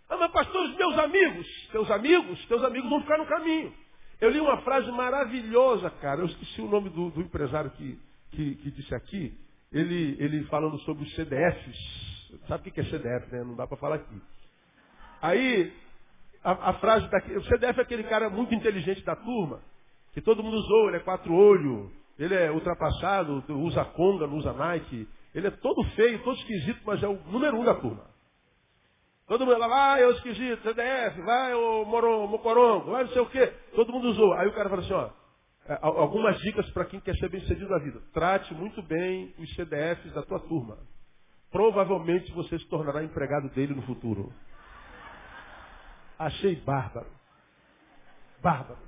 Ah, 0.08 0.16
mas 0.16 0.32
pastor, 0.32 0.70
os 0.70 0.76
meus 0.76 0.96
amigos, 1.00 1.48
teus 1.72 1.90
amigos, 1.90 2.46
teus 2.46 2.64
amigos 2.64 2.88
vão 2.88 3.02
ficar 3.02 3.18
no 3.18 3.26
caminho. 3.26 3.74
Eu 4.22 4.30
li 4.30 4.40
uma 4.40 4.62
frase 4.62 4.92
maravilhosa, 4.92 5.90
cara. 5.90 6.22
Eu 6.22 6.28
esqueci 6.28 6.62
o 6.62 6.70
nome 6.70 6.92
do, 6.92 7.10
do 7.10 7.22
empresário 7.22 7.72
que, 7.72 8.00
que, 8.30 8.56
que 8.58 8.70
disse 8.70 8.94
aqui 8.94 9.36
ele, 9.72 10.16
ele 10.20 10.44
falando 10.44 10.78
sobre 10.82 11.04
os 11.04 11.16
CDFs. 11.16 12.38
Sabe 12.48 12.70
o 12.70 12.72
que 12.72 12.80
é 12.80 12.84
CDF, 12.84 13.32
né? 13.32 13.44
Não 13.44 13.56
dá 13.56 13.66
para 13.66 13.78
falar 13.78 13.96
aqui. 13.96 14.22
Aí, 15.20 15.74
a, 16.44 16.70
a 16.70 16.74
frase 16.74 17.10
daqui, 17.10 17.34
o 17.34 17.44
CDF 17.44 17.80
é 17.80 17.84
aquele 17.84 18.04
cara 18.04 18.30
muito 18.30 18.54
inteligente 18.54 19.04
da 19.04 19.16
turma, 19.16 19.62
que 20.14 20.22
todo 20.22 20.44
mundo 20.44 20.58
usou, 20.58 20.90
ele 20.90 20.98
é 20.98 21.00
quatro 21.00 21.34
olhos, 21.34 21.92
ele 22.18 22.36
é 22.36 22.52
ultrapassado, 22.52 23.44
usa 23.50 23.84
conga, 23.86 24.28
não 24.28 24.38
usa 24.38 24.54
Nike. 24.54 25.08
Ele 25.34 25.48
é 25.48 25.52
todo 25.52 25.84
feio, 25.96 26.24
todo 26.24 26.38
esquisito, 26.38 26.80
mas 26.86 27.02
é 27.02 27.08
o 27.08 27.16
número 27.32 27.58
um 27.58 27.64
da 27.64 27.74
turma. 27.74 28.06
Todo 29.28 29.46
mundo 29.46 29.58
lá, 29.58 29.68
vai, 29.68 30.06
ô 30.06 30.12
esquisito, 30.12 30.62
CDF, 30.62 31.22
vai, 31.22 31.56
ô 31.56 31.86
morongo, 31.86 32.28
mocorongo, 32.28 32.92
vai 32.92 33.06
não 33.06 33.12
sei 33.12 33.22
o 33.22 33.26
quê. 33.26 33.48
Todo 33.74 33.92
mundo 33.92 34.10
usou. 34.10 34.34
Aí 34.34 34.48
o 34.48 34.54
cara 34.54 34.70
fala 34.70 34.82
assim, 34.82 34.94
ó, 34.94 35.10
é, 35.68 35.80
algumas 35.82 36.38
dicas 36.42 36.70
para 36.72 36.86
quem 36.86 37.00
quer 37.00 37.16
ser 37.16 37.30
bem 37.30 37.40
sucedido 37.42 37.70
na 37.70 37.80
vida. 37.80 38.00
Trate 38.14 38.54
muito 38.54 38.84
bem 38.84 39.34
os 39.40 39.50
CDFs 39.56 40.14
da 40.14 40.22
tua 40.22 40.40
turma. 40.42 40.78
Provavelmente 41.52 42.32
você 42.34 42.60
se 42.60 42.68
tornará 42.68 43.04
empregado 43.04 43.50
dele 43.50 43.74
no 43.74 43.82
futuro. 43.84 44.32
Achei 46.26 46.56
bárbaro. 46.56 47.08
Bárbaro. 48.42 48.80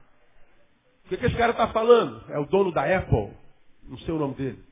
O 1.06 1.10
que, 1.10 1.18
que 1.18 1.26
esse 1.26 1.36
cara 1.36 1.52
está 1.52 1.68
falando? 1.68 2.24
É 2.32 2.40
o 2.40 2.46
dono 2.46 2.72
da 2.72 2.84
Apple. 2.84 3.34
Não 3.84 3.98
sei 4.00 4.14
o 4.14 4.18
nome 4.18 4.36
dele. 4.36 4.64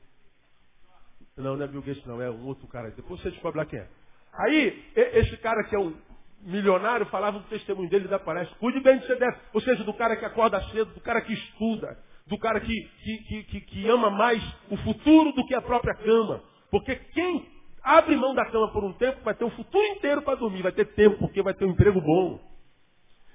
Não, 1.36 1.56
não 1.56 1.64
é 1.64 1.68
Bill 1.68 1.82
Gates, 1.82 2.04
não. 2.06 2.20
É 2.20 2.30
um 2.30 2.46
outro 2.46 2.66
cara. 2.68 2.90
Depois 2.90 3.20
você 3.20 3.30
descobre 3.30 3.58
lá 3.58 3.66
quem 3.66 3.78
é. 3.78 3.88
Aí, 4.32 4.92
esse 4.96 5.36
cara 5.36 5.62
que 5.64 5.76
é 5.76 5.78
um 5.78 5.94
milionário 6.40 7.06
falava 7.06 7.38
do 7.38 7.48
testemunho 7.48 7.88
dele 7.88 8.08
da 8.08 8.18
palestra. 8.18 8.56
Cuide 8.58 8.80
bem 8.80 8.98
do 8.98 9.06
CDF. 9.06 9.38
Ou 9.52 9.60
seja, 9.60 9.84
do 9.84 9.94
cara 9.94 10.16
que 10.16 10.24
acorda 10.24 10.60
cedo, 10.70 10.92
do 10.92 11.00
cara 11.00 11.20
que 11.20 11.32
estuda, 11.32 11.98
do 12.26 12.38
cara 12.38 12.60
que, 12.60 12.90
que, 13.02 13.42
que, 13.44 13.60
que, 13.60 13.88
ama 13.88 14.10
mais 14.10 14.42
o 14.70 14.76
futuro 14.78 15.32
do 15.32 15.46
que 15.46 15.54
a 15.54 15.62
própria 15.62 15.94
cama. 15.94 16.42
Porque 16.70 16.96
quem 16.96 17.46
abre 17.82 18.16
mão 18.16 18.34
da 18.34 18.46
cama 18.46 18.72
por 18.72 18.82
um 18.82 18.92
tempo 18.94 19.22
vai 19.22 19.34
ter 19.34 19.44
o 19.44 19.50
futuro 19.50 19.84
inteiro 19.84 20.22
para 20.22 20.38
dormir, 20.38 20.62
vai 20.62 20.72
ter 20.72 20.86
tempo, 20.94 21.18
porque 21.18 21.42
vai 21.42 21.54
ter 21.54 21.64
um 21.64 21.70
emprego 21.70 22.00
bom. 22.00 22.53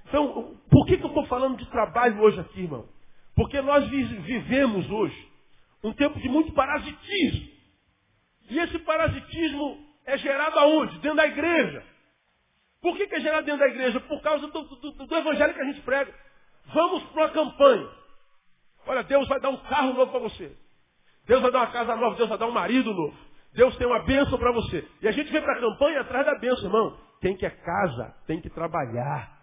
Então, 0.10 0.57
por 0.70 0.86
que, 0.86 0.97
que 0.97 1.03
eu 1.03 1.10
estou 1.10 1.26
falando 1.28 1.57
de 1.57 1.66
trabalho 1.70 2.20
hoje 2.22 2.39
aqui, 2.39 2.62
irmão? 2.62 2.89
Porque 3.36 3.62
nós 3.62 3.88
vivemos 3.88 4.89
hoje 4.89 5.30
um 5.84 5.93
tempo 5.93 6.20
de 6.20 6.28
muito 6.28 6.51
parasitismo. 6.51 7.47
E 8.49 8.60
esse 8.60 8.80
parasitismo 8.80 9.78
é 10.05 10.18
gerado 10.18 10.60
aonde? 10.60 10.97
Dentro 10.99 11.16
da 11.16 11.28
igreja. 11.28 11.84
Por 12.82 12.97
que, 12.97 13.07
que 13.07 13.16
é 13.16 13.22
gerado 13.22 13.45
dentro 13.45 13.60
da 13.60 13.68
igreja? 13.68 13.99
Por 14.01 14.22
causa 14.22 14.47
do, 14.47 14.64
do, 14.64 14.91
do 14.91 15.16
evangelho 15.16 15.53
que 15.53 15.62
a 15.62 15.66
gente 15.66 15.82
prega. 15.82 16.14
Vamos 16.74 17.03
para 17.03 17.24
uma 17.24 17.30
campanha. 17.30 17.89
Olha, 18.88 19.03
Deus 19.03 19.28
vai 19.28 19.39
dar 19.39 19.49
um 19.49 19.57
carro 19.57 19.93
novo 19.93 20.12
para 20.12 20.20
você. 20.22 20.51
Deus 21.28 21.41
vai 21.41 21.51
dar 21.51 21.60
uma 21.60 21.72
casa 21.72 21.95
nova, 21.95 22.16
Deus 22.16 22.28
vai 22.28 22.38
dar 22.38 22.47
um 22.47 22.51
marido 22.51 22.91
novo. 22.91 23.16
Deus 23.53 23.76
tem 23.78 23.86
uma 23.86 23.99
bênção 23.99 24.38
para 24.39 24.51
você. 24.51 24.88
E 25.01 25.07
a 25.07 25.12
gente 25.12 25.32
vem 25.32 25.41
para 25.41 25.53
a 25.53 25.60
campanha 25.60 26.01
atrás 26.01 26.26
da 26.26 26.39
bênção, 26.39 26.66
irmão. 26.66 26.97
Quem 27.22 27.38
quer 27.38 27.62
casa 27.62 28.16
tem 28.26 28.41
que 28.41 28.49
trabalhar. 28.49 29.38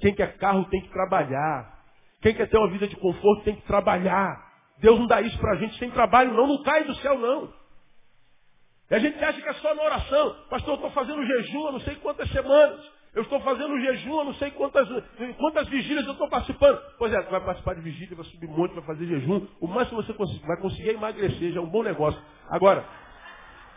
Quem 0.00 0.14
quer 0.14 0.36
carro 0.38 0.64
tem 0.66 0.80
que 0.80 0.88
trabalhar. 0.88 1.78
Quem 2.20 2.34
quer 2.34 2.48
ter 2.48 2.58
uma 2.58 2.70
vida 2.70 2.86
de 2.86 2.96
conforto 2.96 3.44
tem 3.44 3.56
que 3.56 3.62
trabalhar. 3.62 4.50
Deus 4.78 4.98
não 4.98 5.06
dá 5.06 5.20
isso 5.20 5.38
para 5.38 5.52
a 5.52 5.56
gente 5.56 5.78
sem 5.78 5.90
trabalho, 5.90 6.32
não. 6.32 6.46
Não 6.46 6.62
cai 6.62 6.84
do 6.84 6.94
céu, 6.96 7.18
não. 7.18 7.52
E 8.90 8.94
a 8.94 8.98
gente 8.98 9.22
acha 9.22 9.40
que 9.40 9.48
é 9.48 9.52
só 9.54 9.74
na 9.74 9.82
oração. 9.82 10.36
Pastor, 10.48 10.70
eu 10.70 10.74
estou 10.74 10.90
fazendo 10.90 11.24
jejum 11.24 11.68
há 11.68 11.72
não 11.72 11.80
sei 11.80 11.94
quantas 11.96 12.28
semanas. 12.30 13.00
Eu 13.14 13.22
estou 13.22 13.40
fazendo 13.40 13.78
jejum 13.80 14.20
há 14.20 14.24
não 14.24 14.34
sei 14.34 14.50
quantas, 14.52 14.88
quantas 15.36 15.68
vigílias 15.68 16.06
eu 16.06 16.12
estou 16.12 16.28
participando. 16.28 16.80
Pois 16.98 17.12
é, 17.12 17.22
vai 17.22 17.40
participar 17.40 17.74
de 17.74 17.82
vigília, 17.82 18.16
vai 18.16 18.24
subir 18.24 18.48
monte, 18.48 18.74
vai 18.74 18.84
fazer 18.84 19.06
jejum. 19.06 19.46
O 19.60 19.66
máximo 19.66 20.02
você 20.02 20.12
conseguir, 20.12 20.46
vai 20.46 20.56
conseguir 20.60 20.90
emagrecer, 20.90 21.52
já 21.52 21.60
é 21.60 21.62
um 21.62 21.68
bom 21.68 21.82
negócio. 21.82 22.20
Agora, 22.48 22.84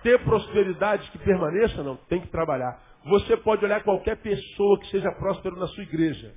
ter 0.02 0.20
prosperidade 0.24 1.10
que 1.12 1.18
permaneça, 1.20 1.84
não, 1.84 1.96
tem 1.96 2.22
que 2.22 2.28
trabalhar. 2.28 2.80
Você 3.06 3.36
pode 3.38 3.66
olhar 3.66 3.84
qualquer 3.84 4.18
pessoa 4.18 4.80
que 4.80 4.88
seja 4.88 5.12
próspero 5.14 5.58
na 5.58 5.68
sua 5.68 5.84
igreja. 5.84 6.34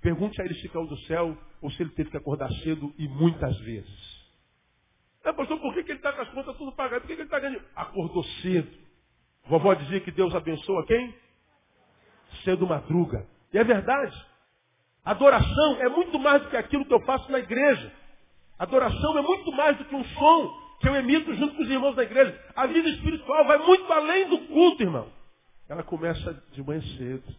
Pergunte 0.00 0.40
a 0.40 0.44
ele 0.44 0.54
se 0.54 0.68
caiu 0.68 0.86
do 0.86 0.98
céu 1.02 1.36
ou 1.62 1.70
se 1.70 1.82
ele 1.82 1.90
teve 1.90 2.10
que 2.10 2.16
acordar 2.16 2.50
cedo 2.62 2.92
e 2.98 3.08
muitas 3.08 3.56
vezes. 3.60 4.24
É, 5.24 5.32
pastor, 5.32 5.58
por 5.58 5.72
que, 5.72 5.82
que 5.82 5.92
ele 5.92 5.98
está 5.98 6.12
com 6.12 6.20
as 6.20 6.28
contas 6.28 6.56
tudo 6.56 6.72
pagadas? 6.72 7.02
Por 7.02 7.08
que, 7.08 7.14
que 7.14 7.22
ele 7.22 7.28
está 7.28 7.38
ganhando? 7.38 7.64
Acordou 7.74 8.22
cedo. 8.42 8.70
Vovó 9.46 9.72
dizia 9.74 10.00
que 10.00 10.10
Deus 10.10 10.34
abençoa 10.34 10.84
quem? 10.86 11.14
Cedo 12.44 12.66
madruga. 12.66 13.26
E 13.52 13.58
é 13.58 13.64
verdade. 13.64 14.14
Adoração 15.04 15.76
é 15.80 15.88
muito 15.88 16.18
mais 16.18 16.42
do 16.42 16.50
que 16.50 16.56
aquilo 16.56 16.84
que 16.84 16.92
eu 16.92 17.00
faço 17.02 17.30
na 17.30 17.38
igreja. 17.38 17.92
Adoração 18.58 19.18
é 19.18 19.22
muito 19.22 19.52
mais 19.52 19.76
do 19.78 19.84
que 19.84 19.94
um 19.94 20.04
som 20.04 20.64
que 20.80 20.88
eu 20.88 20.96
emito 20.96 21.32
junto 21.34 21.54
com 21.56 21.62
os 21.62 21.70
irmãos 21.70 21.94
da 21.94 22.02
igreja. 22.02 22.38
A 22.54 22.66
vida 22.66 22.88
espiritual 22.88 23.46
vai 23.46 23.58
muito 23.58 23.90
além 23.92 24.28
do 24.28 24.38
culto, 24.48 24.82
irmão. 24.82 25.10
Ela 25.68 25.82
começa 25.82 26.42
de 26.52 26.62
manhã 26.62 26.82
cedo. 26.96 27.34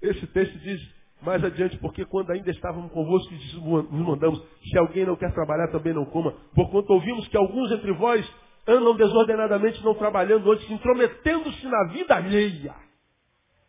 Esse 0.00 0.26
texto 0.28 0.58
diz, 0.58 0.80
mais 1.22 1.42
adiante, 1.44 1.76
porque 1.78 2.04
quando 2.04 2.30
ainda 2.30 2.50
estávamos 2.50 2.90
convosco, 2.92 3.32
nos 3.32 4.06
mandamos, 4.06 4.42
se 4.64 4.76
alguém 4.78 5.06
não 5.06 5.16
quer 5.16 5.32
trabalhar, 5.32 5.68
também 5.68 5.92
não 5.92 6.04
coma. 6.04 6.32
Porquanto 6.54 6.92
ouvimos 6.92 7.26
que 7.28 7.36
alguns 7.36 7.70
entre 7.70 7.92
vós 7.92 8.28
andam 8.66 8.96
desordenadamente, 8.96 9.82
não 9.84 9.94
trabalhando, 9.94 10.50
antes 10.50 10.68
intrometendo-se 10.70 11.66
na 11.66 11.84
vida 11.92 12.16
alheia. 12.16 12.74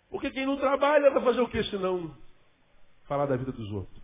Porque 0.10 0.32
quem 0.32 0.46
não 0.46 0.58
trabalha 0.58 1.12
vai 1.12 1.24
fazer 1.24 1.42
o 1.42 1.48
que 1.48 1.64
senão 1.66 2.16
falar 3.08 3.26
da 3.26 3.36
vida 3.36 3.52
dos 3.52 3.72
outros? 3.72 4.04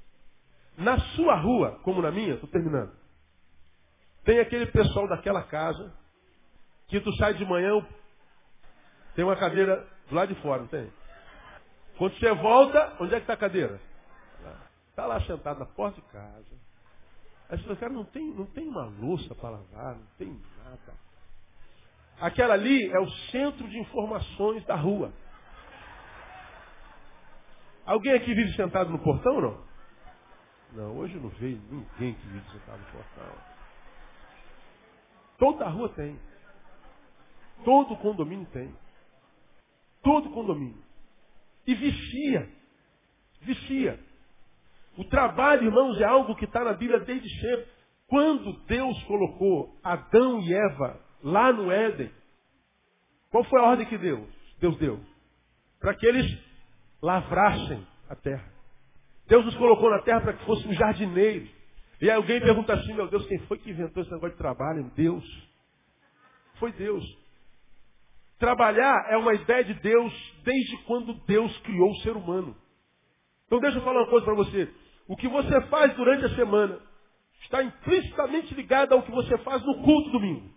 Na 0.77 0.97
sua 1.15 1.35
rua, 1.35 1.79
como 1.83 2.01
na 2.01 2.11
minha, 2.11 2.35
estou 2.35 2.49
terminando, 2.49 2.91
tem 4.23 4.39
aquele 4.39 4.67
pessoal 4.67 5.07
daquela 5.07 5.43
casa 5.43 5.91
que 6.87 6.99
tu 6.99 7.11
sai 7.17 7.33
de 7.33 7.45
manhã, 7.45 7.85
tem 9.19 9.25
uma 9.25 9.35
cadeira 9.35 9.85
do 10.07 10.15
lado 10.15 10.33
de 10.33 10.41
fora, 10.41 10.61
não 10.61 10.69
tem? 10.69 10.89
Quando 11.97 12.17
você 12.17 12.33
volta, 12.35 12.95
onde 13.01 13.13
é 13.13 13.17
que 13.17 13.23
está 13.23 13.33
a 13.33 13.37
cadeira? 13.37 13.77
Está 14.91 15.05
lá 15.05 15.19
sentado 15.25 15.59
na 15.59 15.65
porta 15.65 15.99
de 15.99 16.07
casa. 16.07 16.45
Aí 17.49 17.57
você 17.57 17.63
fala, 17.63 17.75
cara, 17.75 17.91
não 17.91 18.05
tem, 18.05 18.33
não 18.33 18.45
tem 18.45 18.65
uma 18.65 18.85
louça 18.85 19.35
para 19.35 19.49
lavar, 19.49 19.95
não 19.95 20.05
tem 20.17 20.41
nada. 20.63 20.93
Aquela 22.21 22.53
ali 22.53 22.89
é 22.89 22.97
o 22.97 23.09
centro 23.29 23.67
de 23.67 23.77
informações 23.77 24.63
da 24.65 24.77
rua. 24.77 25.11
Alguém 27.85 28.13
aqui 28.13 28.33
vive 28.33 28.53
sentado 28.55 28.89
no 28.89 28.99
portão 28.99 29.35
ou 29.35 29.41
não? 29.41 29.63
Não, 30.71 30.97
hoje 30.97 31.19
não 31.19 31.27
veio 31.31 31.59
ninguém 31.69 32.13
que 32.13 32.25
vive 32.25 32.51
sentado 32.51 32.79
no 32.79 32.85
portão. 32.85 33.35
Toda 35.37 35.65
a 35.65 35.69
rua 35.69 35.89
tem. 35.89 36.17
Todo 37.65 37.97
condomínio 37.97 38.47
tem. 38.53 38.73
Todo 40.01 40.29
condomínio. 40.29 40.81
E 41.65 41.75
vicia. 41.75 42.49
Vicia. 43.41 43.99
O 44.97 45.03
trabalho, 45.05 45.65
irmãos, 45.65 45.99
é 45.99 46.05
algo 46.05 46.35
que 46.35 46.45
está 46.45 46.63
na 46.63 46.73
Bíblia 46.73 46.99
desde 46.99 47.29
sempre. 47.39 47.67
Quando 48.07 48.53
Deus 48.65 49.01
colocou 49.03 49.79
Adão 49.83 50.41
e 50.41 50.53
Eva 50.53 50.99
lá 51.23 51.53
no 51.53 51.71
Éden, 51.71 52.11
qual 53.29 53.43
foi 53.43 53.59
a 53.59 53.65
ordem 53.65 53.85
que 53.85 53.97
Deus, 53.97 54.27
Deus 54.59 54.77
deu? 54.77 54.99
Para 55.79 55.93
que 55.93 56.05
eles 56.05 56.25
lavrassem 57.01 57.85
a 58.09 58.15
terra. 58.15 58.51
Deus 59.27 59.45
nos 59.45 59.55
colocou 59.57 59.91
na 59.91 60.01
terra 60.01 60.21
para 60.21 60.33
que 60.33 60.45
fôssemos 60.45 60.75
jardineiros. 60.75 61.49
E 62.01 62.09
aí 62.09 62.15
alguém 62.15 62.41
pergunta 62.41 62.73
assim, 62.73 62.93
meu 62.93 63.07
Deus, 63.07 63.25
quem 63.27 63.37
foi 63.39 63.59
que 63.59 63.69
inventou 63.69 64.01
esse 64.01 64.11
negócio 64.11 64.31
de 64.31 64.37
trabalho? 64.37 64.91
Deus. 64.95 65.23
Foi 66.55 66.71
Deus. 66.71 67.05
Trabalhar 68.39 69.07
é 69.09 69.17
uma 69.17 69.33
ideia 69.33 69.65
de 69.65 69.73
Deus 69.75 70.13
desde 70.43 70.77
quando 70.85 71.13
Deus 71.25 71.55
criou 71.59 71.91
o 71.91 71.97
ser 71.97 72.15
humano. 72.15 72.55
Então 73.45 73.59
deixa 73.59 73.77
eu 73.77 73.83
falar 73.83 74.01
uma 74.01 74.09
coisa 74.09 74.25
para 74.25 74.35
você. 74.35 74.73
O 75.07 75.17
que 75.17 75.27
você 75.27 75.61
faz 75.67 75.93
durante 75.95 76.25
a 76.25 76.35
semana 76.35 76.79
está 77.41 77.61
implicitamente 77.61 78.53
ligado 78.55 78.93
ao 78.93 79.03
que 79.03 79.11
você 79.11 79.37
faz 79.39 79.61
no 79.65 79.83
culto 79.83 80.11
domingo. 80.11 80.49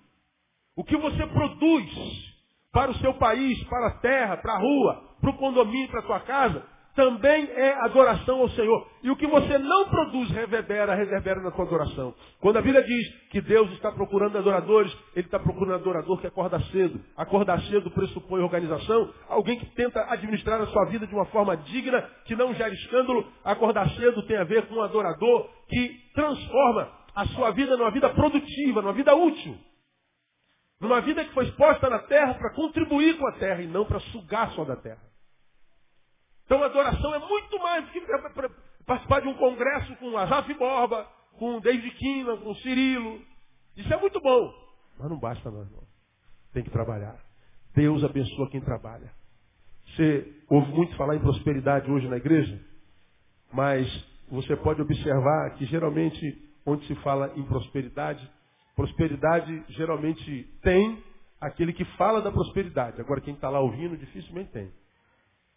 O 0.77 0.85
que 0.85 0.97
você 0.97 1.27
produz 1.27 2.33
para 2.71 2.91
o 2.91 2.99
seu 2.99 3.15
país, 3.15 3.63
para 3.65 3.89
a 3.89 3.99
terra, 3.99 4.37
para 4.37 4.55
a 4.55 4.59
rua, 4.59 5.17
para 5.21 5.31
o 5.31 5.37
condomínio, 5.37 5.89
para 5.89 6.01
a 6.01 6.07
sua 6.07 6.21
casa, 6.21 6.65
também 6.95 7.49
é 7.51 7.73
adoração 7.85 8.41
ao 8.41 8.51
Senhor. 8.51 8.87
E 9.03 9.11
o 9.11 9.17
que 9.17 9.27
você 9.27 9.59
não 9.59 9.89
produz 9.89 10.31
reverbera, 10.31 10.95
reverbera 10.95 11.41
na 11.41 11.51
sua 11.53 11.65
adoração. 11.65 12.15
Quando 12.41 12.59
a 12.59 12.63
Bíblia 12.63 12.83
diz 12.83 13.09
que 13.31 13.41
Deus 13.41 13.71
está 13.73 13.91
procurando 13.93 14.37
adoradores, 14.37 14.93
Ele 15.15 15.27
está 15.27 15.39
procurando 15.39 15.77
adorador 15.77 16.21
que 16.21 16.27
acorda 16.27 16.61
cedo. 16.71 17.01
Acordar 17.17 17.61
cedo 17.63 17.91
pressupõe 17.91 18.43
organização. 18.43 19.13
Alguém 19.29 19.59
que 19.59 19.67
tenta 19.75 20.05
administrar 20.13 20.61
a 20.61 20.67
sua 20.67 20.85
vida 20.87 21.07
de 21.07 21.15
uma 21.15 21.25
forma 21.27 21.57
digna, 21.57 22.03
que 22.27 22.37
não 22.37 22.55
gera 22.55 22.75
escândalo. 22.75 23.27
Acordar 23.45 23.89
cedo 23.91 24.23
tem 24.27 24.37
a 24.37 24.45
ver 24.45 24.67
com 24.67 24.75
um 24.77 24.83
adorador 24.83 25.49
que 25.69 25.97
transforma 26.15 26.91
a 27.15 27.27
sua 27.29 27.51
vida 27.53 27.77
numa 27.77 27.91
vida 27.91 28.11
produtiva, 28.11 28.83
numa 28.83 28.93
vida 28.93 29.15
útil. 29.15 29.57
Numa 30.81 31.01
vida 31.01 31.25
que 31.25 31.33
foi 31.33 31.45
exposta 31.45 31.89
na 31.89 32.01
terra 32.01 32.35
para 32.35 32.55
contribuir 32.55 33.17
com 33.17 33.27
a 33.29 33.33
terra 33.33 33.63
e 33.63 33.67
não 33.67 33.85
para 33.85 34.01
sugar 34.01 34.51
só 34.53 34.65
da 34.65 34.77
terra. 34.77 35.12
Então 36.53 36.63
adoração 36.65 37.15
é 37.15 37.19
muito 37.19 37.59
mais 37.61 37.83
do 37.87 37.93
que 37.93 38.01
participar 38.85 39.21
de 39.21 39.29
um 39.29 39.33
congresso 39.39 39.97
com 39.97 40.19
Azaf 40.19 40.53
Borba, 40.53 41.09
com 41.39 41.59
David 41.61 41.91
Kina, 41.93 42.37
com 42.37 42.55
Cirilo. 42.57 43.23
Isso 43.75 43.91
é 43.91 43.97
muito 43.97 44.21
bom. 44.21 44.53
Mas 44.99 45.09
não 45.09 45.19
basta 45.19 45.51
não, 45.51 45.63
irmão. 45.63 45.83
Tem 46.53 46.63
que 46.63 46.69
trabalhar. 46.69 47.19
Deus 47.75 48.05
abençoa 48.05 48.51
quem 48.51 48.61
trabalha. 48.61 49.11
Você 49.87 50.31
ouve 50.51 50.71
muito 50.73 50.95
falar 50.95 51.17
em 51.17 51.21
prosperidade 51.21 51.91
hoje 51.91 52.07
na 52.07 52.19
igreja, 52.19 52.61
mas 53.51 53.89
você 54.31 54.55
pode 54.55 54.83
observar 54.83 55.55
que 55.55 55.65
geralmente 55.65 56.53
onde 56.67 56.87
se 56.87 56.95
fala 56.97 57.33
em 57.35 57.45
prosperidade, 57.45 58.31
prosperidade 58.77 59.65
geralmente 59.71 60.45
tem 60.63 61.03
aquele 61.41 61.73
que 61.73 61.87
fala 61.97 62.21
da 62.21 62.31
prosperidade. 62.31 63.01
Agora 63.01 63.23
quem 63.23 63.33
está 63.33 63.49
lá 63.49 63.61
ouvindo 63.61 63.97
dificilmente 63.97 64.53
tem. 64.53 64.82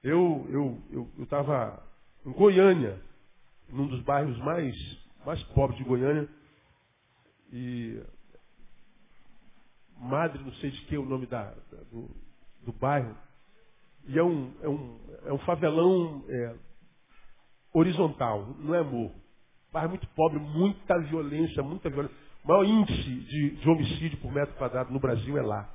Eu 0.05 0.45
eu 0.51 0.81
eu 0.91 1.23
estava 1.23 1.81
em 2.23 2.31
Goiânia, 2.31 3.01
num 3.67 3.87
dos 3.87 4.03
bairros 4.03 4.37
mais 4.37 4.75
mais 5.25 5.41
pobre 5.45 5.75
de 5.77 5.83
Goiânia. 5.83 6.29
E 7.51 8.03
Madre, 9.97 10.43
não 10.43 10.53
sei 10.53 10.69
de 10.69 10.79
que 10.81 10.95
é 10.95 10.99
o 10.99 11.05
nome 11.05 11.25
da, 11.25 11.45
da 11.45 11.77
do, 11.91 12.15
do, 12.63 12.73
bairro. 12.73 13.17
E 14.07 14.19
é 14.19 14.23
um, 14.23 14.53
é 14.61 14.69
um, 14.69 14.99
é 15.25 15.33
um 15.33 15.39
favelão 15.39 16.23
é, 16.29 16.55
horizontal, 17.73 18.55
não 18.59 18.75
é 18.75 18.83
morro. 18.83 19.15
Bairro 19.73 19.89
muito 19.89 20.07
pobre, 20.09 20.37
muita 20.37 20.99
violência, 20.99 21.63
muita 21.63 21.89
violência. 21.89 22.15
O 22.43 22.47
maior 22.47 22.63
índice 22.63 23.09
de, 23.21 23.55
de 23.55 23.69
homicídio 23.69 24.19
por 24.19 24.31
metro 24.31 24.55
quadrado 24.55 24.93
no 24.93 24.99
Brasil 24.99 25.35
é 25.35 25.41
lá. 25.41 25.74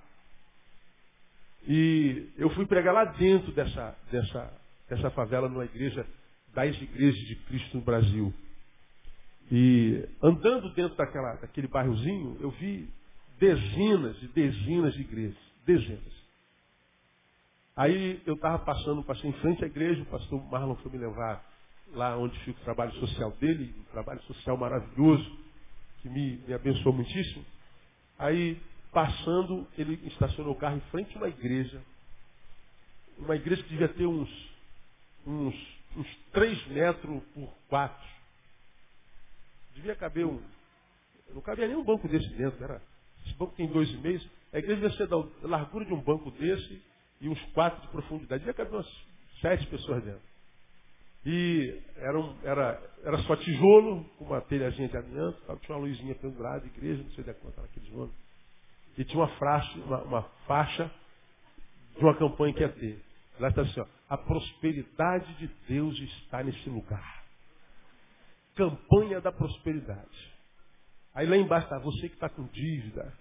E 1.66 2.28
eu 2.36 2.50
fui 2.50 2.66
pregar 2.66 2.94
lá 2.94 3.04
dentro 3.04 3.52
dessa, 3.52 3.96
dessa, 4.10 4.52
dessa 4.88 5.10
favela, 5.10 5.48
numa 5.48 5.64
igreja, 5.64 6.06
das 6.54 6.74
igrejas 6.80 7.20
de 7.26 7.36
Cristo 7.36 7.76
no 7.76 7.82
Brasil. 7.82 8.32
E 9.50 10.08
andando 10.22 10.72
dentro 10.74 10.96
daquela, 10.96 11.34
daquele 11.34 11.66
bairrozinho, 11.66 12.38
eu 12.40 12.50
vi 12.52 12.88
dezenas 13.38 14.16
e 14.22 14.28
dezenas 14.28 14.94
de 14.94 15.00
igrejas. 15.00 15.38
Dezenas. 15.66 16.20
Aí 17.76 18.20
eu 18.26 18.34
estava 18.34 18.58
passando, 18.58 19.02
passei 19.02 19.30
em 19.30 19.32
frente 19.34 19.64
à 19.64 19.66
igreja, 19.66 20.02
o 20.02 20.06
pastor 20.06 20.42
Marlon 20.50 20.76
foi 20.76 20.92
me 20.92 20.98
levar 20.98 21.44
lá 21.92 22.16
onde 22.16 22.38
fica 22.40 22.60
o 22.60 22.64
trabalho 22.64 22.92
social 22.94 23.30
dele, 23.32 23.74
um 23.78 23.92
trabalho 23.92 24.22
social 24.22 24.56
maravilhoso, 24.56 25.38
que 26.02 26.08
me, 26.08 26.36
me 26.46 26.54
abençoou 26.54 26.94
muitíssimo. 26.94 27.44
Aí, 28.18 28.60
passando, 28.92 29.66
ele 29.78 29.94
estacionou 30.08 30.52
o 30.52 30.58
carro 30.58 30.76
em 30.76 30.90
frente 30.90 31.14
a 31.14 31.18
uma 31.18 31.28
igreja, 31.28 31.80
uma 33.18 33.36
igreja 33.36 33.62
que 33.62 33.68
devia 33.68 33.88
ter 33.88 34.06
uns, 34.06 34.30
uns, 35.26 35.54
uns 35.96 36.16
3 36.32 36.66
metros 36.68 37.22
por 37.34 37.52
4. 37.68 38.08
Devia 39.74 39.94
caber 39.94 40.26
um. 40.26 40.42
Não 41.32 41.40
cabia 41.40 41.68
nem 41.68 41.76
um 41.76 41.84
banco 41.84 42.08
desse 42.08 42.28
dentro, 42.30 42.62
era 42.64 42.82
esse 43.24 43.34
banco 43.34 43.54
tem 43.54 43.66
dois 43.68 43.88
e 43.90 43.96
meio. 43.98 44.20
A 44.52 44.58
igreja 44.58 44.80
vai 44.80 44.90
ser 44.96 45.06
da 45.06 45.16
largura 45.42 45.84
de 45.84 45.92
um 45.92 46.00
banco 46.00 46.30
desse 46.32 46.82
e 47.20 47.28
uns 47.28 47.40
quatro 47.52 47.80
de 47.82 47.88
profundidade. 47.88 48.40
Devia 48.40 48.54
caber 48.54 48.72
umas 48.72 48.90
sete 49.40 49.66
pessoas 49.66 50.02
dentro. 50.02 50.30
E 51.24 51.82
era, 51.96 52.18
um, 52.18 52.34
era, 52.42 52.82
era 53.04 53.18
só 53.24 53.36
tijolo, 53.36 54.04
com 54.16 54.24
uma 54.24 54.40
telhazinha 54.40 54.88
de 54.88 54.96
amianto, 54.96 55.38
tinha 55.58 55.76
uma 55.76 55.86
luzinha 55.86 56.14
pendurada, 56.14 56.66
igreja, 56.66 57.02
não 57.02 57.10
sei 57.10 57.24
de 57.24 57.34
quanto 57.34 57.58
era 57.58 57.66
aquele 57.66 57.86
tijolo. 57.86 58.12
E 58.98 59.04
tinha 59.04 59.20
uma, 59.20 59.28
faixa, 59.36 59.78
uma, 59.78 60.02
uma 60.02 60.22
faixa 60.46 60.90
de 61.96 62.04
uma 62.04 62.14
campanha 62.16 62.54
que 62.54 62.60
ia 62.60 62.68
ter. 62.68 63.02
Lá 63.38 63.48
está 63.48 63.62
assim, 63.62 63.80
ó, 63.80 63.86
a 64.08 64.18
prosperidade 64.18 65.32
de 65.34 65.46
Deus 65.68 65.98
está 65.98 66.42
nesse 66.42 66.68
lugar. 66.68 67.24
Campanha 68.54 69.20
da 69.20 69.32
prosperidade. 69.32 70.30
Aí 71.14 71.26
lá 71.26 71.36
embaixo 71.36 71.66
está 71.66 71.78
você 71.78 72.08
que 72.08 72.14
está 72.14 72.28
com 72.28 72.44
dívida, 72.46 73.12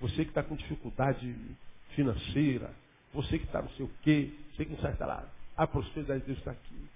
você 0.00 0.24
que 0.24 0.30
está 0.30 0.42
com 0.42 0.56
dificuldade 0.56 1.34
financeira, 1.94 2.74
você 3.12 3.38
que 3.38 3.44
está 3.44 3.62
não 3.62 3.70
sei 3.70 3.86
o 3.86 3.90
quê, 4.02 4.32
você 4.50 4.64
que 4.64 4.72
não 4.72 4.80
sabe 4.80 4.94
estar 4.94 5.06
lá. 5.06 5.28
A 5.56 5.66
prosperidade 5.66 6.20
de 6.20 6.26
Deus 6.26 6.38
está 6.38 6.52
aqui. 6.52 6.88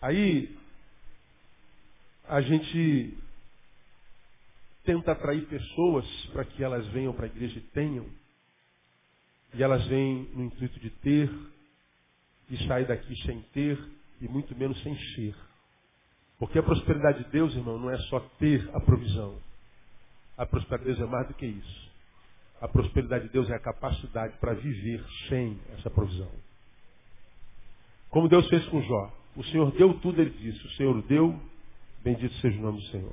Aí 0.00 0.58
a 2.28 2.40
gente 2.40 3.16
tenta 4.86 5.12
atrair 5.12 5.44
pessoas 5.46 6.06
para 6.32 6.44
que 6.44 6.62
elas 6.62 6.86
venham 6.88 7.12
para 7.12 7.26
a 7.26 7.28
igreja 7.28 7.58
e 7.58 7.62
tenham. 7.62 8.06
E 9.52 9.62
elas 9.62 9.84
vêm 9.86 10.30
no 10.32 10.44
intuito 10.44 10.78
de 10.80 10.88
ter 10.90 11.30
e 12.48 12.56
sair 12.66 12.86
daqui 12.86 13.14
sem 13.22 13.42
ter 13.52 13.78
e 14.20 14.28
muito 14.28 14.56
menos 14.56 14.80
sem 14.82 14.96
ser. 15.14 15.34
Porque 16.38 16.58
a 16.58 16.62
prosperidade 16.62 17.24
de 17.24 17.30
Deus, 17.30 17.54
irmão, 17.54 17.78
não 17.78 17.90
é 17.90 17.98
só 18.08 18.20
ter 18.38 18.68
a 18.74 18.80
provisão. 18.80 19.38
A 20.38 20.46
prosperidade 20.46 20.90
de 20.90 20.96
Deus 20.96 21.08
é 21.08 21.10
mais 21.10 21.28
do 21.28 21.34
que 21.34 21.46
isso. 21.46 21.90
A 22.60 22.68
prosperidade 22.68 23.26
de 23.26 23.32
Deus 23.32 23.50
é 23.50 23.54
a 23.54 23.60
capacidade 23.60 24.36
para 24.38 24.54
viver 24.54 25.04
sem 25.28 25.58
essa 25.76 25.90
provisão. 25.90 26.30
Como 28.10 28.28
Deus 28.28 28.48
fez 28.48 28.64
com 28.66 28.80
Jó. 28.82 29.12
O 29.34 29.44
Senhor 29.44 29.70
deu 29.72 29.92
tudo, 30.00 30.20
ele 30.20 30.30
disse. 30.30 30.64
O 30.66 30.70
Senhor 30.72 31.02
deu, 31.02 31.38
bendito 32.02 32.34
seja 32.36 32.58
o 32.58 32.62
nome 32.62 32.78
do 32.78 32.86
Senhor. 32.88 33.12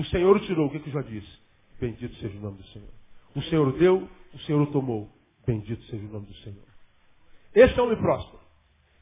O 0.00 0.04
Senhor 0.06 0.40
tirou, 0.40 0.66
o 0.66 0.70
que, 0.70 0.80
que 0.80 0.90
Jó 0.90 1.02
disse? 1.02 1.30
Bendito 1.78 2.16
seja 2.16 2.34
o 2.38 2.40
nome 2.40 2.56
do 2.56 2.64
Senhor. 2.68 2.88
O 3.34 3.42
Senhor 3.42 3.70
deu, 3.78 4.08
o 4.32 4.38
Senhor 4.40 4.66
tomou. 4.72 5.10
Bendito 5.46 5.84
seja 5.84 6.02
o 6.02 6.08
nome 6.08 6.24
do 6.24 6.34
Senhor. 6.36 6.64
Esse 7.54 7.78
é 7.78 7.82
o 7.82 7.84
homem 7.84 7.98
próspero. 7.98 8.40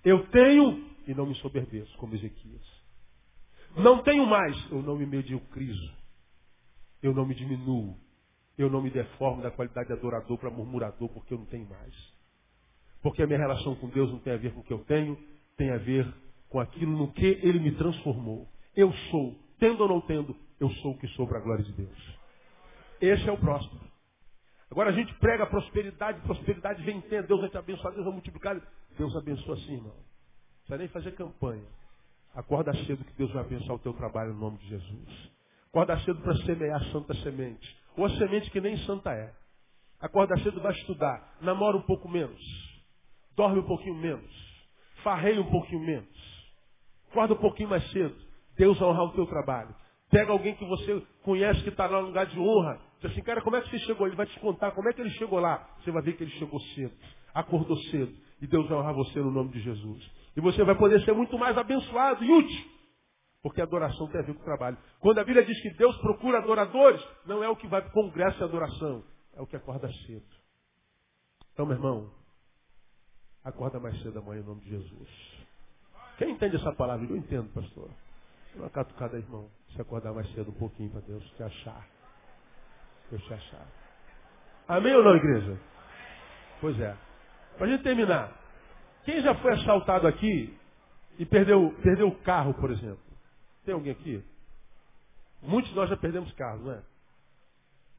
Eu 0.04 0.26
tenho 0.26 0.90
e 1.06 1.14
não 1.14 1.24
me 1.24 1.36
soberbeço, 1.36 1.96
como 1.98 2.16
Ezequias. 2.16 2.66
Não 3.76 4.02
tenho 4.02 4.26
mais, 4.26 4.56
eu 4.72 4.82
não 4.82 4.96
me 4.96 5.06
mediocrizo. 5.06 5.94
Eu 7.00 7.14
não 7.14 7.24
me 7.24 7.34
diminuo. 7.36 7.96
Eu 8.56 8.68
não 8.68 8.82
me 8.82 8.90
deformo 8.90 9.40
da 9.40 9.52
qualidade 9.52 9.86
de 9.86 9.92
adorador 9.92 10.36
para 10.36 10.50
murmurador, 10.50 11.08
porque 11.10 11.32
eu 11.32 11.38
não 11.38 11.46
tenho 11.46 11.68
mais. 11.68 11.94
Porque 13.00 13.22
a 13.22 13.26
minha 13.26 13.38
relação 13.38 13.76
com 13.76 13.88
Deus 13.88 14.10
não 14.10 14.18
tem 14.18 14.32
a 14.32 14.36
ver 14.36 14.52
com 14.52 14.62
o 14.62 14.64
que 14.64 14.72
eu 14.72 14.80
tenho, 14.80 15.16
tem 15.56 15.70
a 15.70 15.78
ver 15.78 16.12
com 16.48 16.58
aquilo 16.58 16.90
no 16.90 17.12
que 17.12 17.38
Ele 17.40 17.60
me 17.60 17.70
transformou. 17.76 18.48
Eu 18.74 18.92
sou, 19.12 19.38
tendo 19.60 19.80
ou 19.82 19.88
não 19.88 20.00
tendo, 20.00 20.36
eu 20.60 20.70
sou 20.70 20.92
o 20.92 20.98
que 20.98 21.06
sou 21.08 21.26
para 21.26 21.38
a 21.38 21.42
glória 21.42 21.64
de 21.64 21.72
Deus. 21.72 22.18
Esse 23.00 23.28
é 23.28 23.32
o 23.32 23.38
próximo. 23.38 23.80
Agora 24.70 24.90
a 24.90 24.92
gente 24.92 25.14
prega 25.14 25.46
prosperidade, 25.46 26.20
prosperidade 26.22 26.82
vem 26.82 27.00
tendo, 27.02 27.26
Deus 27.26 27.40
vai 27.40 27.48
te 27.48 27.56
abençoar, 27.56 27.92
Deus 27.94 28.04
vai 28.04 28.12
multiplicar. 28.12 28.60
Deus 28.98 29.16
abençoa 29.16 29.54
assim, 29.54 29.74
irmão. 29.74 29.94
Não 29.94 30.56
precisa 30.58 30.78
nem 30.78 30.88
fazer 30.88 31.12
campanha. 31.12 31.64
Acorda 32.34 32.72
cedo 32.84 33.04
que 33.04 33.14
Deus 33.14 33.32
vai 33.32 33.42
abençoar 33.42 33.76
o 33.76 33.78
teu 33.78 33.94
trabalho 33.94 34.34
no 34.34 34.40
nome 34.40 34.58
de 34.58 34.68
Jesus. 34.68 35.30
Acorda 35.68 35.98
cedo 36.00 36.20
para 36.20 36.36
semear 36.44 36.82
santa 36.92 37.14
semente. 37.16 37.76
Ou 37.96 38.04
a 38.04 38.10
semente 38.10 38.50
que 38.50 38.60
nem 38.60 38.76
santa 38.78 39.12
é. 39.12 39.32
Acorda 40.00 40.36
cedo 40.38 40.60
vai 40.60 40.72
estudar. 40.72 41.36
Namora 41.40 41.76
um 41.76 41.82
pouco 41.82 42.08
menos. 42.08 42.40
Dorme 43.34 43.60
um 43.60 43.66
pouquinho 43.66 43.94
menos. 43.94 44.30
Farreia 45.02 45.40
um 45.40 45.50
pouquinho 45.50 45.80
menos. 45.80 46.48
Acorda 47.10 47.34
um 47.34 47.38
pouquinho 47.38 47.70
mais 47.70 47.90
cedo. 47.90 48.14
Deus 48.56 48.78
vai 48.78 48.88
honrar 48.88 49.04
o 49.04 49.12
teu 49.12 49.26
trabalho. 49.26 49.74
Pega 50.10 50.32
alguém 50.32 50.54
que 50.54 50.64
você 50.64 51.02
conhece 51.22 51.62
que 51.62 51.68
está 51.68 51.86
lá 51.86 52.00
no 52.00 52.08
lugar 52.08 52.26
de 52.26 52.38
honra. 52.38 52.80
Diz 53.00 53.10
assim, 53.10 53.22
cara, 53.22 53.42
como 53.42 53.56
é 53.56 53.60
que 53.60 53.68
você 53.68 53.78
chegou? 53.80 54.06
Ele 54.06 54.16
vai 54.16 54.26
te 54.26 54.40
contar 54.40 54.72
como 54.72 54.88
é 54.88 54.92
que 54.92 55.00
ele 55.00 55.10
chegou 55.10 55.38
lá. 55.38 55.68
Você 55.80 55.90
vai 55.90 56.02
ver 56.02 56.16
que 56.16 56.24
ele 56.24 56.30
chegou 56.32 56.58
cedo. 56.60 56.94
Acordou 57.34 57.76
cedo. 57.90 58.14
E 58.40 58.46
Deus 58.46 58.68
vai 58.68 58.78
honrar 58.78 58.94
você 58.94 59.18
no 59.20 59.30
nome 59.30 59.50
de 59.50 59.60
Jesus. 59.60 60.10
E 60.36 60.40
você 60.40 60.64
vai 60.64 60.76
poder 60.76 61.04
ser 61.04 61.12
muito 61.12 61.36
mais 61.38 61.56
abençoado 61.58 62.24
e 62.24 62.30
útil. 62.30 62.70
Porque 63.42 63.60
a 63.60 63.64
adoração 63.64 64.08
tem 64.08 64.20
a 64.20 64.24
ver 64.24 64.34
com 64.34 64.40
o 64.40 64.44
trabalho. 64.44 64.78
Quando 64.98 65.18
a 65.18 65.24
Bíblia 65.24 65.44
diz 65.44 65.60
que 65.60 65.70
Deus 65.70 65.96
procura 65.98 66.38
adoradores, 66.38 67.04
não 67.26 67.42
é 67.42 67.48
o 67.48 67.56
que 67.56 67.68
vai 67.68 67.82
para 67.82 67.90
o 67.90 67.92
congresso 67.92 68.38
de 68.38 68.44
adoração, 68.44 69.04
é 69.36 69.42
o 69.42 69.46
que 69.46 69.56
acorda 69.56 69.88
cedo. 70.06 70.26
Então, 71.52 71.66
meu 71.66 71.76
irmão, 71.76 72.10
acorda 73.44 73.78
mais 73.78 74.00
cedo 74.02 74.18
amanhã 74.18 74.40
em 74.40 74.44
nome 74.44 74.60
de 74.62 74.70
Jesus. 74.70 75.08
Quem 76.18 76.30
entende 76.30 76.56
essa 76.56 76.72
palavra? 76.72 77.06
Eu 77.08 77.16
entendo, 77.16 77.52
pastor. 77.52 77.90
Uma 78.56 78.70
catucada, 78.70 79.16
irmão. 79.16 79.48
Se 79.74 79.80
acordar 79.80 80.12
mais 80.12 80.30
cedo 80.32 80.50
um 80.50 80.54
pouquinho 80.54 80.90
para 80.90 81.00
Deus 81.00 81.24
te 81.32 81.42
achar. 81.42 81.86
Deus 83.10 83.22
te 83.24 83.34
achar. 83.34 83.66
Amém 84.66 84.94
ou 84.94 85.04
não, 85.04 85.16
igreja? 85.16 85.58
Pois 86.60 86.78
é. 86.80 86.96
Para 87.56 87.66
a 87.66 87.70
gente 87.70 87.82
terminar. 87.82 88.36
Quem 89.04 89.22
já 89.22 89.34
foi 89.36 89.52
assaltado 89.54 90.06
aqui 90.06 90.58
e 91.18 91.24
perdeu, 91.24 91.74
perdeu 91.82 92.08
o 92.08 92.18
carro, 92.22 92.54
por 92.54 92.70
exemplo? 92.70 93.02
Tem 93.64 93.74
alguém 93.74 93.92
aqui? 93.92 94.24
Muitos 95.42 95.70
de 95.70 95.76
nós 95.76 95.88
já 95.88 95.96
perdemos 95.96 96.32
carro, 96.32 96.64
não 96.64 96.72
é? 96.72 96.82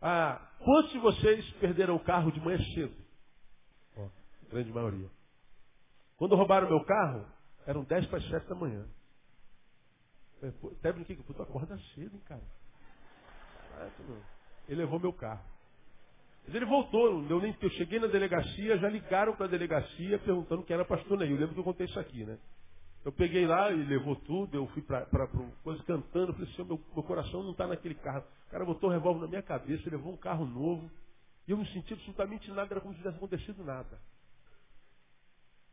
Ah, 0.02 0.42
quantos 0.60 0.92
de 0.92 1.00
vocês 1.00 1.50
perderam 1.54 1.96
o 1.96 2.00
carro 2.00 2.32
de 2.32 2.40
manhã 2.40 2.58
cedo? 2.74 2.96
Ó, 3.98 4.08
grande 4.50 4.72
maioria. 4.72 5.10
Quando 6.18 6.36
roubaram 6.36 6.70
meu 6.70 6.84
carro, 6.84 7.26
eram 7.66 7.84
10 7.84 8.08
para 8.08 8.18
as 8.18 8.30
7 8.30 8.48
da 8.48 8.56
manhã. 8.56 8.86
Até 10.42 10.92
brinquei 10.92 11.16
que 11.16 11.24
tu 11.24 11.42
acorda 11.42 11.78
cedo, 11.94 12.16
hein, 12.16 12.22
cara. 12.26 12.42
Ah, 13.78 13.90
Ele 14.68 14.82
levou 14.82 15.00
meu 15.00 15.14
carro. 15.14 15.44
Mas 16.46 16.56
ele 16.56 16.66
voltou, 16.66 17.14
não 17.14 17.28
deu 17.28 17.40
nem 17.40 17.56
Eu 17.62 17.70
cheguei 17.72 18.00
na 18.00 18.08
delegacia, 18.08 18.78
já 18.78 18.90
ligaram 18.90 19.36
para 19.36 19.46
a 19.46 19.50
delegacia 19.50 20.18
perguntando 20.20 20.64
quem 20.64 20.74
era 20.74 20.86
pastor 20.86 21.18
Neil. 21.18 21.32
Eu 21.32 21.40
lembro 21.40 21.54
que 21.54 21.60
eu 21.60 21.64
contei 21.64 21.86
isso 21.86 22.00
aqui, 22.00 22.26
né? 22.26 22.40
Eu 23.06 23.12
peguei 23.12 23.46
lá 23.46 23.72
e 23.72 23.84
levou 23.86 24.16
tudo, 24.16 24.56
eu 24.56 24.68
fui 24.68 24.82
para 24.82 25.06
coisa 25.64 25.82
cantando, 25.84 26.34
falei 26.34 26.52
assim, 26.52 26.64
meu, 26.64 26.82
meu 26.94 27.04
coração 27.04 27.44
não 27.44 27.52
está 27.52 27.66
naquele 27.68 27.96
carro. 27.96 28.24
O 28.48 28.52
cara 28.52 28.66
botou 28.66 28.90
o 28.90 28.92
revólver 28.92 29.22
na 29.22 29.28
minha 29.28 29.44
cabeça, 29.44 29.90
levou 29.90 30.14
um 30.14 30.18
carro 30.18 30.46
novo, 30.46 30.90
e 31.48 31.52
eu 31.52 31.58
não 31.58 31.66
senti 31.68 31.94
absolutamente 31.94 32.50
nada, 32.52 32.74
era 32.74 32.82
como 32.82 32.94
se 32.94 33.00
tivesse 33.00 33.18
acontecido 33.18 33.64
nada. 33.64 34.00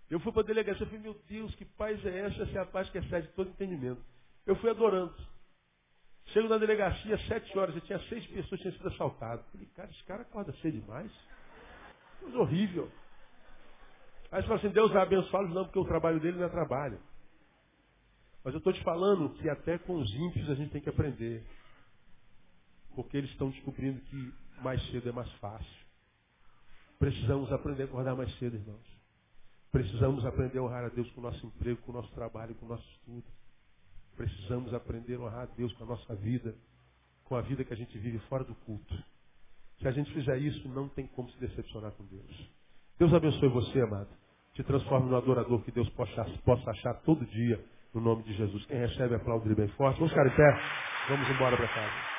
Eu 0.08 0.20
fui 0.20 0.30
para 0.30 0.42
a 0.42 0.46
delegacia, 0.46 0.82
eu 0.82 0.86
falei, 0.86 1.02
meu 1.02 1.20
Deus, 1.28 1.54
que 1.56 1.64
paz 1.64 2.04
é 2.06 2.26
essa? 2.26 2.42
Essa 2.42 2.58
é 2.58 2.62
a 2.62 2.66
paz 2.66 2.88
que 2.90 2.98
excede 2.98 3.28
todo 3.28 3.50
entendimento. 3.50 4.00
Eu 4.46 4.56
fui 4.56 4.70
adorando. 4.70 5.14
Chego 6.26 6.48
na 6.48 6.58
delegacia, 6.58 7.18
sete 7.26 7.56
horas, 7.58 7.74
já 7.74 7.80
tinha 7.82 7.98
seis 8.08 8.26
pessoas 8.26 8.60
que 8.60 8.68
tinham 8.68 8.76
sido 8.76 8.88
assaltadas. 8.88 9.46
Falei, 9.50 9.66
cara, 9.74 9.90
esse 9.90 10.04
cara 10.04 10.22
acorda 10.22 10.52
cedo 10.54 10.80
demais. 10.80 11.12
Coisa 12.20 12.38
horrível. 12.38 12.90
Aí 14.30 14.42
você 14.42 14.48
fala 14.48 14.58
assim, 14.58 14.70
Deus 14.70 14.92
vai 14.92 15.02
abençoá-los, 15.02 15.54
não, 15.54 15.64
porque 15.64 15.78
o 15.78 15.84
trabalho 15.84 16.20
dele 16.20 16.38
não 16.38 16.46
é 16.46 16.48
trabalho. 16.48 17.00
Mas 18.44 18.54
eu 18.54 18.58
estou 18.58 18.72
te 18.72 18.82
falando 18.82 19.30
que 19.34 19.48
até 19.48 19.78
com 19.78 19.94
os 19.96 20.14
ímpios 20.14 20.50
a 20.50 20.54
gente 20.54 20.70
tem 20.72 20.80
que 20.80 20.88
aprender. 20.88 21.44
Porque 22.94 23.16
eles 23.16 23.30
estão 23.30 23.50
descobrindo 23.50 24.00
que 24.02 24.34
mais 24.62 24.80
cedo 24.90 25.08
é 25.08 25.12
mais 25.12 25.30
fácil. 25.34 25.86
Precisamos 26.98 27.52
aprender 27.52 27.82
a 27.82 27.86
acordar 27.86 28.16
mais 28.16 28.32
cedo, 28.38 28.56
irmãos. 28.56 28.96
Precisamos 29.70 30.24
aprender 30.24 30.58
a 30.58 30.62
honrar 30.62 30.84
a 30.84 30.88
Deus 30.88 31.10
com 31.10 31.20
o 31.20 31.24
nosso 31.24 31.46
emprego, 31.46 31.80
com 31.82 31.92
o 31.92 31.94
nosso 31.94 32.12
trabalho, 32.14 32.54
com 32.54 32.66
o 32.66 32.68
nosso 32.68 32.88
estudo. 32.92 33.26
Precisamos 34.16 34.72
aprender 34.72 35.16
a 35.16 35.20
honrar 35.20 35.42
a 35.42 35.56
Deus 35.56 35.72
com 35.74 35.84
a 35.84 35.86
nossa 35.88 36.14
vida, 36.14 36.54
com 37.24 37.36
a 37.36 37.42
vida 37.42 37.64
que 37.64 37.72
a 37.72 37.76
gente 37.76 37.96
vive 37.98 38.18
fora 38.28 38.44
do 38.44 38.54
culto. 38.54 38.94
Se 39.80 39.86
a 39.86 39.90
gente 39.90 40.12
fizer 40.12 40.38
isso, 40.38 40.68
não 40.68 40.88
tem 40.88 41.06
como 41.08 41.30
se 41.30 41.38
decepcionar 41.38 41.92
com 41.92 42.04
Deus. 42.06 42.50
Deus 42.98 43.12
abençoe 43.12 43.48
você, 43.48 43.80
amado. 43.80 44.08
Te 44.54 44.64
transforme 44.64 45.10
no 45.10 45.16
adorador 45.16 45.62
que 45.62 45.70
Deus 45.70 45.88
possa, 45.90 46.70
achar 46.70 46.94
todo 47.02 47.26
dia, 47.26 47.62
no 47.92 48.00
nome 48.00 48.22
de 48.22 48.34
Jesus. 48.34 48.64
Quem 48.64 48.78
recebe, 48.78 49.14
aplaude 49.14 49.54
bem 49.54 49.68
forte. 49.68 49.98
Vamos 49.98 50.12
ficar 50.12 50.26
em 50.26 50.34
pé. 50.34 50.60
Vamos 51.10 51.28
embora 51.28 51.56
para 51.56 51.68
casa. 51.68 52.15